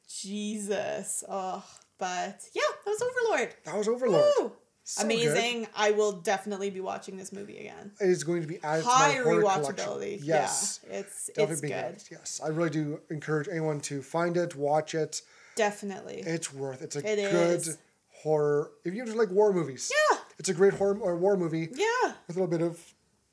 Jesus. 0.09 1.25
Oh, 1.29 1.65
but 1.99 2.41
yeah, 2.55 2.63
that 2.85 2.91
was 2.91 3.03
Overlord. 3.03 3.55
That 3.65 3.77
was 3.77 3.89
Overlord. 3.89 4.53
So 4.85 5.05
Amazing. 5.05 5.69
I 5.77 5.93
will 5.93 6.13
definitely 6.13 6.69
be 6.69 6.81
watching 6.81 7.17
this 7.17 7.33
movie 7.33 7.57
again. 7.59 7.93
It 8.01 8.09
is 8.11 8.25
going 8.25 8.43
to 8.43 8.49
be 8.49 8.59
added 8.65 8.85
High 8.85 9.15
to 9.19 9.25
my 9.25 9.31
collection. 9.41 9.75
rewatchability. 9.77 10.19
Yes. 10.23 10.81
Yeah, 10.91 10.99
it's 10.99 11.27
Definitely 11.29 11.53
it's 11.53 11.61
good. 11.61 11.73
added. 11.73 12.03
Yes, 12.11 12.41
I 12.45 12.49
really 12.49 12.71
do 12.71 13.01
encourage 13.09 13.49
anyone 13.49 13.81
to 13.83 14.03
find 14.03 14.37
it, 14.37 14.57
watch 14.57 14.95
it. 14.97 15.23
Definitely. 15.55 16.17
It's 16.27 16.53
worth. 16.53 16.83
It's 16.83 16.97
a 16.97 16.99
It 16.99 17.31
good 17.31 17.61
is. 17.61 17.79
horror. 18.11 18.73
If 18.85 18.93
you 18.95 19.05
just 19.05 19.17
like 19.17 19.31
war 19.31 19.53
movies, 19.53 19.91
Yeah. 20.11 20.19
It's 20.39 20.49
a 20.49 20.55
great 20.55 20.75
horror 20.75 20.99
or 20.99 21.17
war 21.17 21.37
movie 21.37 21.69
yeah. 21.75 22.13
with 22.27 22.37
a 22.37 22.41
little 22.41 22.47
bit 22.47 22.63
of 22.63 22.81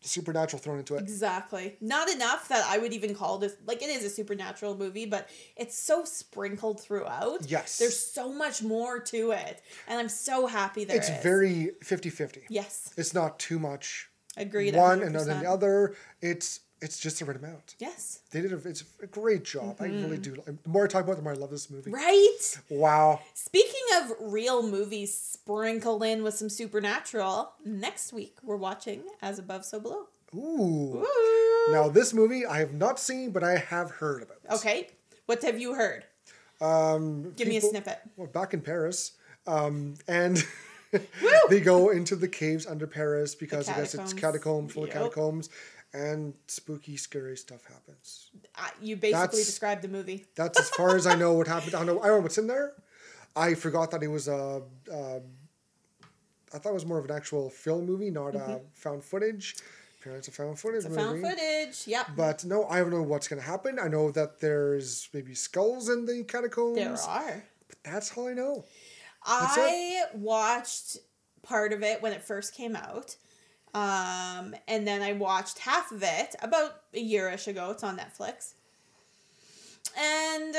supernatural 0.01 0.61
thrown 0.61 0.79
into 0.79 0.95
it. 0.95 1.01
Exactly. 1.01 1.75
Not 1.81 2.09
enough 2.09 2.47
that 2.49 2.65
I 2.65 2.77
would 2.77 2.93
even 2.93 3.13
call 3.13 3.37
this 3.37 3.55
like 3.65 3.81
it 3.81 3.89
is 3.89 4.03
a 4.03 4.09
supernatural 4.09 4.77
movie, 4.77 5.05
but 5.05 5.29
it's 5.57 5.77
so 5.77 6.03
sprinkled 6.05 6.79
throughout. 6.79 7.49
Yes. 7.49 7.77
There's 7.77 7.97
so 7.97 8.31
much 8.31 8.61
more 8.63 8.99
to 8.99 9.31
it. 9.31 9.61
And 9.87 9.99
I'm 9.99 10.09
so 10.09 10.47
happy 10.47 10.85
that 10.85 10.95
It's 10.95 11.09
is. 11.09 11.21
very 11.21 11.71
50-50. 11.83 12.43
Yes. 12.49 12.93
It's 12.97 13.13
not 13.13 13.39
too 13.39 13.59
much 13.59 14.09
Agreed. 14.37 14.75
one 14.75 15.01
and 15.01 15.15
100%. 15.15 15.25
then 15.25 15.43
the 15.43 15.49
other. 15.49 15.95
It's 16.21 16.61
it's 16.81 16.99
just 16.99 17.19
the 17.19 17.25
right 17.25 17.35
amount. 17.37 17.75
Yes. 17.79 18.19
They 18.31 18.41
did 18.41 18.53
a, 18.53 18.57
it's 18.67 18.83
a 19.01 19.07
great 19.07 19.43
job. 19.43 19.77
I 19.79 19.85
really 19.85 20.17
do. 20.17 20.35
The 20.45 20.57
more 20.69 20.85
I 20.85 20.87
talk 20.87 21.03
about 21.03 21.13
it, 21.13 21.15
the 21.17 21.21
more 21.23 21.33
I 21.33 21.35
love 21.35 21.49
this 21.51 21.69
movie. 21.69 21.91
Mm-hmm. 21.91 21.93
Right? 21.93 22.59
Wow. 22.69 23.19
Speaking 23.33 23.81
of 24.01 24.13
real 24.21 24.63
movies 24.63 25.13
sprinkled 25.13 26.03
in 26.03 26.23
with 26.23 26.35
some 26.35 26.49
supernatural, 26.49 27.51
next 27.65 28.13
week 28.13 28.37
we're 28.43 28.55
watching 28.57 29.03
As 29.21 29.39
Above, 29.39 29.65
So 29.65 29.79
Below. 29.79 30.07
Ooh. 30.35 31.03
Ooh. 31.03 31.71
Now 31.71 31.89
this 31.89 32.13
movie 32.13 32.45
I 32.45 32.59
have 32.59 32.73
not 32.73 32.99
seen, 32.99 33.31
but 33.31 33.43
I 33.43 33.57
have 33.57 33.91
heard 33.91 34.23
about. 34.23 34.37
Okay. 34.59 34.87
What 35.25 35.41
have 35.43 35.59
you 35.59 35.73
heard? 35.75 36.05
Um, 36.61 37.31
Give 37.35 37.47
me 37.47 37.57
a 37.57 37.61
snippet. 37.61 37.99
Well, 38.17 38.27
back 38.27 38.53
in 38.53 38.61
Paris, 38.61 39.13
um, 39.47 39.95
and 40.07 40.43
they 41.49 41.59
go 41.61 41.89
into 41.89 42.15
the 42.15 42.27
caves 42.27 42.65
under 42.67 42.87
Paris 42.87 43.35
because 43.35 43.69
I 43.69 43.75
guess 43.75 43.93
it's 43.95 44.13
catacombs. 44.13 44.21
catacombs 44.21 44.73
full 44.73 44.87
Yep. 44.87 44.95
of 44.95 45.01
catacombs, 45.01 45.49
and 45.93 46.33
spooky, 46.47 46.97
scary 46.97 47.35
stuff 47.37 47.65
happens. 47.65 48.29
Uh, 48.55 48.67
you 48.81 48.95
basically 48.95 49.19
That's- 49.21 49.45
described 49.45 49.81
the 49.81 49.87
movie. 49.87 50.25
That's 50.35 50.59
as 50.59 50.69
far 50.69 50.95
as 50.95 51.07
I 51.07 51.15
know 51.15 51.33
what 51.33 51.47
happened. 51.47 51.75
I 51.75 51.79
don't 51.83 51.87
know. 51.95 52.01
I 52.01 52.07
don't 52.07 52.17
know 52.17 52.23
what's 52.23 52.37
in 52.37 52.47
there. 52.47 52.73
I 53.35 53.53
forgot 53.53 53.91
that 53.91 54.03
it 54.03 54.07
was 54.07 54.27
a. 54.27 54.61
Uh, 54.91 55.19
thought 56.51 56.65
it 56.71 56.73
was 56.73 56.85
more 56.85 56.97
of 56.97 57.05
an 57.05 57.11
actual 57.15 57.49
film 57.49 57.85
movie, 57.85 58.09
not 58.09 58.35
a 58.35 58.61
found 58.73 59.03
footage. 59.03 59.55
Apparently, 59.99 60.19
it's 60.19 60.27
a 60.29 60.31
found 60.31 60.57
footage 60.59 60.83
Mm-hmm. 60.85 60.97
A 60.97 61.05
movie. 61.05 61.21
found 61.21 61.37
footage. 61.37 61.87
Yep. 61.87 62.07
But 62.15 62.45
no, 62.45 62.65
I 62.65 62.79
don't 62.79 62.89
know 62.89 63.03
what's 63.03 63.27
going 63.27 63.41
to 63.41 63.45
happen. 63.47 63.77
I 63.79 63.87
know 63.87 64.11
that 64.11 64.39
there's 64.39 65.09
maybe 65.13 65.35
skulls 65.35 65.89
in 65.89 66.05
the 66.05 66.23
catacombs. 66.23 66.77
there 66.77 66.93
are. 66.93 67.43
But 67.67 67.77
that's 67.83 68.17
all 68.17 68.27
I 68.27 68.33
know. 68.33 68.63
I 69.25 70.03
watched 70.13 70.97
part 71.43 71.73
of 71.73 71.83
it 71.83 72.01
when 72.01 72.13
it 72.13 72.23
first 72.23 72.53
came 72.55 72.75
out. 72.75 73.15
Um, 73.73 74.55
and 74.67 74.87
then 74.87 75.01
I 75.01 75.13
watched 75.13 75.59
half 75.59 75.91
of 75.91 76.01
it 76.03 76.35
about 76.41 76.81
a 76.93 77.03
yearish 77.03 77.47
ago. 77.47 77.71
It's 77.71 77.83
on 77.83 77.97
Netflix. 77.97 78.53
And 79.97 80.55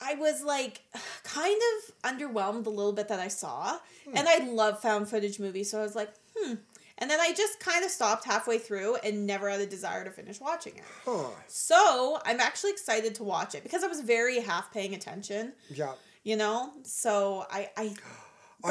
I 0.00 0.14
was 0.14 0.42
like 0.42 0.82
kind 1.24 1.60
of 1.76 2.02
underwhelmed 2.02 2.66
a 2.66 2.70
little 2.70 2.92
bit 2.92 3.08
that 3.08 3.20
I 3.20 3.28
saw. 3.28 3.78
And 4.14 4.28
I 4.28 4.38
love 4.50 4.80
found 4.80 5.08
footage 5.08 5.40
movies, 5.40 5.70
so 5.70 5.80
I 5.80 5.82
was 5.82 5.96
like, 5.96 6.10
hmm. 6.38 6.54
And 6.98 7.10
then 7.10 7.20
I 7.20 7.34
just 7.34 7.60
kind 7.60 7.84
of 7.84 7.90
stopped 7.90 8.24
halfway 8.24 8.58
through 8.58 8.96
and 8.96 9.26
never 9.26 9.50
had 9.50 9.60
a 9.60 9.66
desire 9.66 10.02
to 10.04 10.10
finish 10.10 10.40
watching 10.40 10.76
it. 10.76 10.84
Huh. 11.04 11.28
So 11.46 12.18
I'm 12.24 12.40
actually 12.40 12.70
excited 12.70 13.14
to 13.16 13.24
watch 13.24 13.54
it 13.54 13.62
because 13.62 13.84
I 13.84 13.86
was 13.86 14.00
very 14.00 14.40
half 14.40 14.72
paying 14.72 14.94
attention, 14.94 15.52
Yeah. 15.68 15.92
you 16.22 16.36
know? 16.36 16.72
So 16.84 17.44
I, 17.50 17.68
I, 17.76 17.94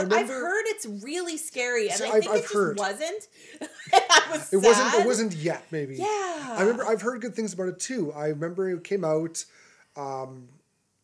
But 0.03 0.13
I've 0.13 0.27
heard 0.27 0.63
it's 0.67 0.85
really 0.85 1.37
scary 1.37 1.89
and 1.89 2.01
I 2.01 2.05
I've- 2.05 2.19
think 2.21 2.31
I've 2.31 2.37
it 2.37 2.41
just 2.43 2.53
heard. 2.53 2.77
wasn't. 2.77 3.27
was 4.31 4.53
It 4.53 4.57
wasn't. 4.57 4.93
It 4.95 5.05
wasn't 5.05 5.35
yet. 5.35 5.63
Maybe. 5.71 5.95
Yeah. 5.95 6.05
I 6.05 6.57
remember. 6.61 6.85
I've 6.85 7.01
heard 7.01 7.21
good 7.21 7.35
things 7.35 7.53
about 7.53 7.67
it 7.69 7.79
too. 7.79 8.11
I 8.13 8.27
remember 8.27 8.69
it 8.69 8.83
came 8.83 9.03
out. 9.05 9.43
Um, 9.95 10.49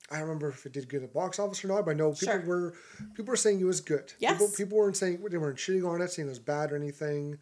I 0.09 0.15
don't 0.15 0.23
remember 0.27 0.49
if 0.49 0.65
it 0.65 0.73
did 0.73 0.89
good 0.89 1.03
at 1.03 1.13
the 1.13 1.19
box 1.19 1.39
office 1.39 1.63
or 1.63 1.69
not, 1.69 1.85
but 1.85 1.91
I 1.91 1.93
know 1.93 2.11
people 2.11 2.33
Sure. 2.33 2.45
were 2.45 2.73
people 3.15 3.31
were 3.31 3.37
saying 3.37 3.61
it 3.61 3.65
was 3.65 3.79
good. 3.79 4.11
Yes. 4.19 4.33
People, 4.33 4.53
people 4.55 4.77
weren't 4.77 4.97
saying 4.97 5.23
they 5.29 5.37
weren't 5.37 5.57
shitting 5.57 5.87
on 5.87 6.01
it, 6.01 6.11
saying 6.11 6.27
it 6.27 6.29
was 6.31 6.39
bad 6.39 6.71
or 6.71 6.75
anything. 6.75 7.37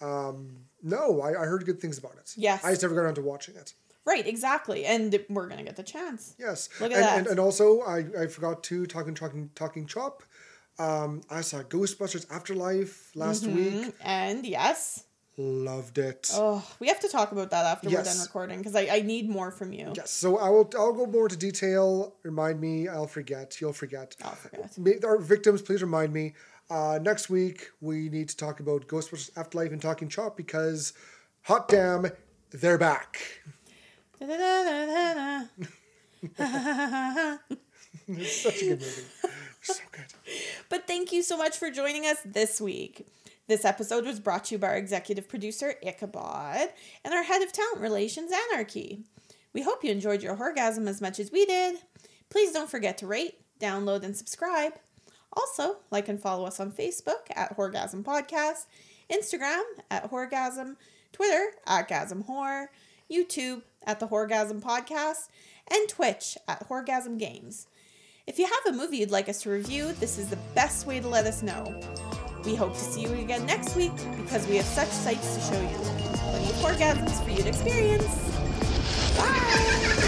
Um, 0.00 0.56
no, 0.82 1.20
I, 1.20 1.30
I 1.30 1.44
heard 1.46 1.64
good 1.66 1.80
things 1.80 1.98
about 1.98 2.14
it. 2.18 2.32
Yes. 2.36 2.64
I 2.64 2.70
just 2.70 2.82
never 2.82 2.94
got 2.94 3.02
around 3.02 3.14
to 3.16 3.22
watching 3.22 3.56
it. 3.56 3.74
Right, 4.06 4.26
exactly. 4.26 4.84
And 4.84 5.18
we're 5.28 5.46
going 5.46 5.58
to 5.58 5.64
get 5.64 5.76
the 5.76 5.82
chance. 5.82 6.34
Yes. 6.38 6.68
Look 6.80 6.92
at 6.92 6.96
and, 6.96 7.04
that. 7.04 7.18
And, 7.18 7.26
and 7.26 7.40
also, 7.40 7.80
I, 7.80 8.04
I 8.18 8.26
forgot 8.28 8.62
to 8.64 8.86
talking 8.86 9.14
talking 9.14 9.50
talking 9.54 9.84
chop. 9.86 10.22
Um, 10.78 11.22
I 11.30 11.40
saw 11.40 11.62
Ghostbusters 11.62 12.26
Afterlife 12.30 13.10
last 13.14 13.46
week. 13.46 13.94
And 14.02 14.44
yes. 14.46 15.04
Loved 15.38 15.98
it. 15.98 16.30
Oh, 16.32 16.66
we 16.80 16.88
have 16.88 17.00
to 17.00 17.08
talk 17.08 17.30
about 17.30 17.50
that 17.50 17.66
after 17.66 17.90
we're 17.90 18.02
done 18.02 18.18
recording 18.20 18.56
because 18.58 18.74
I, 18.74 18.88
I 18.90 19.00
need 19.02 19.28
more 19.28 19.50
from 19.50 19.70
you. 19.74 19.92
Yes, 19.94 20.10
so 20.10 20.38
I 20.38 20.48
will. 20.48 20.70
I'll 20.78 20.94
go 20.94 21.04
more 21.04 21.24
into 21.24 21.36
detail. 21.36 22.14
Remind 22.22 22.58
me. 22.58 22.88
I'll 22.88 23.06
forget. 23.06 23.60
You'll 23.60 23.74
forget. 23.74 24.16
I'll 24.24 24.30
forget. 24.30 25.04
Our 25.04 25.18
victims, 25.18 25.60
please 25.60 25.82
remind 25.82 26.14
me. 26.14 26.32
Uh, 26.70 26.98
next 27.02 27.28
week 27.28 27.68
we 27.82 28.08
need 28.08 28.30
to 28.30 28.36
talk 28.36 28.60
about 28.60 28.88
Ghostbusters 28.88 29.30
Afterlife 29.36 29.72
and 29.72 29.82
Talking 29.82 30.08
Chop 30.08 30.38
because, 30.38 30.94
hot 31.42 31.68
damn, 31.68 32.06
they're 32.50 32.78
back. 32.78 33.20
It's 38.08 38.42
such 38.42 38.62
a 38.62 38.66
good 38.68 38.80
movie. 38.80 39.02
so 39.66 39.84
good. 39.92 40.06
But 40.68 40.86
thank 40.86 41.12
you 41.12 41.22
so 41.22 41.36
much 41.36 41.56
for 41.56 41.70
joining 41.70 42.04
us 42.04 42.18
this 42.24 42.60
week. 42.60 43.06
This 43.48 43.64
episode 43.64 44.04
was 44.04 44.18
brought 44.18 44.46
to 44.46 44.54
you 44.54 44.58
by 44.58 44.68
our 44.68 44.76
executive 44.76 45.28
producer, 45.28 45.74
Ichabod, 45.86 46.70
and 47.04 47.14
our 47.14 47.22
head 47.22 47.42
of 47.42 47.52
talent 47.52 47.80
relations, 47.80 48.32
Anarchy. 48.52 49.04
We 49.52 49.62
hope 49.62 49.84
you 49.84 49.90
enjoyed 49.90 50.22
your 50.22 50.36
orgasm 50.36 50.88
as 50.88 51.00
much 51.00 51.20
as 51.20 51.30
we 51.30 51.46
did. 51.46 51.76
Please 52.28 52.52
don't 52.52 52.70
forget 52.70 52.98
to 52.98 53.06
rate, 53.06 53.38
download, 53.60 54.02
and 54.02 54.16
subscribe. 54.16 54.74
Also, 55.32 55.76
like 55.90 56.08
and 56.08 56.20
follow 56.20 56.46
us 56.46 56.58
on 56.58 56.72
Facebook 56.72 57.30
at 57.34 57.56
Horgasm 57.56 58.02
Podcast, 58.02 58.66
Instagram 59.10 59.62
at 59.90 60.10
Horgasm, 60.10 60.76
Twitter 61.12 61.52
at 61.66 61.88
Gasm 61.88 62.24
Horror, 62.26 62.70
YouTube 63.10 63.62
at 63.84 64.00
the 64.00 64.08
Horgasm 64.08 64.60
Podcast, 64.60 65.28
and 65.70 65.88
Twitch 65.88 66.36
at 66.48 66.68
Horgasm 66.68 67.18
Games. 67.18 67.66
If 68.26 68.40
you 68.40 68.46
have 68.46 68.74
a 68.74 68.76
movie 68.76 68.96
you'd 68.96 69.12
like 69.12 69.28
us 69.28 69.42
to 69.42 69.50
review, 69.50 69.92
this 70.00 70.18
is 70.18 70.28
the 70.28 70.38
best 70.52 70.84
way 70.84 70.98
to 70.98 71.06
let 71.06 71.26
us 71.26 71.44
know. 71.44 71.80
We 72.44 72.56
hope 72.56 72.74
to 72.74 72.80
see 72.80 73.02
you 73.02 73.12
again 73.12 73.46
next 73.46 73.76
week 73.76 73.92
because 74.16 74.48
we 74.48 74.56
have 74.56 74.66
such 74.66 74.88
sights 74.88 75.36
to 75.36 75.40
show 75.42 75.60
you. 75.60 75.76
Plenty 75.78 76.50
of 76.50 76.56
orgasms 76.56 77.22
for 77.22 77.30
you 77.30 77.42
to 77.44 77.48
experience. 77.48 78.04
Bye! 79.16 80.05